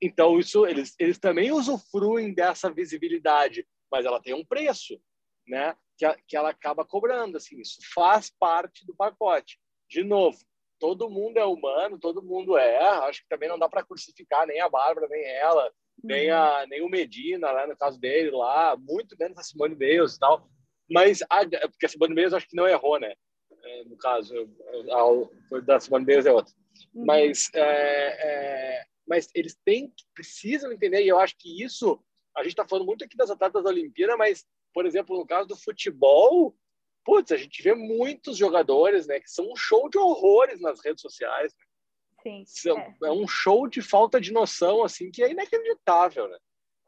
Então, 0.00 0.40
isso 0.40 0.66
eles, 0.66 0.94
eles 0.98 1.18
também 1.18 1.52
usufruem 1.52 2.34
dessa 2.34 2.70
visibilidade 2.70 3.66
mas 3.92 4.06
ela 4.06 4.18
tem 4.18 4.32
um 4.32 4.44
preço, 4.44 4.98
né? 5.46 5.76
Que, 5.98 6.06
a, 6.06 6.16
que 6.26 6.34
ela 6.34 6.48
acaba 6.48 6.84
cobrando, 6.84 7.36
assim, 7.36 7.60
isso 7.60 7.78
faz 7.94 8.30
parte 8.30 8.86
do 8.86 8.96
pacote. 8.96 9.60
De 9.88 10.02
novo, 10.02 10.38
todo 10.78 11.10
mundo 11.10 11.36
é 11.36 11.44
humano, 11.44 11.98
todo 11.98 12.22
mundo 12.22 12.56
é, 12.56 12.78
acho 13.06 13.20
que 13.20 13.28
também 13.28 13.50
não 13.50 13.58
dá 13.58 13.68
para 13.68 13.84
crucificar 13.84 14.46
nem 14.46 14.60
a 14.60 14.70
Bárbara, 14.70 15.06
nem 15.08 15.22
ela, 15.22 15.70
nem, 16.02 16.30
a, 16.30 16.66
nem 16.68 16.82
o 16.82 16.88
Medina, 16.88 17.50
lá 17.50 17.66
no 17.66 17.76
caso 17.76 17.98
dele, 18.00 18.30
lá, 18.30 18.76
muito 18.76 19.16
menos 19.18 19.38
a 19.38 19.42
Simone 19.42 19.74
Biles 19.74 20.16
e 20.16 20.18
tal. 20.18 20.48
Mas, 20.90 21.22
a, 21.30 21.46
porque 21.68 21.86
a 21.86 21.88
Simone 21.88 22.14
Biles 22.14 22.32
acho 22.32 22.48
que 22.48 22.56
não 22.56 22.66
errou, 22.66 22.98
né? 22.98 23.14
É, 23.64 23.84
no 23.84 23.96
caso, 23.96 24.34
a, 25.52 25.60
da 25.60 25.78
Simone 25.78 26.04
Biles 26.04 26.26
é 26.26 26.32
outra. 26.32 26.52
Uhum. 26.94 27.04
Mas, 27.06 27.48
é, 27.54 27.60
é, 27.60 28.84
mas 29.06 29.28
eles 29.34 29.56
têm, 29.64 29.92
precisam 30.14 30.72
entender, 30.72 31.02
e 31.02 31.08
eu 31.08 31.18
acho 31.18 31.36
que 31.38 31.62
isso, 31.62 32.02
a 32.36 32.42
gente 32.42 32.52
está 32.52 32.66
falando 32.66 32.86
muito 32.86 33.04
aqui 33.04 33.16
das 33.16 33.30
atletas 33.30 33.62
da 33.62 33.70
Olimpíada, 33.70 34.16
mas, 34.16 34.44
por 34.74 34.86
exemplo, 34.86 35.16
no 35.16 35.26
caso 35.26 35.48
do 35.48 35.56
futebol, 35.56 36.56
putz, 37.04 37.32
a 37.32 37.36
gente 37.36 37.62
vê 37.62 37.74
muitos 37.74 38.36
jogadores, 38.36 39.06
né, 39.06 39.20
que 39.20 39.30
são 39.30 39.50
um 39.50 39.56
show 39.56 39.88
de 39.88 39.98
horrores 39.98 40.60
nas 40.60 40.80
redes 40.84 41.02
sociais. 41.02 41.52
Né? 41.52 41.71
Sim. 42.22 42.44
São, 42.46 42.78
é. 42.78 42.94
é 43.04 43.10
um 43.10 43.26
show 43.26 43.66
de 43.66 43.82
falta 43.82 44.20
de 44.20 44.32
noção, 44.32 44.84
assim, 44.84 45.10
que 45.10 45.22
é 45.22 45.30
inacreditável, 45.30 46.28
né? 46.28 46.38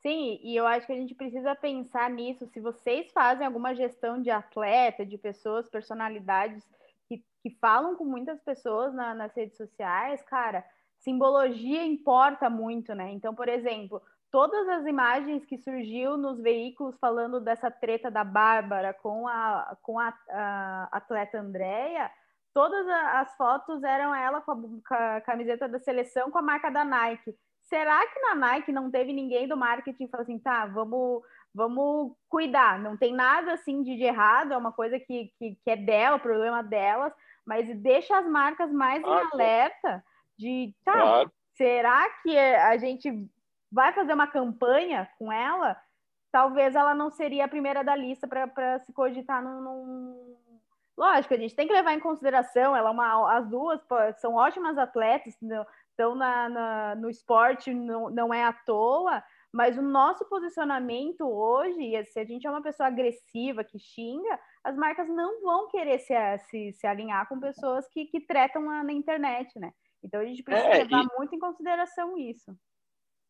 Sim, 0.00 0.38
e 0.42 0.54
eu 0.54 0.66
acho 0.66 0.86
que 0.86 0.92
a 0.92 0.96
gente 0.96 1.14
precisa 1.14 1.54
pensar 1.54 2.10
nisso. 2.10 2.46
Se 2.48 2.60
vocês 2.60 3.10
fazem 3.12 3.46
alguma 3.46 3.74
gestão 3.74 4.20
de 4.20 4.30
atleta, 4.30 5.04
de 5.04 5.16
pessoas, 5.16 5.68
personalidades 5.70 6.62
que, 7.08 7.24
que 7.42 7.50
falam 7.58 7.96
com 7.96 8.04
muitas 8.04 8.38
pessoas 8.42 8.94
na, 8.94 9.14
nas 9.14 9.34
redes 9.34 9.56
sociais, 9.56 10.22
cara, 10.22 10.62
simbologia 10.98 11.82
importa 11.82 12.50
muito, 12.50 12.94
né? 12.94 13.12
Então, 13.12 13.34
por 13.34 13.48
exemplo, 13.48 14.02
todas 14.30 14.68
as 14.68 14.84
imagens 14.84 15.44
que 15.46 15.56
surgiu 15.56 16.18
nos 16.18 16.38
veículos 16.38 16.98
falando 16.98 17.40
dessa 17.40 17.70
treta 17.70 18.10
da 18.10 18.24
Bárbara 18.24 18.92
com 18.92 19.26
a, 19.26 19.76
com 19.80 19.98
a, 19.98 20.12
a 20.28 20.88
atleta 20.92 21.38
Andréia, 21.38 22.10
todas 22.54 22.86
as 22.88 23.36
fotos 23.36 23.82
eram 23.82 24.14
ela 24.14 24.40
com 24.40 24.52
a, 24.52 24.56
com 24.56 24.94
a, 24.94 25.20
camiseta 25.20 25.68
da 25.68 25.80
seleção 25.80 26.30
com 26.30 26.38
a 26.38 26.42
marca 26.42 26.70
da 26.70 26.84
Nike. 26.84 27.36
Será 27.64 28.06
que 28.06 28.20
na 28.20 28.34
Nike 28.34 28.70
não 28.70 28.90
teve 28.90 29.12
ninguém 29.12 29.48
do 29.48 29.56
marketing 29.56 30.06
falou 30.06 30.22
assim, 30.22 30.38
tá, 30.38 30.64
vamos, 30.66 31.22
vamos 31.52 32.12
cuidar, 32.28 32.78
não 32.78 32.96
tem 32.96 33.12
nada 33.12 33.54
assim 33.54 33.82
de, 33.82 33.96
de 33.96 34.04
errado, 34.04 34.52
é 34.52 34.56
uma 34.56 34.70
coisa 34.70 34.98
que, 35.00 35.32
que, 35.38 35.58
que, 35.62 35.70
é 35.70 35.76
dela, 35.76 36.16
o 36.16 36.20
problema 36.20 36.62
delas, 36.62 37.12
mas 37.44 37.66
deixa 37.80 38.16
as 38.16 38.26
marcas 38.26 38.70
mais 38.70 39.02
ah, 39.02 39.08
em 39.08 39.32
alerta 39.32 40.04
de, 40.38 40.74
tá, 40.84 40.92
claro. 40.92 41.32
será 41.56 42.08
que 42.22 42.38
a 42.38 42.76
gente 42.76 43.10
vai 43.72 43.92
fazer 43.92 44.12
uma 44.12 44.26
campanha 44.26 45.08
com 45.18 45.32
ela? 45.32 45.76
Talvez 46.30 46.74
ela 46.74 46.94
não 46.94 47.10
seria 47.10 47.46
a 47.46 47.48
primeira 47.48 47.82
da 47.82 47.96
lista 47.96 48.28
para 48.28 48.78
se 48.80 48.92
cogitar 48.92 49.42
num, 49.42 49.60
num 49.60 50.36
Lógico, 50.96 51.34
a 51.34 51.36
gente 51.36 51.56
tem 51.56 51.66
que 51.66 51.72
levar 51.72 51.92
em 51.92 52.00
consideração, 52.00 52.76
ela 52.76 52.88
é 52.88 52.92
uma, 52.92 53.36
as 53.36 53.48
duas 53.48 53.80
são 54.18 54.34
ótimas 54.34 54.78
atletas, 54.78 55.34
estão 55.90 56.14
na, 56.14 56.48
na, 56.48 56.94
no 56.94 57.10
esporte, 57.10 57.74
não, 57.74 58.10
não 58.10 58.32
é 58.32 58.44
à 58.44 58.52
toa, 58.52 59.22
mas 59.52 59.76
o 59.76 59.82
nosso 59.82 60.24
posicionamento 60.24 61.22
hoje, 61.22 62.04
se 62.06 62.18
a 62.18 62.24
gente 62.24 62.46
é 62.46 62.50
uma 62.50 62.62
pessoa 62.62 62.88
agressiva, 62.88 63.64
que 63.64 63.78
xinga, 63.78 64.38
as 64.64 64.76
marcas 64.76 65.08
não 65.08 65.42
vão 65.42 65.68
querer 65.68 65.98
se, 65.98 66.14
se, 66.48 66.72
se 66.72 66.86
alinhar 66.86 67.28
com 67.28 67.38
pessoas 67.38 67.88
que, 67.88 68.06
que 68.06 68.20
tretam 68.20 68.62
na, 68.62 68.82
na 68.82 68.92
internet, 68.92 69.56
né? 69.58 69.72
Então 70.02 70.20
a 70.20 70.24
gente 70.24 70.42
precisa 70.42 70.68
é, 70.68 70.78
levar 70.84 71.04
e, 71.04 71.18
muito 71.18 71.34
em 71.34 71.38
consideração 71.38 72.18
isso. 72.18 72.52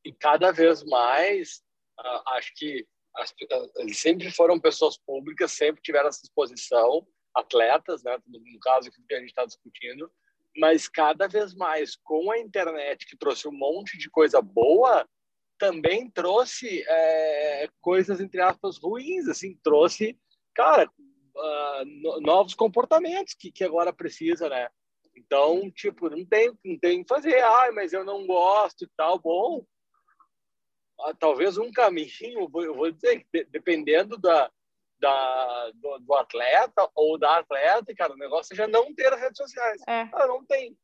E 0.05 0.13
cada 0.13 0.51
vez 0.51 0.83
mais, 0.85 1.63
uh, 2.01 2.31
acho 2.31 2.55
que 2.55 2.87
as, 3.17 3.31
uh, 3.31 3.95
sempre 3.95 4.31
foram 4.31 4.59
pessoas 4.59 4.97
públicas, 4.97 5.53
sempre 5.53 5.83
tiveram 5.83 6.09
essa 6.09 6.23
exposição, 6.25 7.07
atletas, 7.35 8.03
né, 8.03 8.17
no 8.27 8.61
caso 8.61 8.91
que 8.91 9.15
a 9.15 9.19
gente 9.19 9.29
está 9.29 9.45
discutindo, 9.45 10.11
mas 10.57 10.89
cada 10.89 11.27
vez 11.27 11.55
mais 11.55 11.97
com 11.97 12.31
a 12.31 12.39
internet 12.39 13.07
que 13.07 13.17
trouxe 13.17 13.49
um 13.49 13.53
monte 13.53 13.99
de 13.99 14.09
coisa 14.09 14.41
boa, 14.41 15.09
também 15.59 16.11
trouxe 16.11 16.85
é, 16.87 17.69
coisas 17.81 18.21
entre 18.21 18.41
aspas 18.41 18.79
ruins, 18.79 19.29
assim, 19.29 19.59
trouxe, 19.63 20.19
cara, 20.55 20.89
uh, 21.35 22.21
novos 22.21 22.55
comportamentos 22.55 23.35
que, 23.35 23.51
que 23.51 23.65
agora 23.65 23.93
precisa, 23.93 24.49
né? 24.49 24.69
Então, 25.17 25.71
tipo, 25.71 26.11
não 26.11 26.25
tem, 26.25 26.53
não 26.65 26.79
tem 26.79 27.03
que 27.03 27.09
fazer, 27.09 27.41
ah, 27.41 27.71
mas 27.73 27.93
eu 27.93 28.05
não 28.05 28.27
gosto 28.27 28.85
e 28.85 28.89
tal. 28.97 29.19
Bom, 29.19 29.65
ah, 31.01 31.15
talvez 31.15 31.57
um 31.57 31.71
caminho, 31.71 32.51
eu 32.55 32.75
vou 32.75 32.91
dizer, 32.91 33.27
dependendo 33.49 34.19
da, 34.19 34.51
da, 35.05 35.71
do, 35.75 35.99
do, 35.99 36.15
atleta 36.15 36.89
ou 36.95 37.19
da 37.19 37.39
atleta, 37.39 37.95
cara, 37.95 38.15
o 38.15 38.17
negócio 38.17 38.55
é 38.55 38.57
já 38.57 38.67
não 38.67 38.95
ter 38.95 39.13
redes 39.13 39.37
sociais. 39.37 39.83
É. 39.87 40.09
Ah, 40.15 40.27
não 40.27 40.43
tem. 40.47 40.75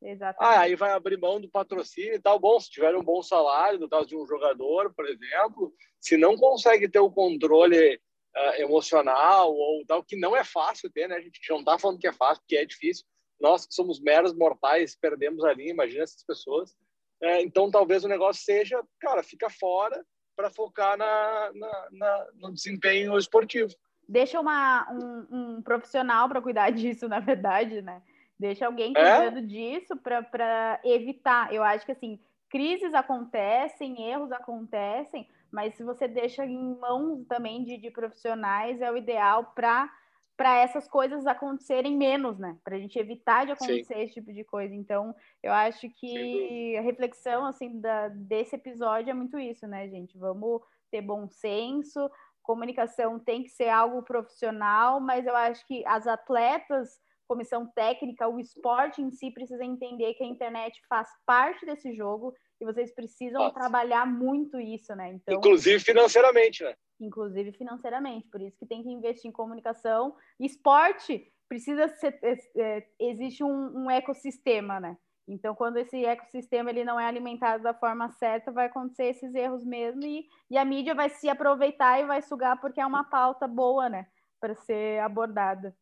Exatamente. 0.00 0.56
Ah, 0.56 0.60
aí 0.60 0.76
vai 0.76 0.92
abrir 0.92 1.18
mão 1.18 1.40
do 1.40 1.50
patrocínio 1.50 2.14
e 2.14 2.20
tal. 2.20 2.38
Bom, 2.38 2.60
se 2.60 2.70
tiver 2.70 2.94
um 2.94 3.02
bom 3.02 3.22
salário, 3.22 3.80
no 3.80 3.88
caso 3.88 4.06
de 4.06 4.16
um 4.16 4.24
jogador, 4.24 4.94
por 4.94 5.04
exemplo, 5.08 5.74
se 6.00 6.16
não 6.16 6.36
consegue 6.36 6.88
ter 6.88 7.00
o 7.00 7.10
controle 7.10 7.96
uh, 7.96 8.60
emocional 8.60 9.52
ou 9.52 9.84
tal, 9.84 10.04
que 10.04 10.14
não 10.14 10.36
é 10.36 10.44
fácil 10.44 10.90
ter, 10.92 11.08
né? 11.08 11.16
A 11.16 11.20
gente 11.20 11.40
não 11.50 11.64
tá 11.64 11.76
falando 11.76 11.98
que 11.98 12.06
é 12.06 12.12
fácil, 12.12 12.42
porque 12.42 12.56
é 12.56 12.64
difícil. 12.64 13.04
Nós 13.40 13.66
que 13.66 13.74
somos 13.74 14.00
meros 14.00 14.32
mortais, 14.32 14.96
perdemos 14.96 15.44
ali, 15.44 15.70
imagina 15.70 16.04
essas 16.04 16.22
pessoas. 16.22 16.72
É, 17.20 17.42
então, 17.42 17.68
talvez 17.68 18.04
o 18.04 18.08
negócio 18.08 18.44
seja, 18.44 18.80
cara, 19.00 19.24
fica 19.24 19.50
fora, 19.50 20.04
para 20.36 20.50
focar 20.50 20.96
na, 20.96 21.50
na, 21.54 21.88
na, 21.90 22.26
no 22.34 22.52
desempenho 22.52 23.16
esportivo. 23.18 23.74
Deixa 24.08 24.38
uma, 24.38 24.86
um, 24.92 25.26
um 25.30 25.62
profissional 25.62 26.28
para 26.28 26.42
cuidar 26.42 26.70
disso, 26.70 27.08
na 27.08 27.18
verdade, 27.18 27.80
né? 27.82 28.02
Deixa 28.38 28.66
alguém 28.66 28.92
é? 28.94 29.16
cuidando 29.16 29.38
é? 29.38 29.42
disso 29.42 29.96
para 29.96 30.78
evitar. 30.84 31.52
Eu 31.52 31.64
acho 31.64 31.86
que 31.86 31.92
assim, 31.92 32.20
crises 32.50 32.92
acontecem, 32.92 34.02
erros 34.08 34.30
acontecem, 34.30 35.26
mas 35.50 35.74
se 35.74 35.82
você 35.82 36.06
deixa 36.06 36.44
em 36.44 36.76
mãos 36.78 37.24
também 37.26 37.64
de, 37.64 37.78
de 37.78 37.90
profissionais, 37.90 38.80
é 38.80 38.92
o 38.92 38.96
ideal 38.96 39.52
para 39.54 39.90
para 40.36 40.58
essas 40.58 40.86
coisas 40.86 41.26
acontecerem 41.26 41.96
menos, 41.96 42.38
né? 42.38 42.58
Para 42.62 42.76
a 42.76 42.78
gente 42.78 42.98
evitar 42.98 43.46
de 43.46 43.52
acontecer 43.52 43.94
Sim. 43.94 44.00
esse 44.00 44.14
tipo 44.14 44.32
de 44.32 44.44
coisa. 44.44 44.74
Então, 44.74 45.14
eu 45.42 45.52
acho 45.52 45.88
que 45.90 46.76
a 46.76 46.82
reflexão 46.82 47.46
assim 47.46 47.80
da, 47.80 48.08
desse 48.08 48.54
episódio 48.54 49.10
é 49.10 49.14
muito 49.14 49.38
isso, 49.38 49.66
né, 49.66 49.88
gente? 49.88 50.18
Vamos 50.18 50.60
ter 50.90 51.00
bom 51.00 51.26
senso, 51.28 52.10
comunicação 52.42 53.18
tem 53.18 53.42
que 53.42 53.48
ser 53.48 53.68
algo 53.68 54.02
profissional, 54.02 55.00
mas 55.00 55.26
eu 55.26 55.34
acho 55.34 55.66
que 55.66 55.84
as 55.86 56.06
atletas, 56.06 57.00
comissão 57.26 57.66
técnica, 57.66 58.28
o 58.28 58.38
esporte 58.38 59.02
em 59.02 59.10
si 59.10 59.30
precisa 59.32 59.64
entender 59.64 60.14
que 60.14 60.22
a 60.22 60.28
internet 60.28 60.80
faz 60.88 61.08
parte 61.24 61.64
desse 61.66 61.94
jogo 61.96 62.32
e 62.60 62.64
vocês 62.64 62.94
precisam 62.94 63.42
Nossa. 63.42 63.54
trabalhar 63.54 64.06
muito 64.06 64.58
isso, 64.58 64.94
né? 64.94 65.12
Então, 65.12 65.34
inclusive 65.34 65.78
financeiramente, 65.80 66.64
né? 66.64 66.74
Inclusive 67.00 67.52
financeiramente, 67.52 68.28
por 68.28 68.40
isso 68.40 68.56
que 68.58 68.66
tem 68.66 68.82
que 68.82 68.90
investir 68.90 69.28
em 69.28 69.32
comunicação. 69.32 70.16
Esporte 70.40 71.30
precisa 71.48 71.88
ser, 71.88 72.18
é, 72.22 72.38
é, 72.56 72.88
existe 72.98 73.44
um, 73.44 73.84
um, 73.84 73.90
ecossistema, 73.90 74.80
né? 74.80 74.96
Então, 75.28 75.54
quando 75.54 75.76
esse 75.76 76.04
ecossistema 76.04 76.70
ele 76.70 76.84
não 76.84 76.98
é 76.98 77.06
alimentado 77.06 77.62
da 77.62 77.74
forma 77.74 78.10
certa, 78.12 78.52
vai 78.52 78.66
acontecer 78.66 79.06
esses 79.06 79.34
erros 79.34 79.64
mesmo 79.64 80.04
e, 80.04 80.26
e 80.48 80.56
a 80.56 80.64
mídia 80.64 80.94
vai 80.94 81.08
se 81.08 81.28
aproveitar 81.28 82.00
e 82.00 82.06
vai 82.06 82.22
sugar 82.22 82.60
porque 82.60 82.80
é 82.80 82.86
uma 82.86 83.04
pauta 83.04 83.46
boa, 83.46 83.88
né? 83.88 84.06
Para 84.40 84.54
ser 84.54 85.00
abordada. 85.00 85.76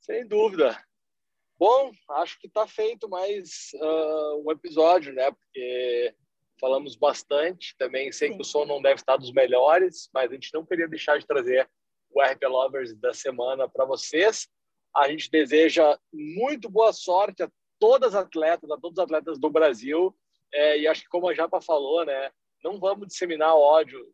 Sem 0.00 0.26
dúvida. 0.26 0.78
Bom, 1.58 1.90
acho 2.10 2.38
que 2.38 2.46
está 2.46 2.68
feito 2.68 3.08
mais 3.08 3.70
uh, 3.74 4.46
um 4.46 4.52
episódio, 4.52 5.12
né? 5.12 5.28
Porque 5.32 6.14
falamos 6.60 6.94
bastante. 6.94 7.76
Também 7.76 8.12
sei 8.12 8.28
Sim. 8.28 8.36
que 8.36 8.42
o 8.42 8.44
som 8.44 8.64
não 8.64 8.80
deve 8.80 9.00
estar 9.00 9.16
dos 9.16 9.32
melhores, 9.32 10.08
mas 10.14 10.30
a 10.30 10.34
gente 10.34 10.54
não 10.54 10.64
queria 10.64 10.86
deixar 10.86 11.18
de 11.18 11.26
trazer 11.26 11.68
o 12.10 12.22
RP 12.22 12.44
Lovers 12.44 12.94
da 12.94 13.12
semana 13.12 13.68
para 13.68 13.84
vocês. 13.84 14.48
A 14.96 15.08
gente 15.08 15.28
deseja 15.30 15.98
muito 16.12 16.70
boa 16.70 16.92
sorte 16.92 17.42
a 17.42 17.50
todas 17.80 18.14
as 18.14 18.24
atletas, 18.24 18.70
a 18.70 18.76
todos 18.76 18.96
os 18.96 19.04
atletas 19.04 19.38
do 19.38 19.50
Brasil. 19.50 20.16
É, 20.54 20.78
e 20.78 20.86
acho 20.86 21.02
que, 21.02 21.08
como 21.08 21.28
a 21.28 21.34
Japa 21.34 21.60
falou, 21.60 22.04
né? 22.04 22.30
Não 22.62 22.78
vamos 22.78 23.08
disseminar 23.08 23.56
ódio, 23.56 24.12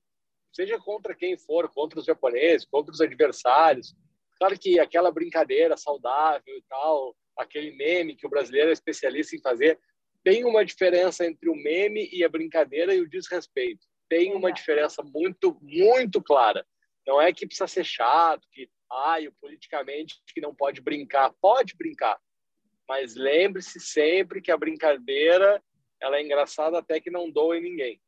seja 0.51 0.79
contra 0.79 1.15
quem 1.15 1.37
for, 1.37 1.69
contra 1.69 1.99
os 1.99 2.07
japoneses, 2.07 2.67
contra 2.67 2.93
os 2.93 3.03
adversários. 3.03 3.95
Claro 4.39 4.59
que 4.59 4.81
aquela 4.81 5.13
brincadeira 5.13 5.77
saudável 5.77 6.57
e 6.57 6.63
tal, 6.69 7.15
aquele 7.37 7.73
meme 7.73 8.17
que 8.17 8.27
o 8.27 8.31
brasileiro 8.31 8.71
é 8.71 8.73
especialista 8.73 9.37
em 9.37 9.41
fazer, 9.41 9.79
tem 10.23 10.45
uma 10.45 10.65
diferença 10.65 11.27
entre 11.27 11.51
o 11.51 11.55
meme 11.55 12.09
e 12.13 12.25
a 12.25 12.29
brincadeira 12.29 12.95
e 12.95 13.01
o 13.01 13.09
desrespeito. 13.09 13.87
Tem 14.09 14.33
uma 14.35 14.53
diferença 14.53 15.03
muito, 15.03 15.59
muito 15.61 16.23
clara. 16.23 16.67
Não 17.07 17.21
é 17.21 17.33
que 17.33 17.47
precisa 17.47 17.67
ser 17.67 17.85
chato, 17.85 18.49
que 18.51 18.69
ah, 18.91 19.17
o 19.29 19.33
politicamente 19.41 20.23
que 20.33 20.41
não 20.41 20.55
pode 20.55 20.81
brincar. 20.81 21.33
Pode 21.41 21.77
brincar, 21.77 22.19
mas 22.89 23.15
lembre-se 23.15 23.81
sempre 23.81 24.41
que 24.41 24.51
a 24.51 24.57
brincadeira 24.57 25.63
ela 26.01 26.17
é 26.17 26.23
engraçada 26.23 26.79
até 26.79 27.01
que 27.01 27.11
não 27.11 27.31
doe 27.31 27.61
ninguém. 27.61 28.01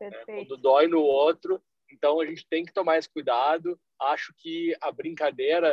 Né? 0.00 0.10
Quando 0.26 0.56
dói 0.56 0.86
no 0.86 1.00
outro, 1.00 1.62
então 1.90 2.20
a 2.20 2.26
gente 2.26 2.46
tem 2.48 2.64
que 2.64 2.72
tomar 2.72 2.98
esse 2.98 3.08
cuidado. 3.08 3.78
Acho 4.00 4.32
que 4.38 4.76
a 4.80 4.90
brincadeira, 4.90 5.72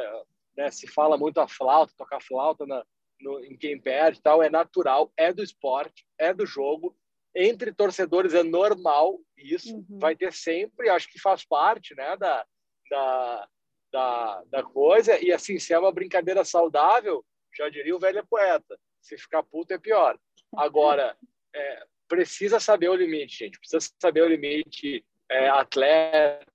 né, 0.56 0.70
se 0.72 0.88
fala 0.88 1.18
muito 1.18 1.40
a 1.40 1.48
flauta, 1.48 1.94
tocar 1.98 2.22
flauta 2.22 2.66
na, 2.66 2.86
no, 3.22 3.44
em 3.44 3.58
quem 3.58 3.80
perde 3.80 4.22
tal, 4.22 4.42
é 4.42 4.50
natural, 4.50 5.12
é 5.18 5.32
do 5.34 5.44
esporte, 5.44 6.06
é 6.18 6.34
do 6.34 6.46
jogo, 6.46 6.96
entre 7.36 7.74
torcedores 7.74 8.34
é 8.34 8.44
normal, 8.44 9.20
isso 9.38 9.76
uhum. 9.76 10.00
vai 10.00 10.16
ter 10.16 10.34
sempre, 10.34 10.90
acho 10.90 11.10
que 11.10 11.20
faz 11.20 11.46
parte 11.46 11.96
né, 11.96 12.18
da, 12.18 12.46
da, 12.90 13.50
da, 13.92 14.44
da 14.46 14.64
coisa, 14.64 15.18
e 15.24 15.32
assim, 15.32 15.58
se 15.58 15.74
é 15.74 15.80
uma 15.80 15.92
brincadeira 15.92 16.44
saudável, 16.44 17.26
já 17.56 17.70
diria 17.70 17.96
o 17.96 18.00
velho 18.00 18.26
poeta, 18.28 18.78
se 19.02 19.18
ficar 19.18 19.44
puto 19.44 19.74
é 19.74 19.78
pior. 19.78 20.18
Agora, 20.56 21.18
é, 21.56 21.86
precisa 22.08 22.60
saber 22.60 22.90
o 22.90 22.96
limite, 22.96 23.38
gente, 23.38 23.58
precisa 23.58 23.90
saber 24.02 24.22
o 24.22 24.28
limite 24.28 25.06
é, 25.30 25.48
atleta, 25.48 26.46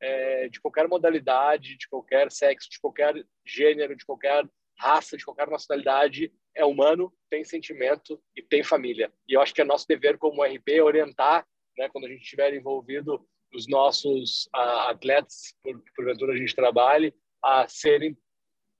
é, 0.00 0.48
de 0.48 0.60
qualquer 0.60 0.88
modalidade, 0.88 1.76
de 1.76 1.88
qualquer 1.88 2.30
sexo, 2.30 2.68
de 2.68 2.80
qualquer 2.80 3.24
gênero, 3.44 3.96
de 3.96 4.04
qualquer 4.04 4.44
raça, 4.78 5.16
de 5.16 5.24
qualquer 5.24 5.48
nacionalidade, 5.48 6.32
é 6.54 6.64
humano, 6.64 7.12
tem 7.30 7.44
sentimento 7.44 8.20
e 8.36 8.42
tem 8.42 8.62
família. 8.62 9.12
E 9.28 9.34
eu 9.34 9.40
acho 9.40 9.54
que 9.54 9.60
é 9.60 9.64
nosso 9.64 9.86
dever 9.86 10.18
como 10.18 10.44
RP 10.44 10.80
orientar, 10.82 11.46
né, 11.76 11.88
quando 11.88 12.04
a 12.04 12.08
gente 12.08 12.22
estiver 12.22 12.54
envolvido, 12.54 13.26
os 13.52 13.68
nossos 13.68 14.46
uh, 14.54 14.90
atletas, 14.90 15.54
por, 15.62 15.80
porventura 15.94 16.32
a 16.32 16.36
gente 16.36 16.54
trabalhe, 16.54 17.14
a 17.42 17.66
serem 17.68 18.16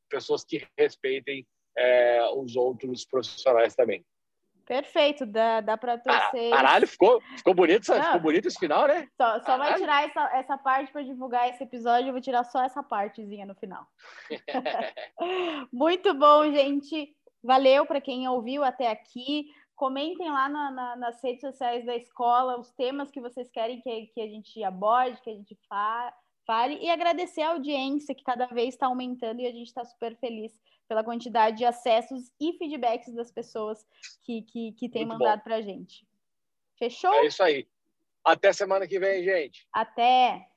pessoas 0.09 0.45
que 0.45 0.67
respeitem 0.79 1.47
é, 1.77 2.23
os 2.35 2.57
outros 2.57 3.05
profissionais 3.05 3.75
também. 3.75 4.05
Perfeito, 4.67 5.27
dá, 5.27 5.61
dá 5.61 5.77
para 5.77 5.99
torcer. 5.99 6.51
Caralho, 6.51 6.89
ficou, 6.89 7.21
ficou, 7.37 7.55
bonito, 7.55 7.93
ficou 7.93 8.21
bonito 8.21 8.49
esse 8.49 8.59
final, 8.59 8.89
né? 8.89 9.07
Só, 9.17 9.41
só 9.41 9.59
vai 9.59 9.75
tirar 9.75 10.09
essa, 10.09 10.37
essa 10.37 10.59
parte 10.59 10.91
para 10.91 11.03
divulgar 11.03 11.49
esse 11.51 11.63
episódio, 11.63 12.09
eu 12.09 12.13
vou 12.13 12.21
tirar 12.21 12.45
só 12.45 12.63
essa 12.63 12.83
partezinha 12.83 13.45
no 13.45 13.55
final. 13.55 13.87
Muito 15.73 16.15
bom, 16.15 16.51
gente. 16.51 17.15
Valeu 17.43 17.85
para 17.85 18.01
quem 18.01 18.27
ouviu 18.27 18.65
até 18.65 18.91
aqui. 18.91 19.47
Comentem 19.77 20.31
lá 20.31 20.49
na, 20.49 20.71
na, 20.71 20.97
nas 20.97 21.23
redes 21.23 21.43
sociais 21.43 21.85
da 21.85 21.95
escola 21.95 22.59
os 22.59 22.71
temas 22.73 23.11
que 23.11 23.21
vocês 23.21 23.51
querem 23.51 23.81
que, 23.81 24.07
que 24.15 24.21
a 24.21 24.27
gente 24.27 24.63
aborde, 24.63 25.21
que 25.21 25.31
a 25.31 25.35
gente 25.35 25.59
fa 25.69 26.13
fale. 26.47 26.79
E 26.81 26.91
agradecer 26.91 27.43
a 27.43 27.51
audiência 27.51 28.15
que 28.15 28.25
cada 28.25 28.47
vez 28.47 28.75
está 28.75 28.87
aumentando 28.87 29.41
e 29.41 29.47
a 29.47 29.53
gente 29.53 29.67
está 29.67 29.85
super 29.85 30.17
feliz 30.17 30.53
pela 30.89 31.05
quantidade 31.05 31.59
de 31.59 31.65
acessos 31.65 32.31
e 32.41 32.53
feedbacks 32.59 33.15
das 33.15 33.31
pessoas 33.31 33.85
que, 34.23 34.43
que, 34.43 34.73
que 34.73 34.89
têm 34.89 35.07
Muito 35.07 35.19
mandado 35.19 35.43
para 35.43 35.57
a 35.57 35.63
gente. 35.63 36.07
Fechou? 36.79 37.13
É 37.15 37.27
isso 37.27 37.43
aí. 37.43 37.67
Até 38.25 38.53
semana 38.53 38.87
que 38.87 38.99
vem, 38.99 39.23
gente. 39.23 39.67
Até! 39.73 40.49